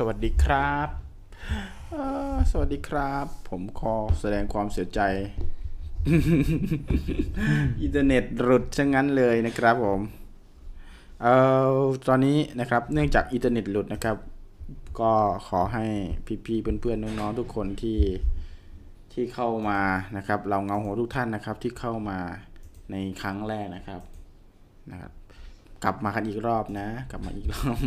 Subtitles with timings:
[0.00, 0.88] สวัสดีครับ
[2.50, 5.00] สวัสดีครับ ผมขอแสดงความเสียใจ
[7.80, 10.00] อินเทอร์เน็ตหลุดซะงั้นเลยนะครับผม
[11.22, 11.34] เอ่
[11.74, 11.78] อ
[12.08, 14.16] ตอนนี้นะครับ เนื่องจากอินเทอร์เน็ตหลุดนะครับ
[15.00, 15.12] ก็
[15.48, 15.84] ขอให้
[16.46, 18.00] พี่ๆเพื่อนๆน้องๆทุกคนที่
[19.12, 19.80] ที่เข้ามา
[20.16, 22.18] นะครับ เราเงาหัวทุกท่านนะครับ ที่เข้ามา
[22.90, 24.00] ในครั้งแรกนะครับ
[24.90, 25.12] นะครับ
[25.84, 27.78] กลับมากันอีกรอบนะ กลับมาอีกรอบ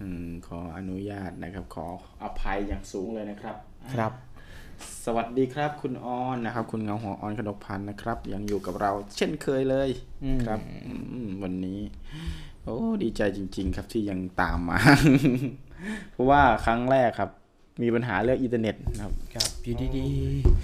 [0.00, 1.86] อืมขออนุญาตนะครับ ขอ
[2.22, 3.56] อภัยอย่างสูงเลยนะครับ
[3.94, 4.12] ครับ
[5.04, 9.88] สวัสดีครับคุณออนนะครับ คุณเงาหัวออนขนกพันธ์นะครับ ยังอยู่กับเรา เช่นเคยเลย
[10.24, 11.80] อืมครับอืมวันนี้
[12.64, 14.78] โอ้ดีใจจริง ๆ ครับที่ยังตามมา
[16.12, 17.30] เพราะว่าครั้งแรกครับ
[17.82, 20.06] มีปัญหาเรื่องอินเทอร์เน็ตนะครับครับอยู่ดี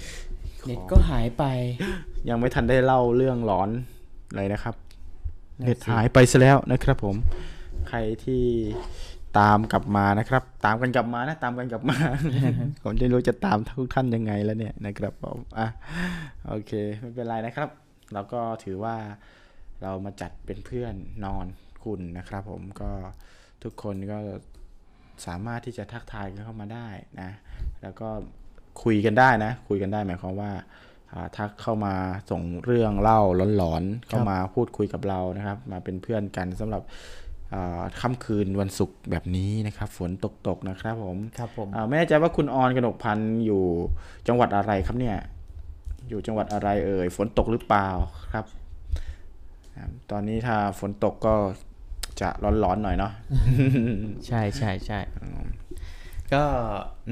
[0.03, 1.43] ๆเน็ตก็หายไป
[2.29, 3.69] ยังไม่ทันได้เล่าเรื่องหลอน
[4.35, 4.75] เลยนะครับ
[5.59, 7.15] นั่นสิเน็ตหายไปซะแล้วนะครับ ผม
[7.89, 8.43] ใครที่
[9.39, 11.97] ตามกลับมานะครับ ตามกันกลับมานะตามกันกลับมา
[12.83, 15.67] ผมไม่รู้จะตามทุกท่านยังไงแล้วเนี่ยนะครับผมอะ
[16.47, 17.69] โอเคไม่เป็นไรนะครับ
[18.13, 18.95] เราก็ถือว่า
[19.81, 20.93] เรามาจัดเป็นเพื่อน
[21.25, 21.45] นอน
[21.83, 22.91] คุณนะครับผมก็
[23.63, 24.17] ทุกคนก็
[25.25, 26.87] สามารถที่จะทักทายกันเข้ามาได้
[27.21, 27.29] นะ
[27.81, 28.09] แล้วก็
[28.83, 30.51] คุยกันได้นะ คุยกันได้หมายความว่า
[31.37, 31.93] ทักเข้ามา
[32.29, 33.19] ส่งเรื่องเล่า
[33.57, 36.81] หลอนๆเข้ามาพูดคุยกับเรานะครับ มาเป็นเพื่อนกันสำหรับ
[38.01, 40.11] ค่ำคืนวันศุกร์แบบนี้นะครับ ฝน
[40.47, 43.63] ตกๆนะครับผมครับผมอ่าไม่แน่ใจว่าคุณออนกนกพันธ์อยู่
[44.27, 45.17] จังหวัดอะไรครับเนี่ย
[46.09, 47.87] อยู่จังหวัดอะไรเอ่ยฝนตกหรือเปล่า
[48.33, 48.45] ครับ
[49.75, 51.35] อ่าตอนนี้ถ้าฝนตกก็
[52.21, 52.29] จะ
[52.63, 53.11] ร้อนๆหน่อยเนาะ
[54.27, 54.99] ใช่ใช่ใช่
[56.33, 56.43] ก็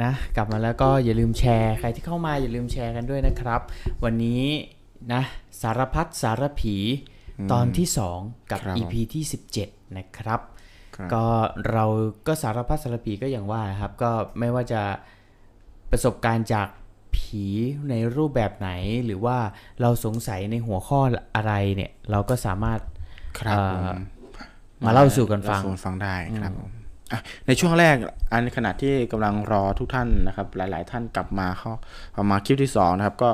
[0.03, 3.61] นะกลับมาแล้วก็อย่าลืมแชร์ ใครที่เข้ามาอย่าลืมแชร์กันด้วยนะครับ
[4.03, 4.43] วันนี้
[5.13, 5.21] นะ
[5.61, 6.75] สารพัดสารผี
[7.51, 7.87] ตอนที่
[8.19, 10.39] 2 กับครับ EP ที่ 17 นะครับ
[10.95, 11.25] ครับก็
[11.71, 11.85] เรา
[12.27, 14.81] ก็สารพัดสารผีก็อย่างว่าครับ ก็ไม่ว่าจะ
[15.91, 16.67] ประสบการณ์จาก
[17.15, 17.45] ผี
[17.89, 18.69] ในรูปแบบไหน
[19.05, 19.37] หรือว่า
[19.81, 20.99] เราสงสัยในหัวข้อ
[21.35, 22.79] อะไรเนี่ย เราก็สามารถ
[23.39, 23.97] ครับเอ่ผอม
[24.85, 26.69] มาเล่าสู่กันฟังเล่าสู่กันฟังได้ครับผม
[27.11, 27.95] อะในช่วงแรก
[28.31, 31.71] อันขณะที่กำลังรอทุกท่านนะครับ หลาย ๆ ท่านกลับมาเข้า
[32.13, 33.29] เข้ามาคลิปที่สองนะครับ ก็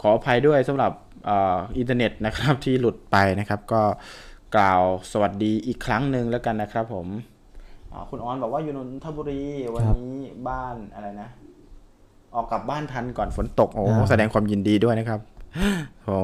[0.00, 0.92] ขออภัยด้วยสำหรับ
[1.26, 3.82] เอ่ออินเทอร์เน็ตนะครับที่หลุดไปนะครับ ก็
[4.56, 7.06] กล่าวสวัสดีอีกครั้งหนึ่งแล้วกันนะครับ ผม
[7.92, 9.42] อ่าคุณออนบอกว่าอยู่นนทบุรี
[9.74, 10.14] วันนี้
[10.48, 11.28] บ้านอะไรนะ
[12.34, 15.20] ออกกลับบ้านทันก่อนฝนตกโอ้โหอ่าแสดงความยินดีด้วยนะครับ
[16.04, 16.16] โอ้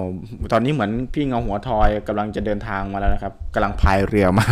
[0.53, 4.47] ตอนนี้เหมือนพี่เงาหัวทอยกำลังจะเดินทางมาแล้วนะครับกำลังพายเรือมา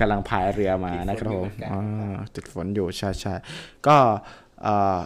[0.00, 3.34] กำลังพายเรือมานะครับผมอ่าติดฝนอยู่ใช่ใช่
[3.86, 3.96] ก็
[4.62, 4.98] เอ่อ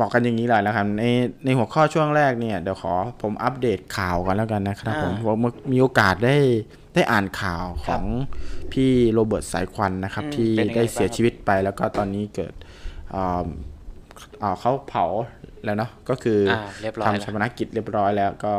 [0.00, 1.04] บอกกันอย่างนี้เลยนะครับใน
[1.44, 5.38] ในหัวข้อช่วงแรกเนี่ยเดี๋ยวขอผมอัปเดตข่าวกันแล้วกันนะครับอ่าผมผม
[5.72, 6.36] มีโอกาสได้
[6.94, 8.04] ได้อ่านข่าวของ
[8.72, 12.54] พี่โรเบิร์ตสายควันนะครับอืมที่เป็นยังไงได้บ้างเสียชีวิตไปแล้วก็ตอนนี้เกิด
[13.10, 13.46] เอ่อ
[14.40, 15.04] เอ่อเขาเผา
[15.64, 18.52] แล้วเนาะก็คืออาเรียบร้อยทำแล้วชาปนกิจเรียบร้อยแล้ว ก็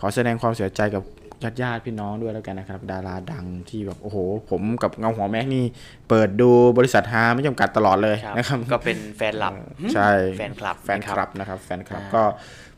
[0.00, 1.02] ขอแสดงความเสียใจกับ
[1.42, 4.18] ญาติญาติๆพี่น้องด้วยแล้วกันนะครับ ดาราดังที่แบบโอ้โห
[4.50, 5.64] ผมกับเงาหัวแม็กนี่
[6.08, 9.52] เปิดดูบริษัทฮาไม่จำกัดตลอดเลยครับนะครับ ก็เป็นแฟนหลับ
[9.94, 12.22] ใช่แฟนคลับแฟนคลับนะครับ แฟนคลับอ่าก็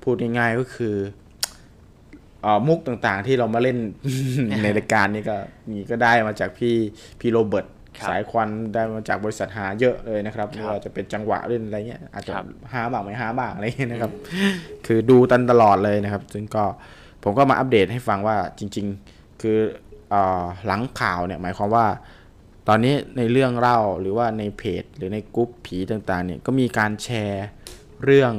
[0.03, 0.97] พูดง่ายๆก็คือ
[2.43, 3.79] เอ่อมุกต่างๆที่เรามาเล่น
[4.63, 5.37] ในรายการนี้ก็
[5.71, 6.75] มีก็ได้มาจากพี่
[7.21, 7.67] พี่โรเบิร์ต
[7.99, 14.13] ครับสายควันได้มาจากบริษัทหาเยอะเลยนะครับครับไม่ว่าจะเป็นจังหวะเล่นอะไรเงี้ยอาจจะครับหาบ้างไม่หาบ้างอะไรเงี้ยนะครับ
[14.87, 16.65] คือดูตันตลอดเลยนะครับ ซึ่งก็
[17.25, 19.59] ผมก็มาอัปเดตให้ฟังว่าจริง ๆ คือ
[20.11, 21.87] เอ่อหลังข่าวเนี่ยหมายความว่า
[22.69, 27.47] ตอนนี้ในเรื่องเล่าหรือว่าในเพจ หรือในกลุ่มผีต่างๆ เนี่ยก็มีการแชร์
[28.05, 28.35] เรื่อง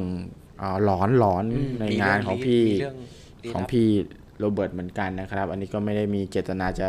[0.58, 2.98] เออหลอนหลอนๆในงานของพี่มีเรื่อง
[3.44, 3.90] ลี้ของลับพี่
[4.40, 6.88] โรเบิร์ตเหมือนกันนะครับ อันนี้ก็ไม่ได้มีเจตนาจะ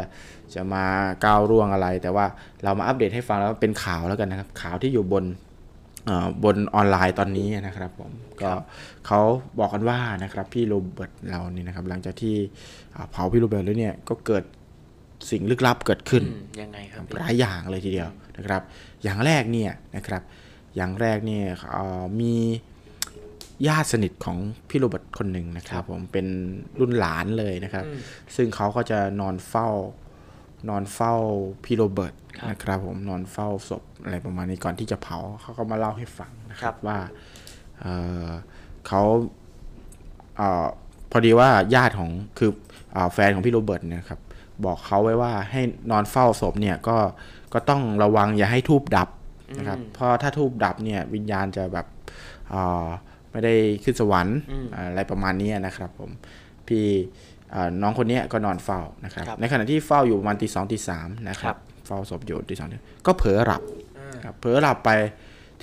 [0.55, 0.85] จะมา
[1.25, 2.27] ก้าวร่วงอะไร แต่ว่า
[2.65, 5.25] เรามาอัปเดตให้ฟังแล้วเป็นข่าวแล้วกันนะครับ ข่าวที่อยู่บน
[6.07, 8.11] เอ่อบนออนไลน์ตอนนี้นะครับผม
[8.45, 8.53] ก็
[9.07, 9.21] เขา
[9.59, 12.37] บอกกันว่านะครับพี่โรเบิร์ตเรานี่นะครับหลังจากที่
[12.95, 14.45] อ่าเผาพี่โรเบิร์ตแล้วเนี่ยก็เกิด
[15.31, 18.63] สิ่งลึกลับเกิดขึ้นอืมยังไงครับพี่หลายอย่างเลยทีเดียวนะครับ
[19.03, 20.23] อย่างแรกเนี่ยนะครับ
[20.77, 22.35] อย่างแรกเนี่ยเอ่อมี
[23.67, 24.39] ญาติสนิทของ
[24.69, 26.27] พี่โรเบิร์ตคนหนึ่งนะครับ ผมเป็น
[26.81, 28.01] รุ่นหลานเลยนะครับอืม
[28.37, 29.69] ซึ่งเขาก็จะนอนเฝ้า
[30.69, 31.15] นอนเฝ้า
[31.65, 36.99] พี่โรเบิร์ตครับนะครับ ผมนอนเฝ้าศพอะไรประมาณนี้ก่อนที่จะเผาเขาก็มาเล่าให้ฟังนะคครัรับบว่า
[37.85, 37.95] เอ่
[38.27, 38.29] อ
[38.87, 39.03] เขา
[40.37, 40.67] เอ่อ
[41.11, 42.51] พอดีว่าญาติของคือ
[42.93, 44.21] เออแฟนของพี่โรเบิร์ตเนี่ยครับ
[44.65, 46.97] บอกเขาไว้ว่าให้นอนเฝ้าศพเนี่ยก็
[47.53, 49.09] ก็ต้องระวังอย่าให้ทูบดับ
[49.59, 51.87] นะครับเพราะถ้าทูบดับเนี่ยวิญญาณจะแบบ
[52.51, 52.87] เอ่อ
[53.31, 53.55] ไม่ได้
[53.85, 54.39] ขึ้นสวรรค์
[54.75, 56.11] อะไรประมาณนี้นะครับผม
[56.69, 56.87] พี่
[57.51, 62.69] เอ่อน้องคนเนี้ยก็นอนเฝ้านะครับครับในขณะที่เฝ้าอยู่ประมาณตีสองตีสามนะคครัรับบเฝ้าศพอยู่ตีสอง
[63.07, 63.63] ก็เผลอหลับ
[64.15, 64.91] นะครับเผลอหลับไป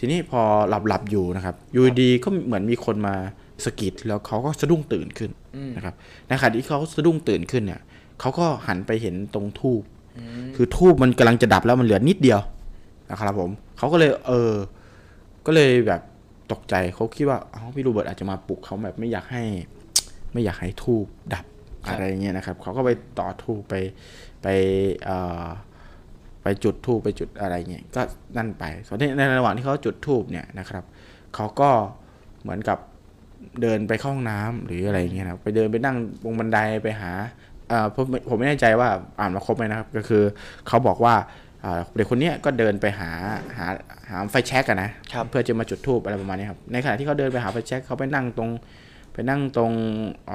[0.03, 3.15] ทีนี้พอหลับหลับอยู่นะครับอยู่ดีๆก็เหมือนมีคนมา
[3.65, 5.31] สะกิดแล้วเขาก็สะดุ้งตื่นขึ้น
[5.75, 5.95] นะครับ
[6.27, 7.81] ในขณะที่เขาสะดุ้งตื่นขึ้นเนี่ย
[8.19, 9.81] เขาก็หันไปเห็นตรงทูบ
[10.56, 12.39] คือทูบมันกำลังจะดับแล้วมันเหลือนิดเดียว
[13.09, 14.53] นะครับผมเขาก็เลย เออ
[15.45, 16.01] ก็เลยแบบ
[16.51, 19.44] ตกใจเขาคิดว่าอ๋อพี่โรเบิร์ตอาจจะมาปลุกเขาแบบไม่อยากให้
[20.33, 21.45] ไม่อยากให้ทูบดับ
[21.88, 22.89] อะไรเงี้ยนะครับเขาก็ไป
[23.19, 23.75] ต่อทูบไป
[24.44, 24.47] ไป
[25.04, 25.45] เอ่อ
[26.43, 28.01] ไปจุดทูบไปจุดอะไรเงี้ยก็
[28.38, 30.83] นั่นไปส่วนที่ในระหว่างที่เขาจุดทูบเนี่ยนะครับ
[31.35, 31.69] เขาก็
[32.41, 32.77] เหมือนกับ
[33.61, 37.11] เดินไปเข้าห้องน้ำหรืออะไรเงี้ยนะครับไปเดินไปนั่งบนบันไดไปหา
[37.69, 38.89] เอ่อผมผมไม่แน่ใจว่า
[39.19, 40.23] อ่านมาครบไหมนะครับ ก็คือ
[40.67, 41.15] เขาบอกว่า
[41.63, 43.09] อ่าเด็กคนเนี้ยก็เดินไปหา
[43.57, 43.67] หา
[44.09, 48.49] หาไฟแช็กอะนะครับเพื่อจะมาจุดทูบอะไรประมาณนี้ครับในขณะที่เขาเดินไปหาไฟแช็กเขาไปนั่งตรง
[49.13, 49.71] ไปนั่งตรง
[50.27, 50.31] เ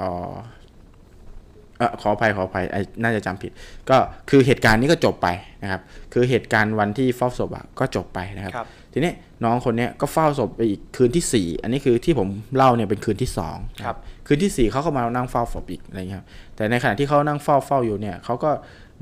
[1.80, 3.50] อ่อเออขออภัยขออภัยไอ้น่าจะจำผิด
[3.90, 3.96] ก็
[4.30, 5.28] คือเหตุการณ์นี้ก็จบไป
[5.62, 5.80] นะครับ
[6.12, 9.12] คือเหตุการณ์วันที่เฝ้าศพอะก็จบไปนะครับครับทีทีนี้
[9.44, 13.96] น้องคนเนี้ยก็เฝ้าศพไปอีกคืนที่สี่อันนี้คือที่ผมเล่าเนี่ยเป็นคืนที่สองครับ
[14.26, 16.26] คืนที่สี่เขาก็มานั่งเฝ้าศพอีกอะไรเงี้ยครับ
[16.56, 18.50] แต่ในขณะที่เขานั่งเฝ้าเฝ้าอยู่เนี่ยเขาก็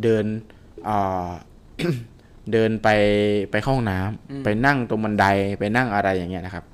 [0.03, 0.25] เดิน
[0.85, 1.31] เอ่อ
[2.53, 2.89] เดินไป
[3.51, 5.27] ไปเข้าห้องน้ำไปนั่งตรงบันได
[5.59, 6.74] ไปนั่งอะไรอย่างเงี้ยนะครับเอ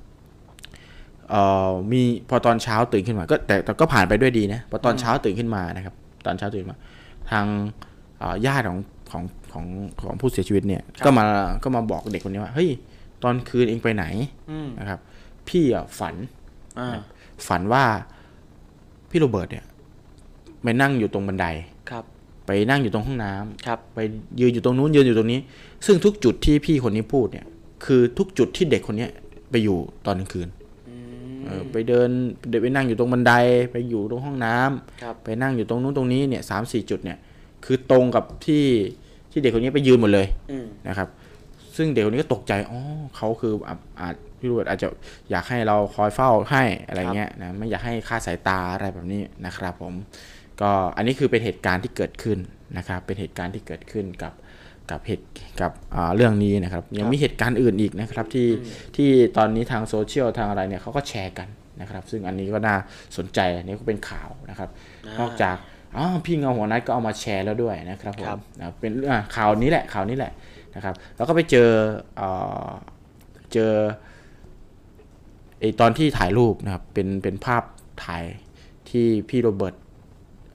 [1.91, 5.93] มีพอตอนเช้าตื่นขึ้นมา ก็แต่แต่ก็ผ่านไปด้วยดีนะพอตอนเช้าตื่นขึ้นมานะครับ
[6.25, 6.75] ตอนเช้าตื่นมา
[7.31, 7.45] ทาง
[8.19, 8.79] เอ่อญาติของ
[9.11, 9.23] ของ
[9.53, 9.65] ของ
[10.01, 11.23] ของผู้เสียชีวิตเนี่ย ก็มา
[11.63, 12.69] ก็มาบอกเด็กคนนี้ว่าเฮ้ย
[13.23, 14.05] ตอนคืนเองไปไหน
[14.51, 14.99] อืมนะครับ
[15.47, 16.15] พี่อะฝัน
[16.79, 16.89] อ่า
[17.47, 17.83] ฝันว่า
[19.09, 19.65] พี่โรเบิร์ตเนี่ย
[20.63, 21.45] ไปนั่งอยู่ตรงบันได
[21.91, 22.03] ครับ
[22.45, 23.99] ไปนั่งอยู่ตรงห้องน้ำครับ ไป
[24.39, 25.39] ยืนอยู่ตรงนู้นยืนอยู่ตรงนี้
[25.85, 27.45] ซึ่งทุกจุดที่พี่คนนี้พูดเนี่ย
[27.85, 29.09] คือทุกจุดที่เด็กคนเนี้ย
[29.49, 30.60] ไปอยู่ตอนกลางคืนเออ
[31.71, 32.09] ไปเดิน
[32.49, 33.33] เดินไปนั่งอยู่ตรงบันได
[33.71, 37.17] ไปอยู่ตรงห้องน้ำครับไปนั่งอยู่ตรงนู้นตรงนี้เนี่ยสามสี่จุดเนี่ย
[37.65, 38.65] คือตรงกับที่
[39.31, 41.07] ที่เด็กคนนี้ไปยืนหมดเลยอืมนะครับ
[41.77, 42.81] ซึ่งเด็กคนนี้ก็ตกใจอ๋อ
[43.15, 44.87] เขาคืออาอาจพี่รูเบิร์ตอาจจะ
[45.31, 49.93] อยากให้เราคอยเฝ้าให้อะไรเงี้ยนะไม่อยากให้ค่าสายตาอะไรแบบนี้นะครับ ผม
[50.61, 52.37] ก็อันนี้คือเป็นเหตุการณ์ที่เกิดขึ้น
[52.77, 54.33] นะครับ เป็นเหตุการณ์ที่เกิดขึ้นกับ
[54.89, 55.25] กับเหตุ
[55.61, 58.47] กับอ่าเรื่องนี้นะครับ ยังมีเหตุการณ์อื่นอีกนะครับที่
[58.95, 61.47] ที่ตอนนี้ทางโซเชียลทางอะไรเนี่ยเขาก็แชร์กัน
[61.81, 62.75] นะครับ ซึ่งอันนี้ก็น่า
[63.17, 64.69] สนใจอันนี้ก็เป็นข่าวนะครับ
[65.19, 65.55] นอกจาก
[65.95, 70.31] อ๋อพี่เงาหัวนัดก็เอามาแชร์แล้วด้วยนะครับผมครับนะเป็นอะข่าวนี้แหละข่าวนี้แหละ
[70.75, 71.69] นะครับ แล้วก็ไปเจอ
[72.15, 72.29] เอ่
[72.65, 72.69] อ
[73.53, 73.73] เจอ
[75.59, 77.63] ไอตอนที่ถ่ายรูปนะครับเป็นเป็นภาพ
[78.03, 78.23] ถ่าย
[78.89, 79.75] ที่พี่โรเบิร์ต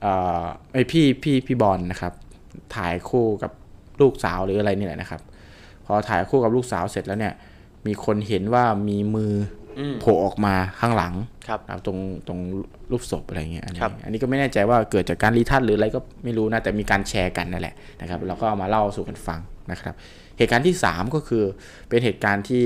[0.01, 2.13] เอ่อไอยพี่พี่พี่บอลนะครับ
[2.75, 3.51] ถ่ายคู่กับ
[4.01, 5.21] ลูกสาวหรืออะไรนี่แหละนะครับ
[5.85, 7.33] พอถ่ายคู่กับลูกสาวเสร็จแล้วเนี่ย
[7.87, 9.33] มีคนเห็นว่ามีมือ
[9.79, 11.13] อมโผล่ออกมาข้างหลัง
[11.47, 11.97] ครับนะครับตรง
[12.27, 12.39] ตรง
[12.91, 19.39] รูปศพอะไรเงี้ยอันนี้ครับอันนี้ก็ไม่แน่ใจว่าเกิดจากการรีทัชหรืออะไรก็ไม่รู้นะแต่มีการแชร์กันนั่นแหละนะครับเราก็เอามาเล่าสู่กันฟัง
[19.71, 19.93] นะครับ
[20.37, 21.43] เหตุการณ์ที่ 3 ก็คือ
[21.89, 22.63] เป็นเหตุการณ์ที่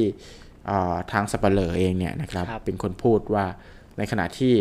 [0.67, 3.45] เอ่อทางสับเปลอเองเนี่ยนะครับครับเป็นคนพูดว่า
[3.97, 4.55] ในขณะที่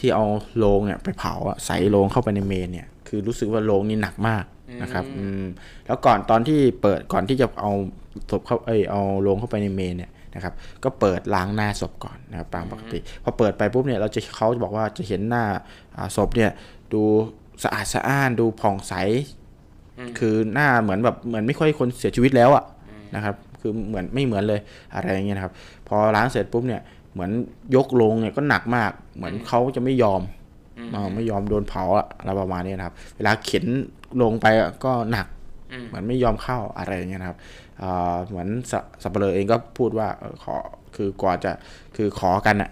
[0.00, 0.24] ที่เอา
[0.58, 4.44] โลงเนี่ยไปเผาอะใส่โลงเข้าไปในเมนเนี่ยคือรู้สึกว่าโลงนี่หนักมาก
[4.82, 5.44] นะครับอืม
[5.86, 7.72] แล้วก่อนตอนที่เปิดก่อนที่จะเอา
[8.30, 10.54] ศพเข้าเอยเอาโลงเข้าไปในเมนเนี่ยนะครับ
[10.84, 15.44] ก็เปิดล้างหน้าศพก่อนนะครับตามปกติพอเปิดไปปุ๊บเนี่ยเราจะเขาจะบอกว่าจะเห็นหน้า
[15.96, 16.50] อ่าศพเนี่ย
[16.92, 17.02] ดู
[17.62, 18.94] สะอาดสะอ้านดูผ่องใส
[20.18, 22.64] คือหน้าเหมือนแบบเหมือนไม่ค่อยคนเสียชีวิตแล้วอะ
[23.14, 24.60] นะครับ คือเหมือนไม่เหมือนเลย
[24.94, 25.52] อะไรอย่างเงี้ยนะครับ
[25.88, 27.30] พอล้างเสร็จปุ๊บเนี่ยเหมือน
[27.76, 30.37] ยกลงเนี่ยก็หนักมาก เหมือนเขาจะไม่ยอมอ่า
[31.14, 33.66] ไม่ยอมโดนเผาอะอะไรประมาณนี้นะครับ เวลาเข็น
[34.22, 35.26] ลงไปอะก็หนัก
[35.86, 37.38] เหมือนไม่ยอมเข้าอะไรอย่างเงี้ยนะครับ
[37.82, 40.56] อ่าเหมือนสสับเปลอเองก็พูดว่าเออขอ
[40.96, 41.52] คือกว่าจะ
[41.96, 42.70] คือขอกันอะ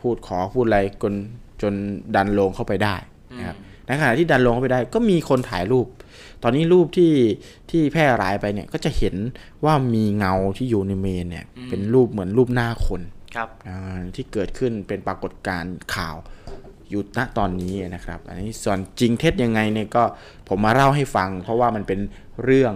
[0.00, 1.14] พูดขอพูดอะไรจน
[1.62, 1.74] จน
[2.16, 2.96] ดันลงเข้าไปได้
[3.38, 3.56] นะครับ
[3.86, 5.86] ในขณะที่ดันลงเข้าไปได้ ก็มีคนถ่ายรูป
[6.42, 7.12] ตอนนี้รูปที่
[7.70, 9.14] ที่แพร่หลายไปเนี่ยก็จะเห็น
[9.64, 13.00] ว่ามีเงาที่อยู่ในเมนเนี่ย เป็นรูปเหมือนรูปหน้าคน
[13.36, 16.16] ครับอ่าที่เกิดขึ้นเป็นปรากฏการณ์ข่าว
[16.94, 20.04] อยู่ณตอนนี้นะครับ อันนี้ส่วนจริงเท็จยังไงเนี่ยก็
[20.48, 22.00] ผมมาเล่าให้ฟัง เพราะว่ามันเป็น
[22.44, 22.74] เรื่อง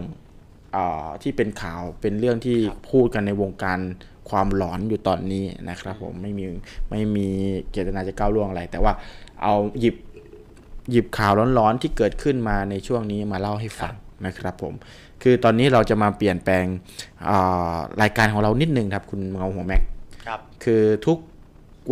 [0.77, 2.59] อาที่เป็นข่าวเป็นเรื่องที่
[2.91, 3.79] พูดกันในวงการ
[4.31, 6.45] ความหลอนอยู่ตอนนี้นะครับ ผมไม่มี
[6.91, 7.29] ไม่มี
[7.71, 8.93] เจตนาจะก้าวล่วงอะไร แต่ว่า
[9.43, 9.97] เอาหยิบ
[10.91, 13.95] หยิบข่าวร้อนๆที่เกิดขึ้นมาในช่วงนี้มาเล่าให้ฟัง
[14.27, 14.75] นะครับผม
[15.23, 16.65] คือตอนนี้เราจะมาเปลี่ยนแปลง
[17.29, 19.83] อ่ารายการของเรานิดนึงครับ คุณเงาหัวแม็ก
[20.27, 21.19] ครับคือทุก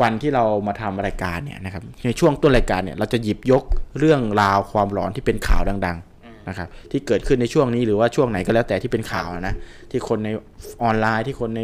[0.00, 3.62] วันที่เรามาทำรายการเนี่ยนะครับในช่วงต้นรายการเนี่ยเราจะหยิบยก
[3.98, 9.54] เรื่องราวความหลอนที่เป็นข่าวดังๆนะครับที่เกิดขึ้นในช่วงนี้หรือว่าช่วงไหนก็แล้วแต่ที่เป็นข่าวนะ
[9.90, 10.28] ที่คนใน
[10.82, 11.60] ออนไลน์ที่คนใน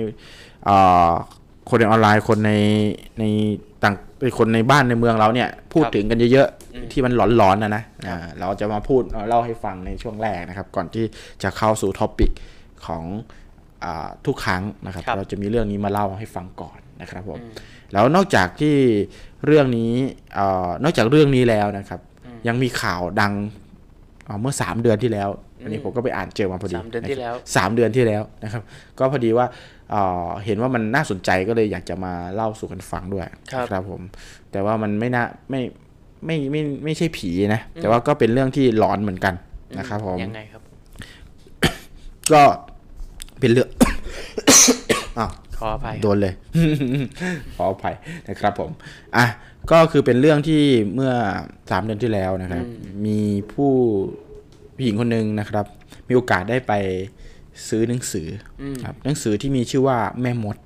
[0.64, 0.76] เอ่
[1.08, 1.10] อ
[1.68, 2.52] คนในออนไลน์คนใน
[3.18, 3.24] ใน
[3.82, 3.94] ต่าง
[4.38, 11.04] คนในบ้านในเมืองเราเนี่ยพูดครับถึงกันเยอะๆ ที่มันหลอนๆนะนะอ่าเราจะมาพูดเล่าให้ฟังในช่วงแรกนะครับ ก่อนที่
[11.42, 12.30] จะเข้าสู่ topic
[12.86, 13.41] ของอ่า
[14.26, 17.38] ทุกครั้งนะครับครับเราจะมีเรื่องนี้มาเล่าให้ฟังก่อนนะครับผม
[17.92, 18.74] แล้วนอกจากที่
[19.46, 19.92] เรื่องนี้
[20.34, 22.00] เอ่อนอกจากเรื่องนี้แล้วนะครับ
[22.48, 23.32] ยังมีข่าวดัง
[24.24, 25.28] เอ่อเมื่อ 3 เดือนที่แล้ว
[25.64, 28.62] อันนี้ผมก็ไปอ่านเจอมาพอดีสามเดือนที่แล้วสามเดือนที่แล้วนะครับ
[28.98, 29.46] ก็พอดีว่า
[29.90, 34.00] เอ่อเห็นว่ามันน่าสนใจก็เลยอยากจะมาเล่าสู่กันฟังด้วยครับครับผม
[34.52, 35.60] แต่ว่ามันไม่น่าไม่
[36.26, 39.34] ไม่ไม่ไม่ไม่ใช่ผีนะ แต่ว่าก็เป็นเรื่องที่หลอนเหมือนกัน
[39.78, 40.62] นะครับผมยังไงครับ
[42.32, 42.42] ก็
[43.42, 43.68] เป็นเรื่อง
[45.18, 46.34] อ้าวขออภัยโดนเลย
[47.56, 47.94] ขออภัย
[48.28, 48.70] นะครับผม
[49.16, 49.26] อะ
[49.70, 50.62] ก็คือเป็นเรื่องที่
[50.94, 51.12] เมื่อ
[51.70, 52.64] สามเดือนที่แล้วนะครับ
[53.06, 53.18] มี
[53.52, 53.72] ผู้
[54.74, 55.66] ผู้หญิงคนหนึ่งนะครับ
[56.08, 56.72] มีโอกาสได้ไป
[57.68, 58.28] ซื้อหนังสือ
[58.60, 60.56] อครับ หนังสือที่มีชื่อว่าแม่มด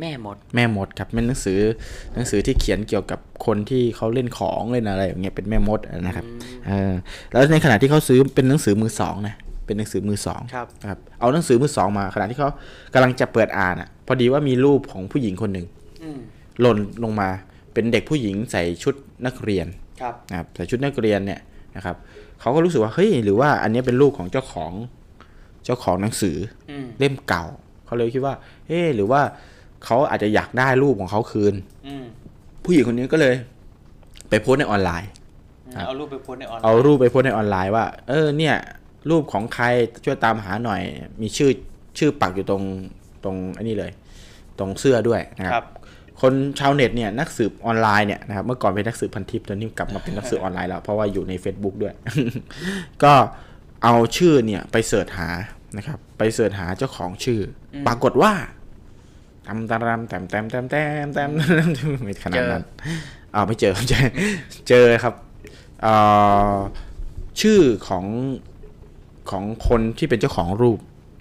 [0.00, 1.60] แม่หมด แม่มดครับเป็นหนังสือ
[2.14, 6.24] หนังสือที่เขียนเกี่ยวกับคนที่เขาเล่นของเล่นอะไรอย่างเงี้ยเป็นแม่มดนะครับ
[6.66, 6.92] เออ
[7.32, 9.34] แล้วในขณะที่เขาซื้อเป็นหนังสือมือสองนะ
[9.68, 12.50] เป็นหนังสือมือสองครับครับ เอาหนังสือมือสองมาขณะที่เขา
[12.94, 15.66] กำลังจะเปิดอ่านอะ พอดีว่ามีรูปของผู้หญิงคนหนึ่ง
[16.02, 16.18] อืม
[16.60, 17.28] หล่นลงมา
[17.72, 18.94] เป็นเด็กผู้หญิงใส่ชุด
[19.26, 19.66] นักเรียน
[20.00, 21.40] ครับนะครับใส่ชุดนักเรียนเนี่ย
[21.76, 21.96] นะครับ
[22.40, 24.72] เขาก็รู้สึกว่าเฮ้ยหรือว่าอันเนี้ยเป็นรูปของเจ้าของ
[25.64, 26.36] เจ้าของหนังสือ
[26.70, 27.44] อืมเล่มเก่า
[27.86, 28.34] เขาเลยคิดว่า
[28.68, 29.20] เอ๊ะหรือว่า
[29.84, 31.54] เขาอาจจะอยากได้รูปของเขาคืน
[31.86, 32.04] อืม
[32.64, 33.34] ผู้หญิงคนนี้ก็เลย
[34.28, 35.10] ไปโพสต์ในออนไลน์
[35.76, 38.56] ครับเอารูปไปโพสต์ในออนไลน์เอารูปไปโพสต์ในออนไลน์ว่า เออเนี่ย
[39.10, 39.66] รูปของใคร
[40.04, 40.80] ช่วยตามหาหน่อย
[41.22, 41.50] มีชื่อ
[41.98, 42.62] ชื่อปักอยู่ตรง
[43.24, 43.92] ตรงอันนี้เลย
[44.58, 45.66] ตรงเสื้อด้วยนะคครับ
[46.20, 51.94] คนชาวเน็ตเนี่ยนักสืบออนไลน์เนี่ยนะครับเมื่อก่อนเป็นนักสืบพันทิปตอนนี้กลับมาเป็นนักสืบออนไลน์แล้ว เพราะว่าอยู่ใน Facebook ด้วย
[53.02, 53.12] ก็
[53.84, 55.28] เอาชื่อเนี่ยไป search หา
[55.76, 57.40] นะครับ ไป search หาเจ้าของชื่อ
[57.74, 58.32] อปรากฏว่า
[59.46, 60.74] ตำตำตำแตมแตมแตมแต
[61.06, 61.30] มแตม
[62.04, 62.64] ไม่ขนาดนั้น
[63.34, 64.04] อ่าไม่เจอเจอ
[64.68, 65.14] เจอครับ
[65.82, 65.94] เอ่
[66.54, 66.56] อ
[67.40, 68.04] ชื่อของ
[69.30, 70.78] ของคนที่เป็นเจ้าของรูป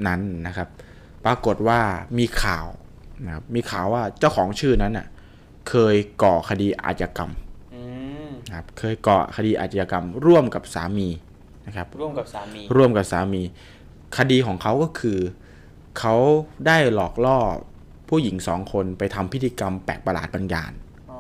[0.07, 0.67] นั้นนะครับ
[1.25, 1.79] ปรากฏว่า
[2.17, 2.67] มีข่าว
[3.25, 5.07] นะครับมีข่าวว่าเจ้าของชื่อนั้นน่ะ
[5.69, 7.31] เคยก่อคดีอาชญากรรม
[7.75, 7.81] อื
[8.27, 11.07] มนะครับเคยก่อคดีอาชญากรรม ร่วมกับสามี
[11.67, 13.41] นะครับ ร่วมกับสามี ร่วมกับสามี
[14.17, 15.19] คดีของเขาก็คือ
[15.99, 16.15] เขา
[16.65, 17.39] ได้หลอกล่อ
[18.09, 20.71] ผู้หญิงสองคนไปทำพิธีกรรมแปลกประหลาดบางอย่าง
[21.11, 21.19] อ๋อ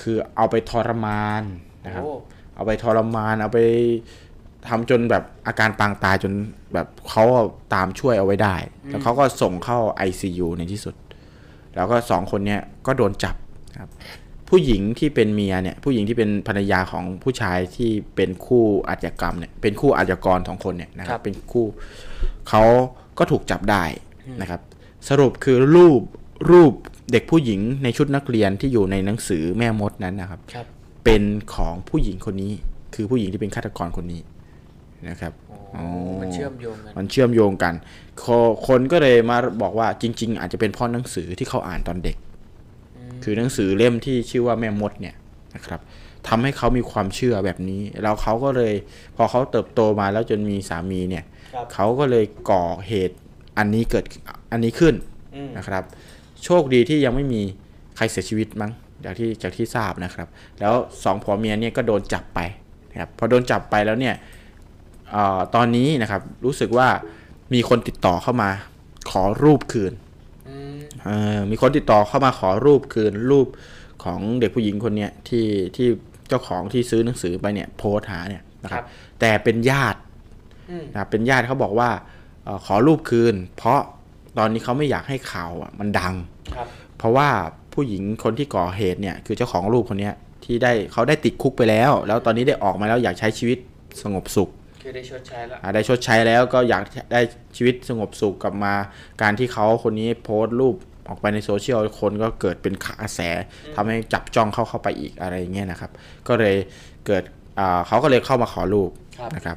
[0.00, 1.42] คือเอาไปทรมาน
[1.84, 2.12] นะครับโอ้
[2.54, 3.60] เอาไปทรมาน เอาไป
[4.68, 6.32] ทำจนแบบอาการปางตายจน
[6.74, 7.24] แบบเขา
[7.74, 8.56] ตามช่วยเอาไว้ได้
[8.88, 9.78] แล้วเขาก็ส่งเข้า
[10.08, 10.94] ICU ในที่สุด
[11.76, 13.34] แล้วก็สองคนเนี้ยก็โดนจับ
[13.72, 13.90] นะครับ
[14.48, 21.66] ผู้หญิงที่เป็นเมียเนี่ย ผู้หญิงที่เป็นภรรยาของผู้ชายที่เป็นคู่อาชญากรรมเนี่ย เป็นคู่อาชญากรสองคนเนี่ยนะคครัรับบเป็นคู่
[22.48, 22.62] เขา
[23.18, 23.84] ก็ถูกจับได้
[24.40, 24.60] นะครับ
[25.08, 26.00] สรุปคือรูป
[26.50, 26.72] รูป
[27.12, 30.66] เด็กผู้หญิงในชุดนักเรียนที่อยู่ในหนังสือแม่มดนั้นนะครับครับ
[31.04, 31.22] เป็น
[31.54, 32.52] ของผู้หญิงคนนี้
[32.94, 34.20] คือผู้หญิงที่เป็นฆาตกรคนนี้
[35.08, 35.32] นะครับ
[35.72, 35.84] โอ้
[36.20, 37.74] มันเชื่อมโยงกันมันเชื่อมโยงกัน
[38.22, 38.24] ค
[38.66, 42.16] คนก็เลยมาบอกว่าจริง ๆ อาจจะเป็นเพราะหนังสือที่เขาอ่านตอนเด็ก
[43.22, 45.14] คือหนังสือเล่มที่ชื่อว่าแม่มดเนี่ย
[45.54, 45.80] นะครับ
[46.28, 48.74] ทำให้เขามีความเชื่อแบบนี้ แล้วเขาก็เลย
[49.16, 53.16] พอเขาเติบโตมาแล้วจนมีสามีเนี่ยครับเขาก็เลยก่อเหตุ
[53.58, 54.04] อันนี้เกิด
[54.52, 54.94] อันนี้ขึ้น
[55.34, 55.84] อืมนะครับ
[56.44, 57.42] โชคดีที่ยังไม่มี
[57.96, 58.72] ใครเสียชีวิตมั้ง
[59.04, 60.28] จากที่จากที่ทราบนะครับ
[60.60, 62.40] แล้วสองผัวเมียเนี่ยก็โดนจับไป
[62.90, 66.88] นะครับพอโดนจับไปแล้วเนี่ยเออตอนนี้นะครับ รู้สึกว่า
[67.54, 68.50] มีคนติดต่อเข้ามา
[69.10, 69.92] ขอรูปคืน
[70.48, 73.46] อืมเออมีคนติดต่อเข้ามาขอรูปคืนรูป
[74.04, 75.88] ของเด็กผู้หญิงคนเนี้ยที่ที่
[76.28, 78.84] เจ้าของที่ซื้อหนังสือไปเนี่ย โพสต์หาเนี่ยนะครับ
[79.20, 79.98] แต่เป็นญาติ
[80.70, 81.90] อืมนะครับเป็นญาติเขาบอกว่า
[82.44, 83.80] เออขอรูปคืน เพราะ
[84.38, 86.14] ตอนนี้เขาไม่อยากให้ข่าวอะ มันดัง
[86.56, 86.66] ครับ
[86.98, 87.28] เพราะว่า
[87.74, 90.14] ผู้หญิงคนที่ก่อเหตุเนี่ย คือเจ้าของรูปคนเนี้ย
[90.44, 93.58] ที่ได้เขาได้ติดคุกไปแล้ว แล้วตอนนี้ได้ออกมาแล้วอยากใช้ชีวิต
[94.02, 94.50] สงบสุข
[94.82, 97.20] คือได้ชดใช้แล้วอ่าได้ชดใช้แล้วก็อยากได้
[97.56, 98.74] ชีวิตสงบสุขกลับมา
[99.22, 100.76] การที่เขาคนนี้โพสต์รูป
[101.08, 103.20] ออกไปในโซเชียลคนก็เกิดเป็นกระแส
[103.74, 105.90] ทำให้จับจ้องเข้าเข้าไปอีกอะไรอย่างเงี้ยนะครับ
[106.28, 106.56] ก็เลย
[107.06, 107.22] เกิด
[107.58, 109.56] อ่าเขาก็เลยเข้ามาขอรูปครับนะครับ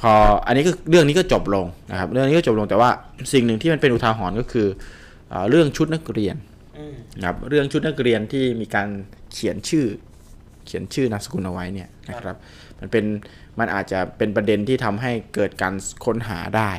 [0.00, 0.12] พอ
[0.46, 2.90] อันนี้ก็เรื่องนี้ก็จบลงนะครับ เรื่องนี้ก็จบลงแต่ว่า
[3.32, 4.66] สิ่งหนึ่งที่มันเป็นอุทาหรณ์ก็คือ
[5.32, 6.36] อาเรื่องชุดนักเรียน
[6.78, 8.88] อืมนะครับเรื่องชุดนักเรียนที่มีการ
[9.32, 9.86] เขียนชื่อ
[10.66, 12.36] เขียนชื่อนามสกุลเอาไว้เนี่ยนะครับ
[12.80, 13.04] มันเป็น
[13.58, 16.70] มันอาจจะเป็นประเด็นที่ทำให้เกิดการค้นหาได้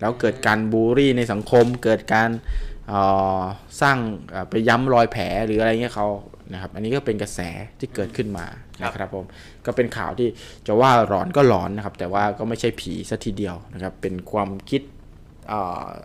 [0.00, 2.30] แล้วเกิดการบูลลี่ในสังคม เกิดการ
[3.80, 3.98] สร้าง
[4.50, 6.08] ไปย้ำรอยแผลหรืออะไรเงี้ยเขา
[6.52, 7.40] นะครับ อันนี้ก็เป็นกระแส
[7.78, 8.46] ที่เกิดขึ้นมา
[8.82, 9.24] นะครับผม
[9.66, 10.28] ก็เป็นข่าวที่
[10.66, 14.82] จะว่าหลอนก็หลอนนะครับ แต่ว่าก็ไม่ใช่ผีซะทีเดียวนะครับ เป็นความคิด
[15.48, 15.60] เอ่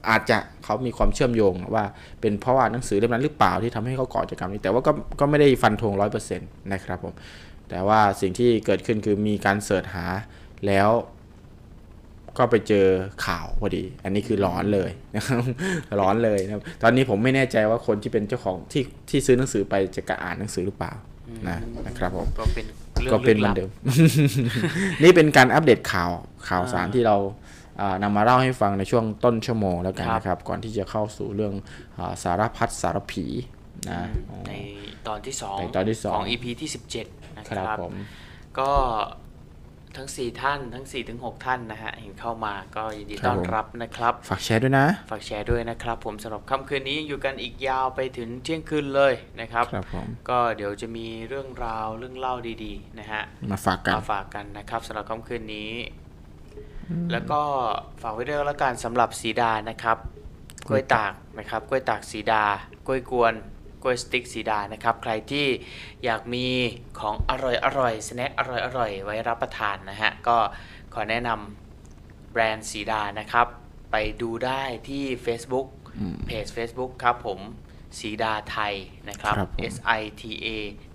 [0.09, 1.85] อาจจะเขามีความเชื่อมโยงว่า
[2.21, 7.13] เป็นเพราะว่าหนังสือเล่มนั้นหรือเปล่าที่ทำให้เขาก่อกิจกรรมนี้ แต่ว่าก็ก็ไม่ได้ฟันธงร้อยเปอร์เซ็นต์นะครับผม
[7.69, 10.05] แต่ว่าสิ่งที่เกิดขึ้นคือมีการเสิร์ชหา
[10.67, 10.89] แล้ว
[12.37, 12.87] ก็ไปเจอ
[13.25, 15.41] ข่าวพอดี อันนี้คือร้อนเลยนะครับ
[16.01, 20.93] ร้อนเลยนะครับตอนนี้ผมไม่แน่ใจว่าคนที่เป็นเจ้าของที่ที่ซื้อหนังสือไปจะกระอ่านหนังสือหรือเปล่า
[21.49, 21.57] นะ
[21.87, 22.65] นะครับผมก็เป็น
[23.01, 23.69] เรื่องก็เป็นเหมือนเดิม
[25.03, 26.09] นี่เป็นการอัปเดตข่าว
[26.49, 27.17] ข่าวสารที่เรา
[27.81, 31.53] อ่านำมาเล่าให้ฟังในช่วงต้นชั่วโมงแล้วกันนะครับ ก่อนที่จะเข้าสู่เรื่อง
[31.97, 33.25] อาสารพัดสารผี
[33.89, 34.01] นะ
[34.47, 34.51] ใน
[35.07, 37.93] ตอนที่สองในตอนที่สองของ EP ที่17 นะคครัรับบผม
[38.59, 38.71] ก็
[39.97, 55.71] ทั้ง 4 ท่านทั้ง 4 ถึง 6 ท่านนะฮะ เห็นเข้ามาก็ยินดีต้อนรับนะครับ ฝากแชร์ด้วยนะ ฝากแชร์ด้วยนะครับ ผมสำหรับค่ำคืนนี้ยังอยู่กันอีกยาวไปถึงเที่ยงคืนเลยนะครับครับผมก็เดี๋ยวจะมีเรื่องราวเรื่องเล่าดีๆนะฮะมาฝากกันมาฝากกันนะครับสำหรับค่ำคืนนี้
[57.11, 57.41] แล้วก็
[58.01, 59.97] ฝากไว้ด้วยแล้วกันสำหรับสีดานะครับ
[60.67, 62.43] กล้วยตากนะครับกล้วยตากสีดา
[62.87, 63.56] กล้วยกวนก
[63.87, 65.47] ล้วยสติ๊กสีดานะครับ ใครที่
[66.05, 66.45] อยากมี
[66.99, 70.37] ของอร่อยอร่อยสแน็คอร่อยอร่อยไว้รับประทานนะฮะ ก็
[70.93, 73.47] ขอแนะนำแบรนด์สีดานะครับ
[73.91, 75.67] ไปดูได้ที่ Facebook
[76.27, 77.39] เพจ Facebook ครับผม
[77.99, 78.73] สีดาไทย
[79.09, 80.47] นะครับครับผม S I T A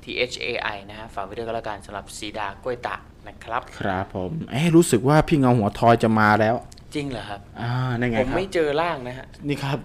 [0.05, 6.57] T H A I นะฮะฝากไว้ด้วยก็แล้วกันสำหรับสีดากล้วยตากนะครับ ครับผมเอ้รู้สึกว่าพี่เงาหัวทอยจะมาแล้ว
[6.95, 9.79] จริงเหรอครับอ่านั่นไงผมครับไม่เจอร่างนะฮะ นี่ครับ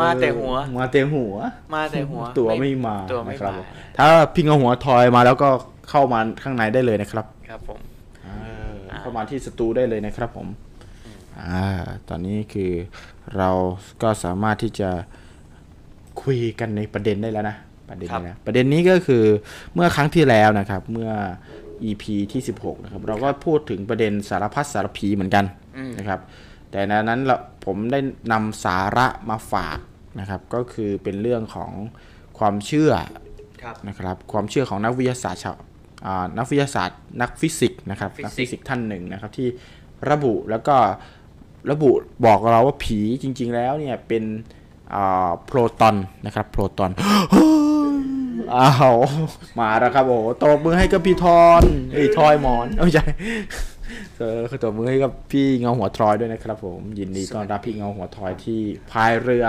[0.00, 1.34] มาแต่หัว เออมาแต่หัว
[1.74, 3.64] มาแต่หัวตัวไม่มาตัวไม่นะครับมา
[3.98, 5.48] ถ้าพี่เงาหัวทอยมาแล้วก็
[5.90, 7.78] เข้ามาข้างในได้เลยนะครับ ครับผม
[8.24, 8.28] เอ
[8.72, 10.48] อเข้ามาที่สตูได้เลยนะครับผม
[11.40, 11.66] อ่า
[12.08, 12.72] ตอนนี้คือ
[13.38, 13.50] เรา
[14.02, 14.90] ก็สามารถที่จะ
[16.22, 17.56] คุยกันในประเด็นได้แล้วนะ
[17.90, 19.24] ประเด็นครับนี้นะประเด็นนี้ก็คือ
[19.74, 21.10] เมื่อครั้งที่แล้วนะครับ เมื่อ
[21.88, 25.44] EP ที่ 16 นะครับ เราก็พูดถึงประเด็นสารพัดสารพีเหมือนกัน
[25.76, 26.20] อืมนะครับ
[26.70, 28.00] แต่ในนั้นเราผมได้
[28.32, 29.78] นำสาระมาฝาก
[30.20, 31.72] นะครับ ก็คือเป็นเรื่องของ
[32.38, 32.92] ความเชื่อ
[33.62, 35.56] ครับนะครับ ความเชื่อของนักวิทยาศาสตร์ชาว
[36.06, 39.48] อ่านักวิทยาศาสตร์ นักฟิสิกส์นะครับฟิสิกส์นักฟิสิกส์ท่านหนึ่งนะครับ ที่
[40.10, 40.76] ระบุแล้วก็
[41.70, 41.90] ระบุ
[42.26, 44.24] บอกเราว่าผีจริง ๆ แล้วเนี่ยเป็น
[44.94, 46.90] อ่าโปรตอนนะครับโปรตอน
[48.54, 48.96] อ้าว
[49.60, 53.04] มาแล้วครับโอ้โหตบมือให้กับพี่ทอนไอ้ยทอยหมอนเอ้ยไม่ใช่
[54.18, 58.60] เออตบมือให้กับพี่เงาหัวทอยด้วยนะครับ ผมยินดีต้อนรับพี่เงาหัวทอยที่
[58.92, 59.46] พายเรือ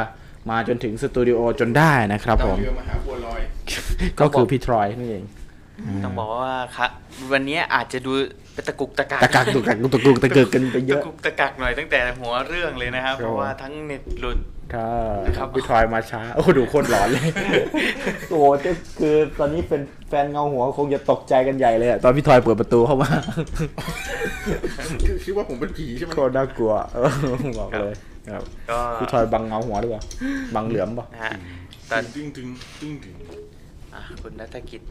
[0.50, 3.42] มาจนถึงสตูดิโอจนได้นะครับผมเรือมหาบัวลอย
[4.20, 5.24] ก็คือพี่ทรอยนั่นเอง
[6.04, 6.90] ต้องบอกว่าครับ
[7.32, 8.12] วันนี้อาจจะดู
[8.54, 17.30] เป็นตะกุกตะกักตะกักตุกตักตุกตุกตะเกิกกันไปเยตะอะกุกตะกักหน่อยตั้งแต่หัวเรื่องเลยนะครับครับเพราะว่าทั้งเน็ตหลุดถ้า ครับพี่ทรอยมาช้า โอ้ดูโคนหลอนเลย
[18.30, 23.10] โอ้โหก็คือตอนนี้เป็นแฟนเงาหัวคงจะตกใจกันใหญ่เลยอะตอนพี่ทรอยเปิดประตูเข้ามา
[25.08, 27.10] คือคิดว่าผมเป็นผีใช่ไหมโคตรน่ากลัวเออ
[27.60, 27.94] บอกเลย
[28.30, 30.04] ครับก็พี่ทรอยบังเงาหัวหรือเปล่า
[30.56, 31.32] บังเหลือมเปล่านะฮะ
[31.90, 32.48] ตอนตึงตึง
[32.80, 33.16] ตึงตึง
[33.94, 34.82] อะคุณนัฐกิจ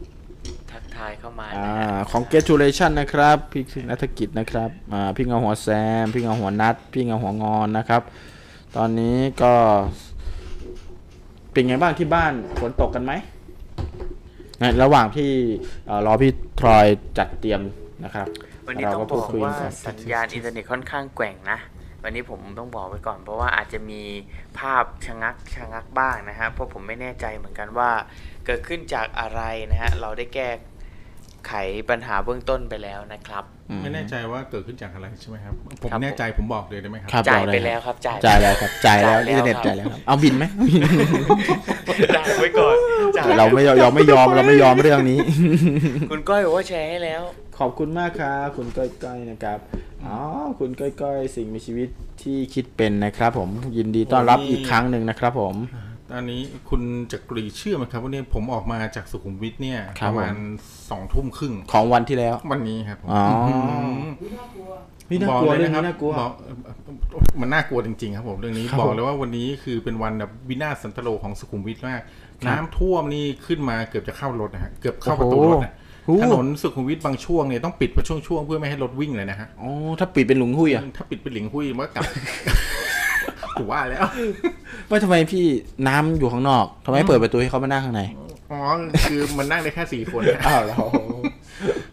[0.71, 5.67] ทักทายเข้ามาอ่านะฮะของ Gratulation นะครับพี่นัฐกิจนะครับอ่าพี่เงาหัวแซ
[6.03, 8.03] ม พี่เงาหัวนัดพี่เงาหัวงอนนะครับ
[8.79, 9.53] ตอนนี้ก็
[11.51, 13.13] เป็นไงบ้างที่บ้านฝนตกกันไหม
[14.59, 15.31] ในระหว่างที่
[15.85, 16.85] เอ่อรอพี่ทรอย
[17.17, 17.61] จัดเตรียม
[18.03, 18.27] นะครับ
[18.67, 21.59] วันนี้เราต้องก็บพูดอกคุยว่ากันสัญญาณอินเทอร์เน็ตค่อนข้างแกว่งนะ
[22.03, 24.01] วันนี้ผมต้องบอกไว้ก่อน เพราะว่าอาจจะมี
[24.59, 27.91] ภาพชะงักชะงักบ้างนะฮะเพราะผมไม่แน่ใจเหมือนกันว่า
[28.45, 30.49] เกิดขึ้นจากอะไรนะฮะเราได้แก้
[31.47, 31.53] ไข
[31.89, 33.45] ปัญหาเบื้องต้นไปแล้วนะครับ
[33.81, 40.43] ไม่แน่ใจว่าเกิดขึ้นจากอะไรใช่ไหมครับ ผมครับแน่ใจผมบอกเลยได้ไหมครับครับจ่ายบอกไปเแล้วครับจ่ายจ่ายแล้วครับจ่ายแล้วจ่ายแล้วอินเทอร์เน็ตครับจ่ายแล้วครับเอาบินไหม
[42.17, 42.75] จ่ายไว้ก่อน
[43.17, 45.19] จ่ายเราไม่ยอมเราไม่ยอมเราไม่ยอมเรื่องนี้
[46.11, 47.21] คุณก้อยบอกว่าแชร์ให้แล้ว
[47.59, 49.59] ขอบคุณมากครับคุณก้อยๆนะครับ
[50.05, 50.17] อ๋อ
[50.59, 51.89] คุณก้อยๆสิ่งมีชีวิต
[52.21, 55.55] ที่คิดเป็นนะครับ ผมยินดีต้อนรับอีกครั้งหนึ่งนะครับ ผม
[56.11, 60.35] ตอนนี้คุณจักรีเชื่อไหมครับว่าเนี่ยผมออกมาจากสุขุมวิทเนี่ยครัปบระมาณ
[60.89, 63.21] สองทุ่มครึ่งของวันที่แล้ว วันนี้ครับอ๋อ
[64.05, 64.09] ม
[65.09, 66.31] พี่น่ากลัวบเรื่องคนี้บน่ากลัว บอก
[67.41, 72.01] มันน่ากลัวจริงๆครับผมเรื่องนี้ครับบอกผมเลยว่าวันนี้คือเป็นวันแบบวินาศสันตโลของสุขุมวิทมาก
[72.45, 75.73] ครับน้ำท่วมนี่ขึ้นมาเกือบจะเข้ารถนะฮะเกือบเข้าประตูโอ้โหรถนะ
[76.05, 82.19] โอ้โห ถนนสุขุมวิทบางช่วงเนี่ยต้องปิดเป็นช่วงๆเพื่อไม่ให้รถวิ่งเลยนะฮะ อ๋อถ้าปิดเป็นหลุงหุ้ยอะ ถ้าปิดเป็นหลิงหุ้ยมันก็กลับถู
[83.59, 84.05] กว่าแล้ว
[84.89, 85.45] ว่าทำไมพี่
[85.87, 88.01] น้ำอยู่ข้างนอกทำไมไม่เปิดประตูให้เขามานั่งข้างใน
[88.51, 88.61] อ๋อ
[89.09, 90.85] คือมันนั่งได้แค่สี่คนนะอ้าวแล้ว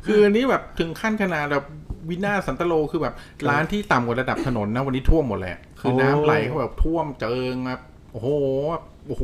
[0.07, 1.65] คืออันนี้แบบถึงขั้นขนาดแบบ
[2.09, 3.15] วินาศสันตโลคือแบบ
[3.49, 7.81] ร้านที่ต่ำกว่าระดับถนนนะวันนี้ท่วมหมดเลยอะคือโอ้น้ำไหลเขาแบบท่วมเจิงแบบ
[8.13, 8.29] โอ้โห
[8.71, 9.23] แบบโอ้โห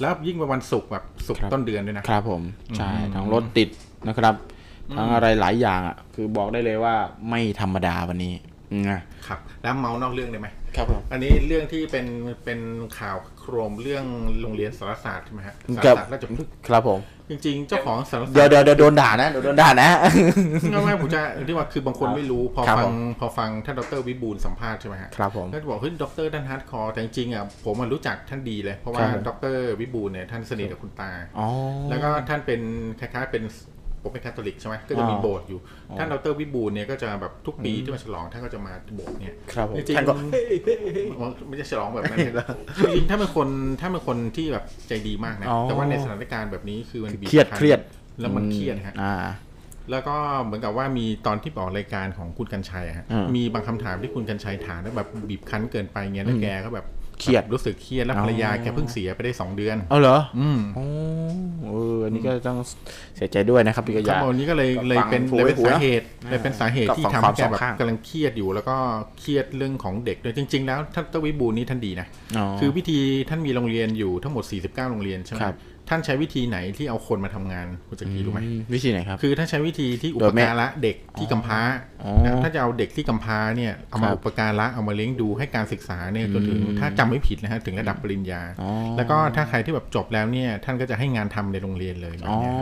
[0.00, 2.42] แล้วยิ่งเป็นวันศุกร์แบบศุกร์ต้นเดือนด้วยนะครับผม
[2.76, 3.68] ใช่อืมทั้งรถติด
[4.08, 4.34] นะครับ
[4.96, 6.94] ทั้งอะไรหลายอย่างอะ คือบอกได้เลยว่า
[7.28, 8.32] ไม่ธรรมดาวันนี้
[8.72, 12.06] อืมอะครับ แล้วเม้าท์นอกเรื่องได้ไหมครับผมอันนี้เรื่องที่เป็น
[12.44, 12.60] เป็น
[12.98, 14.04] ข่าวโครมเรื่อง
[14.40, 17.00] โรงเรียนสารสาสน์ใช่ไหมฮะสารครับสาสน์ราชพฤกษ์ครับผม
[17.30, 19.90] จริง ๆ เจ้าของสารสาสตร์เดี๋ยวเดี๋ยวเดี๋ยวโดนด่านะเดี๋ยวโดนด่านะ
[20.70, 31.46] ไม่ไม่ผมจะที่ว่าคือบางคนไม่รู้พอฟังครับผมพอฟังท่านดรวิบูลย์สัมภาษณ์ใช่ไหมฮะครับผมก็จะบอกเฮ้ยดรท่าน hardcore แต่จริงๆอะผมอะรู้จักท่านดีเลย เพราะว่าครับผมดรวิบูลย์เนี่ยท่านสนิทกับคุณตาอ๋อ
[31.90, 32.60] แล้วก็ท่านเป็น
[33.00, 33.44] คล้ายๆเป็น
[34.04, 35.60] ผมเป็นคาทอลิกใช่ไหมก็จะมีอ๋อโบสถ์อยู่
[35.98, 40.14] ท่านดรวิบูลย์เนี่ยก็จะแบบทุกปีที่มาฉลองท่านก็จะมาโบสถ์เนี่ยครับผมจริงๆท่านก็
[41.48, 42.46] ไม่ใช่ฉลองแบบนั้นนะ
[42.78, 43.48] จริงๆถ้าเป็นคน
[43.80, 47.80] ถ้าเป็นคนที่แบบใจดีมากนะอ๋อแต่ว่าในสถานการณ์แบบนี้คือมันบีบเครียดคั้นเครียด
[48.20, 49.14] แล้วมันเครียดฮะอ่า
[49.90, 56.86] แล้วก็เหมือนกับว่ามีตอนที่ออกรายการของคุณกัญชัยอะฮะอืมมีบางคำถามที่คุณกัญชัยถามแล้วแบบบีบคั้นเกินไปเงี้ยแล้วแกก็แบบ
[57.20, 60.84] เครียดรู้สึกเครียดแล้วอ๋อภรรยาแกเพิ่งเสียไปได้สองเดือนเอาเหรออืมโอ้
[61.64, 62.58] เอออันนี้ก็ต้อง
[63.16, 68.76] เสียใจด้วยนะครับพี่กครัยาบวันนี้ก็เลยก็เลยเป็นฟังเลยเป็นหูไว้หูสานะเหตุเลยเป็นสาเหตุก็ที่ฟังทำควาให้มแกสองแบบข้างกำลังเครียดอยู่ แล้วก็
[69.20, 72.98] เครียดเรื่องของเด็กด้วยจริง ๆ แล้วท่านตวิบูลย์นี้ท่านดีนะอ๋อคือวิธี
[73.28, 75.56] ท่านมีโรงเรียนอยู่ทั้งหมด 49 โรงเรียนใช่ไหมครับ
[75.88, 81.60] ท่านใช้วิธีไหนที่เอาคนมาทำงานคุณจะกีรู้ไหมอืมวิธีไหนครับคือท่านใช้วิธีที่อุโดปยไม่การะเด็กที่กำพร้า
[82.02, 92.54] อ๋อนะครับถ้าจะเอาเด็กที่กำพร้าเนี่ยเอามาครับอุปการะเอามาเลี้ยงดูให้การศึกษาเนี่ยจนถึงอืมถ้าจำไม่ผิดนะฮะถึงระดับปริญญาอ๋อแล้วก็ถ้าใครที่แบบจบแล้วเนี่ยท่านก็จะให้งานทำในโรงเรียนเลยแบบอ๋อเนี้ย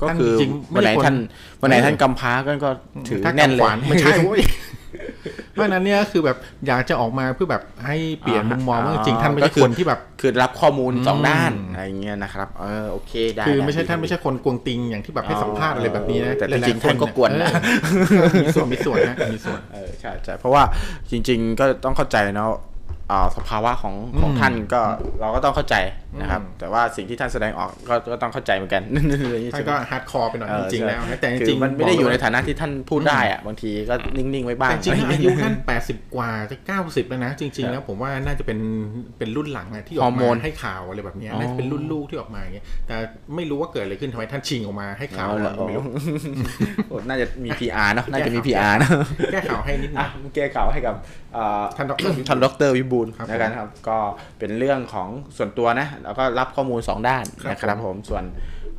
[0.00, 1.16] ก็ท่านคือจริงๆไม่วันไหนได้คนท่าน
[1.62, 2.70] วันไหนเออท่านกำพร้าก็ก็
[3.08, 4.40] ถือถ้าแน่นกำเลขวายนไม่ใช่เว้ย
[5.52, 17.50] เพราะฉะนั้นเนี่ยคือแบบอยากจะออกมาเพื่อแบบให้เปลี่ยนมุมมองว่าจริงๆท่านไม่ก็ใช่คือคนที่แบบคือรับข้อมูลสองอืมด้านอะไรอย่างเงี้ยนะครับเออโอเคได้คือด้ไม่ใช่ท่านดีไม่ใช่คนกวงติงอย่างที่แบบให้สัมภาษณ์อะไรแบบนี้นะแต่หลยๆจริงๆท่านก็กวนนะ
[18.18, 20.62] เออมีส่วนมีส่วนนะมีส่วนเออใช่ใช่เพราะว่า
[21.10, 22.75] จริง ๆ ก็ต้องเข้าใจเนาะอ่า
[23.36, 24.80] สภาวะของของอืมท่านก็
[25.20, 25.76] เราก็ต้องเข้าใจ
[26.20, 28.82] นะครับอืมแต่ว่าสิ่งที่ท่านแสดงออกก็ก็ต้องเข้าใจเหมือนกัน
[29.54, 38.58] ท่านก็ hardcore ไปหน่อยเออจริงๆแล้วนะแต่คือจริงๆมันไม่ได้อยู่ในบกเลฐานะที่ท่านพูดได้อะบางทีก็นิ่งๆไว้บ้างแต่จริงๆอายุท่าน80กว่าจะ90แล้วนะจริง ๆ แล้วผมว่าน่าจะเป็น
[39.18, 42.94] เป็นรุ่นหลังอะที่ฮอร์โมมาให้ข่าวอะไรแบบเนี้ยอ๋อน่าจะเป็นรุ่นลูกที่ออกมาอย่างเงี้ยแต่
[43.36, 45.84] ไม่รู้ว่าเกิดอะไรขึ้นทำไมท่านชิงออกมาให้ข่าวเอาละเราไม่รู้
[46.88, 48.88] โอ้น่าจะมี PR เนอะน่าจะมี PR นะ
[49.32, 50.94] แก้ข่าวให้นิดหนึอะงแก้ข่าวให้กับ
[51.25, 51.25] อ่า
[51.76, 51.96] ท่านดร
[52.28, 53.98] ท่านดรวิบูลย์ครับนะครับ ก็
[54.38, 58.24] เป็นเรื่องของส่วนตัวนะแล้วก็รับข้อมูลสองด้านครับนะครับผมส่วน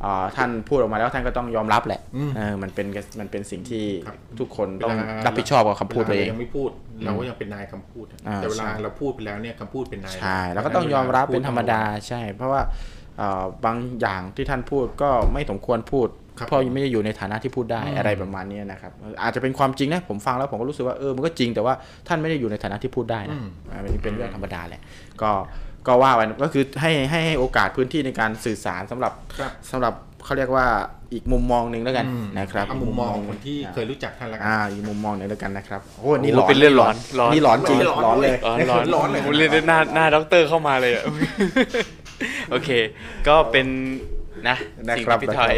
[0.04, 2.86] อ่าท่านพูดออกมาแล้วท่านก็ต้องยอมรับแหละอืมเออมันเป็น
[3.20, 6.70] มันเป็นสิ่งที่ครับทุกคนต้องเวลารับผิดชอบกับคำพูดตัวเองวลารายังไม่พูด
[7.04, 12.62] เราก็ยังเป็นนายคำพูดอะอ่าแต่เวลาใช่เราพูดไปแล้วเนี่ยคำพูดเป็นนายใช่แล้วก็ต้องยอมรับเป็นธรรมดาใช่ เพราะว่า
[13.18, 21.74] เอ่อบางอย่างที่ท่านพูดก็ไม่สมควรพูดครับเพราะยังไม่ได้อยู่ในฐานะที่พูดได้อืมอะไรประมาณเนี้ยนะครับเอออาจจะเป็นความจริงนะผมฟังแล้วผมก็รู้สึกว่าเออมันก็จริงแต่ว่า
[22.08, 23.38] ท่านไม่ได้อยู่ในฐานะที่พูดได้นะ
[23.70, 24.82] อ่ามันเป็นเรื่องธรรมดาแหละ
[25.22, 25.30] ก็
[25.86, 30.66] ก็ว่าไปก็คือให้ให้ให้โอกาสพื้นที่ในการสื่อสารสำหรับครับสำหรับเขาเรียกว่า
[31.14, 41.04] อีกมุมมองหนึ่งแล้วกันอืมนะครับเอามุมมองของคนที่เคยรู้จักท่านละกันอ่าอีกมุมมองหนึ่งแล้วกันนะครับโอ้นี่โอ้หลอนเป็นเรื่องหลอนหลอนนี่หลอนจริงหลอนหลอนเลยร้อนร้อนร้อนเลยผมเรียนหน้าหน้าด็อกเตอร์เข้ามาเลยอะ
[42.50, 42.70] โอเค
[43.28, 43.66] ก็เป็น
[44.48, 44.56] นะ
[44.88, 45.54] นะสิ่งครับที่พี่ทอย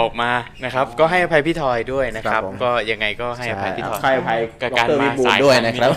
[0.00, 0.30] ออกมา
[0.64, 5.90] นะครับ ก็ให้อภัยพี่ทอยด้วยนะคครัรับบผม ก็ยังไงก็ให้อภัยพี่ทอยใช่ให้อภัยกับการดรมาวิบูลย์สาย ด้วยนะครับ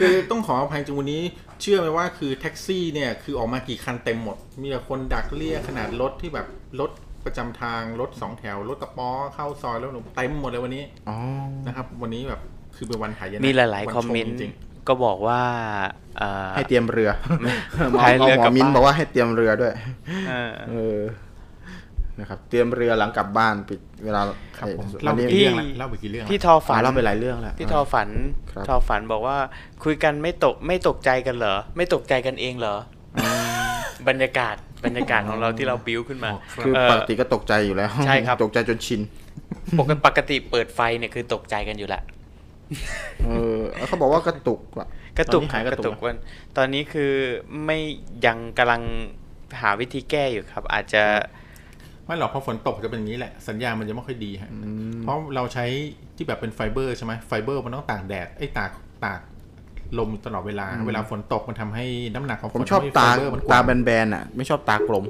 [0.00, 1.22] คือต้องขออภัยจริงวันนี้
[1.60, 6.46] เชื่อไหมว่าคือแท็กซี่เนี่ยคือออกมากี่คันเต็มหมด มีแต่คนดักเรียกขนาดรถที่แบบ
[6.80, 6.90] รถ
[7.24, 11.16] ประจำทางรถสองแถวรถกระป๋อเข้าซอยแล้วเต็มหมดเลยวันนี้อ๋อ
[11.66, 12.40] นะครับ วันนี้แบบ
[12.76, 14.52] คือเป็นวันหายนะมีหลายวันๆคอมชเมนต์จริง
[14.88, 15.40] ก็บอกว่า
[16.18, 17.10] เอ่อ ให้เตรียมเรือ
[17.90, 19.72] หมอพายเรือหมกลัอบมิ้นบ้านบอกว่าให้เตรียมเรือด้วย
[20.28, 21.00] เออเออ
[22.20, 28.08] นะครับเตรียมเรือหลังกลับบ้านปิดเวลาๆครับผมวัเล่านไปนี้กี่เรื่องละเล่าไปกี่เรื่องละพี่ทอฝัฝานเราไปหลายเรื่องแล้วพี่ทอฝัน
[28.52, 29.36] ครับทอฝันบอกว่า
[29.84, 32.76] คุยกันไม่ตกไม่ตกใจกันเหรอ ไม่ตกใจกันเองเหรอ
[33.24, 33.24] อ
[34.08, 36.30] บรรยากาศบรรยากาศของเราที่เราบิ้วขึ้นมา
[36.62, 39.00] คือเอ่อปกติก็ตกใจอยู่แล้วใช่ครับตกใจจนชิน
[39.78, 42.02] ปกติปกติเปิดไฟเนี่ยคือตกใจกันอยู่แหละ
[43.24, 46.18] เออแล้วเขาบอกว่ากระตุกอะกระตุกตอนนี้หายกกระระตุตุกกวัน
[46.56, 47.12] ตอนนี้คือ
[47.64, 47.78] ไม่
[48.26, 48.82] ยังกำลัง
[49.60, 51.02] หาวิธีแก้อยู่ครับ อาจจะ
[52.06, 54.50] ไม่หรอกเพราะฝนตกจะเป็นอย่างนี้แหละ สัญญาณมันจะไม่ค่อยดีฮะ
[55.02, 55.64] เพราะเราใช้
[56.16, 58.70] ที่แบบเป็นไฟเบอร์ใช่ไหมไฟเบอร์มันต้องตากแดดไอ้ยตาก
[59.04, 59.20] ตาก
[59.98, 65.04] ลมตลอดเวลา เวลาฝนตกมันทำให้น้ำหนักของฝผมนชอบทำให้ตาไฟเบอร์มันกตาว้างแบนๆอะ ไม่ชอบตากลม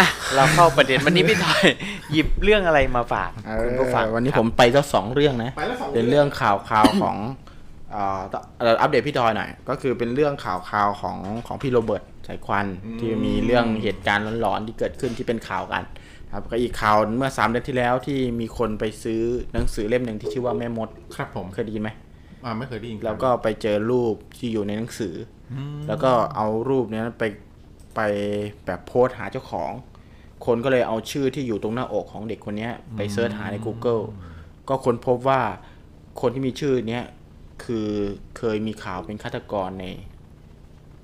[0.00, 1.64] อะเราเข้าประเด็นวันนี้พี่ทอย
[2.12, 7.16] หยิบเรื่องอะไรมาฝากเอคุณผู้ฟังอวันนี้ครับผมไปเจ้าสองเรื่องนะไปแล้วสองเป็นเรื่องข่าวข่าวของ
[7.92, 8.20] เอ่อ
[8.60, 12.66] เอ่ออัปเดตพี่ทอยหน่อย ก็คือเป็นเรื่องข่าวข่าวของของพี่โรเบิร์ต สายควัน
[13.00, 15.84] ที่มีเรื่องเหตุการณ์ร้อนๆที่เกิดขึ้นที่เป็นข่าวกัน
[16.32, 21.90] ครับก็อีกข่าวเมื่อสามเดือนที่แล้วที่มีคนไปซื้อหนังสือเล่มหนึ่งที่ชื่อว่าแม่มด ครับผมเคยได้ยินไหม
[22.44, 25.14] อ่าไม่เคยได้ยินแล้วก็ไปเจอรูปที่อยู่ในหนังสือ
[25.52, 25.54] อ
[25.88, 27.22] แล้วก็เอารูปเนี้ยไป
[27.94, 28.00] ไป
[28.66, 29.72] แบบโพสต์หาเจ้าของ
[30.46, 34.02] คนก็เลยเอาชื่อที่อยู่ตรงหน้าอกของเด็กคนเนี้ยไปเสิร์ชหาใน Google
[34.68, 35.40] ก็ค้นพบว่า
[36.20, 37.04] คนที่มีชื่อเนี้ย
[37.64, 37.88] คือ
[38.38, 39.86] เคยมีข่าวเป็นฆาตกรใน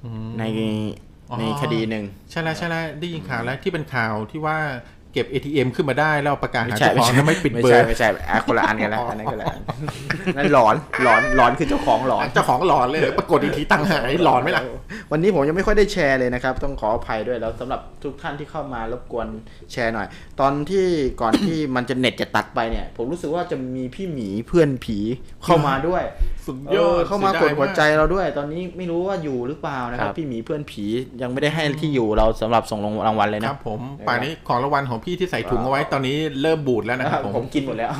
[0.04, 0.86] อืมในอ๋อ
[1.38, 4.58] ในคดีหนึ่งใช่แล้วใช่แล้วได้ยินข่าวแล้วที่เป็นข่าวที่ว่า
[5.16, 9.61] เก็บ ATM ขึ้นมาได้แล้วเอาประกาศไม่หาใช่เจ้าของแล้วไม่ปิดไม่เบอใช่ร์ไม่ใช่อะคนละอันกันแล้วอันนั้นคนละอัน
[10.37, 14.62] นั่นหลอนหลอนหลอนคือเจ้าของหลอนเจ้าของหลอนเลยปรากฏอีกทีตังค์หายหลอนไหมล่ะ
[15.12, 19.26] วันนี้ผมยังไม่ค่อยได้แชร์เลยนะครับ ต้องขออภัยด้วยแล้วสำหรับทุกท่านที่เข้ามารบกวน
[19.72, 20.07] แชร์หน่อย
[20.40, 20.87] ตอนที่
[21.20, 24.98] ก่อนที่มันจะเน็ตจะตัดไปเนี่ย ผมรู้สึกว่าจะมีพี่หมีเพื่อนผี
[25.44, 26.02] เข้ามาด้วย
[26.46, 30.85] สุดเอยออดเข้ามากดหัวใจเสียดายมเราด้วย ตอนนี้ไม่รู้ว่าอยู่หรือเปล่านะครับครับพี่หมีเพื่อนผี
[31.22, 37.90] ยังไม่ได้ให้ที่อยู่เราสำหรับส่งรางวัลเลยากนะครับผมป่านนี้ของรางวัลของพี่ที่ใส่ถุงเอาไว้ตอนนี้เริ่มบูดแล้วนะครับผมผมกินหมดแล้ว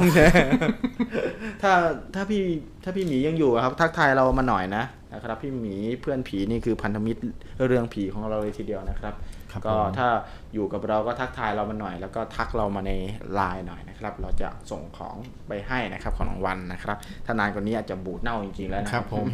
[1.63, 1.73] ถ้า
[2.15, 2.43] ถ้าพี่
[2.85, 7.21] ถ้าพี่หมียังอยู่อะครับ ทักทายเรามาหน่อยนะนะครับ พี่หมีเพื่อนผีนี่คือพันธมิตร
[7.67, 9.36] เรื่องผีของเราเลยทีเดียวนะครับครับ
[9.67, 10.09] ก็ผมถ้า
[10.55, 12.93] อยู่กับเราก็ทักทายเรามาหน่อย แล้วก็ทักเรามาใน
[13.35, 15.17] ไลน์หน่อยนะครับ เราจะส่งของ
[15.49, 19.27] ไปให้นะครับของรางวัลนะครับถ้านานกว่านี้อาจจะบูดเน่าจริงๆแล้วนะครับผม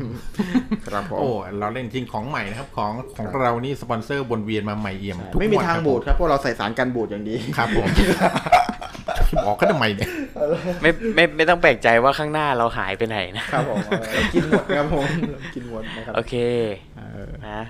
[0.87, 7.87] ครับผมโอ้เราเล่นจริงของใหม่นะครับของของเรานี่สปอนเซอร์บนเวียนมาใหม่เอี่ยมทุกไม่มีวันทางครับบูดครับเพราะเราใส่สารกันบูดอย่างดีครับผม
[9.47, 10.09] บอกก็ทำไมเนี่ย
[10.83, 16.35] ไม่ไม่ไม่ต้องแปลกใจว่าข้างหน้าเราหายไปไหนนะครับผมเออเรากินหมดครับผมเรากินหมดนะครับโอเค
[16.97, 17.61] เออนะ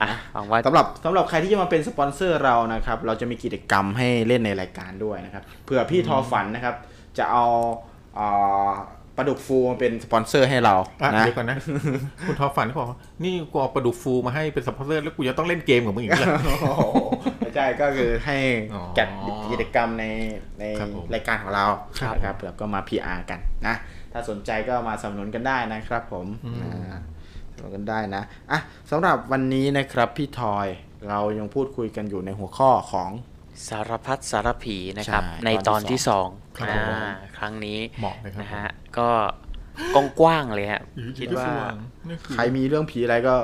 [0.00, 6.74] อะหวังว่าสำหรับสำหรับใครที่จะมาเป็นสปอนเซอร์เรานะครับ เราจะมีกิจกรรมให้เล่นในรายการด้วยนะครับเผื่อพี่ทอฝันนะครับ
[7.18, 7.46] จะเอา
[8.14, 8.26] เอ่
[8.68, 8.70] อ
[9.18, 11.56] ปลาดุกฟูมาเป็นสปอนเซอร์ให้เราอะนะเดี๋ยวก่อนนะ
[12.26, 16.82] คุณทอฝันเขาบอกว่านี่กูเอาปลาดุกฟูมาให้เป็นสปอนเซอร์ แล้วกูจะต้องเล่นเกมกับมึงอีกเหรอโอ้โห
[17.38, 18.36] ไม่ใช่ก็คือให้
[18.74, 19.08] อ๋อจัด
[19.50, 20.04] กิจกรรมใน
[20.58, 21.64] ในครับผมรายการของเรา
[21.98, 23.74] ครับนะครับแล้วก็มา PR กันนะ
[24.12, 26.52] ถ้าสนใจก็มาสนับสนุนกันได้นะครับผมอื
[27.68, 30.66] มอ่าสนับสนุนกันได้นะอะสำหรับวันนี้นะครับพี่ทอย
[31.08, 33.10] เรายังพูดคุยกันอยู่ในหัวข้อของ
[33.68, 37.02] สารพัดสารผีนะครับใช่ในตตออนนที่ที่สองครับอ่าผม
[37.38, 39.08] ครั้งนี้เหมาะเลยครับนะฮะก็
[40.20, 40.82] กว้างๆเลยฮะ
[41.18, 41.48] คิดว่า
[42.08, 43.34] นี่คือใครมีเรื่องผีอะไรก็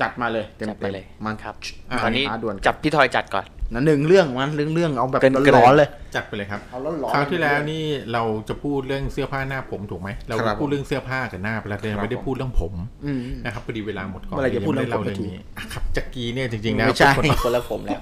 [0.00, 1.54] จัดมาเลยเต็มจัดๆไปเลยมันครับ
[1.90, 18.00] อะตอนนี้หาด่วนจับพี่ทอยจัดก่อน นะหนึ่งเรื่องมันเรื่องเรื่องเอาแบบเกริ่นๆร้อนๆเลย จัดไปเลยครับเอาร้อนๆคราวที่แล้วนี่เราจะพูดเรื่องเสื้อผ้าหน้าผมถูกไหมเราครับพูดเรื่องเสื้อผ้ากับหน้าไปแล้วแต่ยังไม่ได้พูดเรื่องผมอืมนะครับพอดีเวลาหมดก่อนเมื่อไหร่จะพูดเรื่องยังผมไม่ได้สักทีเล่าเรื่องนี้อะครับจักรีเนี่ยจริงๆนะไม่ใช่เป็นคนคนละผมแล้ว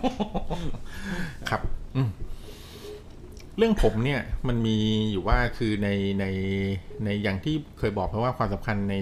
[1.51, 1.61] ครับ
[1.97, 2.11] อืม
[3.59, 4.79] เรื่องผมเนี่ยมันมี
[5.11, 5.89] อยู่ว่าคือใน
[6.21, 6.27] ใน
[7.05, 8.97] ในอย่างที่เคยบอกเพราะว่าความสำคัญใน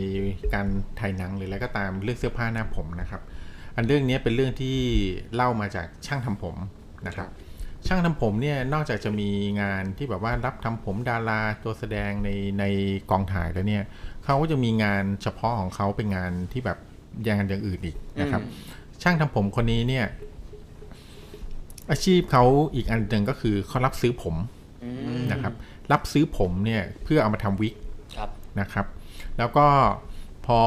[0.54, 0.66] การ
[1.00, 3.22] ถ่ายหนังหรืออะไรก็ตามเรื่องเสื้อผ้าหน้าผมนะครับ
[3.78, 4.78] อันเรื่องนี้เป็นเรื่องที่
[5.34, 6.56] เล่ามาจากช่างทำผม
[7.06, 7.28] นะครับ
[7.86, 12.64] ช่างทำผมเนี่ยนอกจากจะมีงานที่แบบว่ารับทำผมดาราตัวแสดงในใน
[13.10, 13.84] กองถ่ายแล้วเนี่ย
[14.24, 16.78] เขาก็จะมีงานเฉพาะของเขาเป็นงานที่แบบ
[17.28, 18.42] งานอย่างอื่นอีกนะครับ
[19.02, 20.06] ช่างทำผมคนนี้เนี่ย
[21.90, 24.34] อาชีพเขาอีกอันหนึ่งก็คือเขารับซื้อผม
[25.32, 25.54] นะครับ
[25.92, 27.74] รับซื้อผมเนี่ยเพื่อเอามาทำวิก
[28.16, 28.86] ครับนะครับ
[29.38, 29.66] แล้วก็
[30.46, 30.60] พอ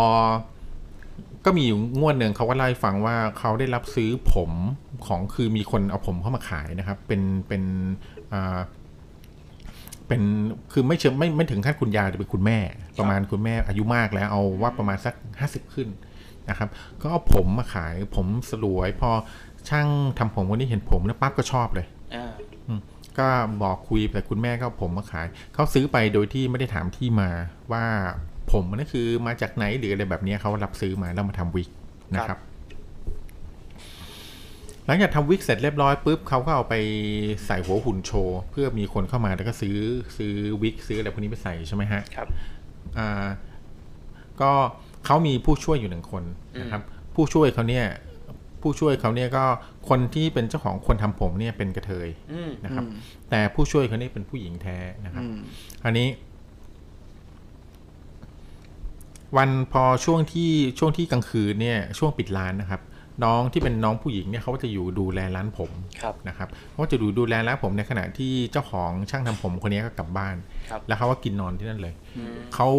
[1.45, 4.51] ก็มีอยู่งวดหนึ่งเขาก็เล่าให้ฟังว่าเขาได้รับซื้อผม
[5.07, 7.63] ของคือมีคนเอาผมเข้ามาขายนะครับ เป็นเป็น
[8.33, 8.59] อ่า
[10.07, 10.21] เป็น
[10.73, 12.59] คือไม่เชิงไม่ไม่ถึงขั้นคุณยายแต่เป็นคุณแม่
[12.99, 15.87] ประมาณคุณแม่อายุมากแล้วเอาว่าประมาณสักห้าสิบขึ้น
[16.49, 16.69] นะครับ
[17.01, 19.09] ก็เอาผมมาขายผมสลวย พอ
[19.69, 22.33] ช่างทำผมคนนี้เห็นผมแล้วปั๊บก็ชอบเลยอ่า
[23.19, 23.27] ก็
[23.63, 27.29] บอกคุยแต่คุณแม่ก็เอาผมมาขายเขาซื้อไปโดยที่ไม่ได้ถามที่มา
[27.71, 27.85] ว่า
[28.51, 31.69] ผมนั่นคือมาจากไหนหรืออะไรแบบนี้เขารับซื้อมาแล้วมาทำวิก
[32.15, 32.39] นะครับ
[34.85, 36.75] หลังจากทำวิกเสร็จเรียบร้อยปุ๊บเขาก็เอาไป
[37.45, 39.77] ใส่หัวหุ่นโชว์เพื่อมีคนเข้ามาแล้วก็ซื้อ
[40.17, 42.27] ซื้อวิกซื้ออะไรพวกนี้ไปใส่ใช่ไหมฮะครับ
[42.97, 43.27] อ่า
[44.41, 44.51] ก็
[45.05, 46.23] เขามีผู้ช่วยอยู่หนึ่งคน
[46.61, 46.81] นะครับ
[47.15, 47.85] ผู้ช่วยเขาเนี่ย
[48.61, 49.43] ผู้ช่วยเขาเนี่ยก็
[49.89, 52.85] คนที่เป็นเจ้าของคนทำผมเนี่ยเป็นกระเทยอืมนะครับ
[53.29, 55.23] แต่ผู้ช่วยเขาเนี่ยเป็นผู้หญิงแท้นะครับ
[55.85, 56.07] อันนี้
[59.37, 62.81] วันพอช่วงที่ช่วงที่กลางคืนเนี่ยช่วงปิดร้านนะครับ
[63.23, 70.35] น้องที่เป็นน้องผู้หญิงเนี่ยเขาก็จะอยู่ดูแลร้านผมครับนะครับเขาก็จะดูดูแลร้านผมในขณะที่เจ้าของช่างทำผมคนนี้ก็กลับบ้าน
[70.69, 71.93] ครับแล้วเขาก็กินนอนที่นั่นเลย
[72.53, 72.69] เขา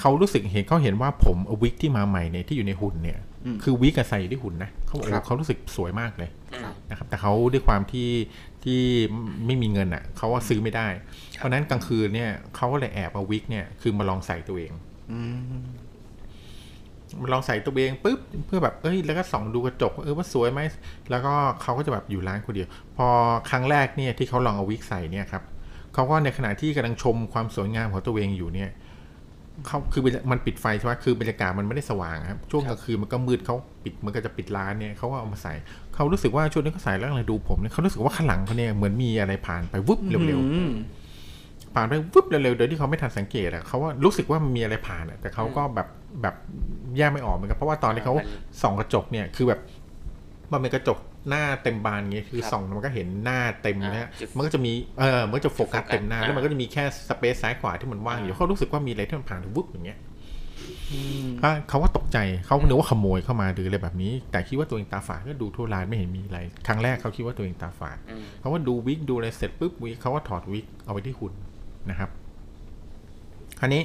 [0.00, 3.18] เขารู้สึกเห็นเขาเห็นว่าผมเอาวิกที่มาใหม่เนี่ยที่อยู่ในหุ่นเนี่ย
[3.62, 8.10] คือวิกอะใส่อยู่ที่หุ่นนะเขาบอกครับว่าเขารู้สึกสวยมากเลยอืมนะครับ แต่เขาด้วยความที่
[8.64, 8.80] ที่
[9.46, 10.88] ไม่มีเงินอะเขาว่าซื้อไม่ได้
[11.36, 14.93] เพราะฉะนั้นกลางคืนเนี่ยเขาก็เลยแอบเอาวิกเนี่ยคือมาลองใส่ตัวเองมา
[17.32, 20.60] ลองใส่ตัวเองปุ๊บเพื่อแบบเอ้ย แล้วก็ส่องดูกระจกว่าเออว่าสวยไหม
[21.10, 23.06] แล้วก็เขาก็จะแบบอยู่ร้านคนเดียว พอ
[23.50, 25.42] ครั้งแรกเนี่ยที่เขาลองเอาวิกใส่เนี่ยครับ
[25.94, 28.70] เขาก็ในขณะที่กำลังชมความสวยงามของตัวเองอยู่เนี่ย
[29.66, 35.52] เขาคือมันปิดไฟใช่ไหมคือบรรยากาศมันไม่ได้สว่างครับ ช่วงกลางคืนมันก็มืดเขาปิดมันก็จะปิดร้านเนี่ยเขาก็เอามาใส่
[35.94, 41.03] เขารู้สึกว่าช่วงนี้เขาใส่แล้วอะไรดูผมเนี่ยเขารู้สึกว่าข้างหลังเขาเนี่ยเหมือนมีอะไรผ่านไปวุบเร็วๆ
[41.76, 45.88] อืมพผ่านไปปุ๊บเร็วๆโดยที่เขาไม่ทันสังเกตอะเขาว่ารู้สึกว่ามันมีอะไรผ่านอะแต่เขาก็แบบ
[46.22, 46.34] แบบ
[46.96, 48.26] แยกไม่ออกเหมือนกันเพราะว่าตอนที่เขามัน
[48.62, 49.60] ส่องกระจกเนี่ยคือแบบ
[50.52, 59.98] มันเป็นกระจกหน้าเต็มบานอย่างเงี้ยคือครับส่องมันก็เห็นหน้าเต็มนะฮะอ่าจุดมันก็จะมีเออมันก็จะโฟกัสโฟกัสเต็มหน้าอ่าแล้วมันก็จะมีแค่สเปซซ้ายขวาที่มันว่างอยู่อ่าเขารู้สึกว่ามีอะไรที่มันผ่านวุบอย่างเงี้ย
[61.44, 71.32] อะเขาว่าตกใจเขานึกว่าขโมยเข้ามาหรืออะไรแบบนี้ แต่คิดว่าตัวเองตาฝาดก็ดูทั่วร้านไม่เห็นมีอะไร ครั้งแรกเขาคิดว่าตัวเองตาฝาดอืมเขาว่าดูวิกดูอะไรเสร็จปุ๊บวิกเขาก็ถอดวิกเอาไว้ที่หุ่น
[71.90, 72.10] นะครับ
[73.58, 73.82] คราวนี้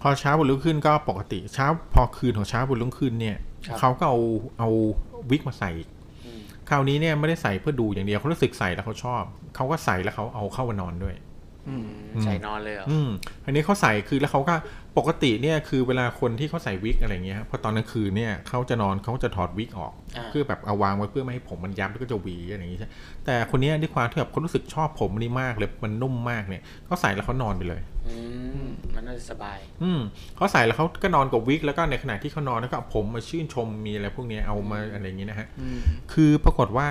[0.00, 3.36] พอเช้าวันรุ่งขึ้นก็ปกติเช้าพอคืนของเช้าวันรุ่งขึ้นเนี่ย
[3.66, 4.18] ครับเขาก็เอา
[4.58, 4.68] เอา
[5.30, 5.88] วิกมาใส่อีก
[6.24, 9.22] อืมคราวนี้เนี่ยไม่ได้ใส่เพื่อดูอย่างเดียวเขารู้สึกใส่แล้วเขาชอบ
[9.56, 11.27] เขาก็ใส่แล้วเขาเอาเข้ามานอนด้วยอืม
[12.24, 13.10] ใส่นอนเลยเหรออืม
[13.44, 14.54] อันนี้เขาใส่คือแล้วเขาก็
[14.98, 22.88] ปกติเนี่ยคือเวลาคนที่เขาใส่วิกอะไรเงี้ยพอตอนกลางคืนเนี่ยเขาจะนอนเขาจะถอดวิกออกอ่าเพื่อแบบเอาวางไว้เพื่อไม่ให้ผมมันยับแล้วก็จะหวีอะไรอย่างงี้ใช่
[23.24, 28.14] แต่คนเนี้ยด้วยความที่แบบเขารู้สึกชอบผมนี่มากเลยมันนุ่มมากเนี่ยเขาใส่แล้วเขานอนไปเลยอื
[28.64, 30.00] มมันน่าจะสบาย อืม
[30.36, 35.48] เขาใส่แล้วเขาก็นอนกับวิกแล้วก็ในขณะที่เขานอนแล้วก็เอาผมมาชื่นชมมีอะไรพวกเนี้ยเอามาอะไรอย่างงี้นะฮะ
[36.12, 36.88] คือปรากฏว่า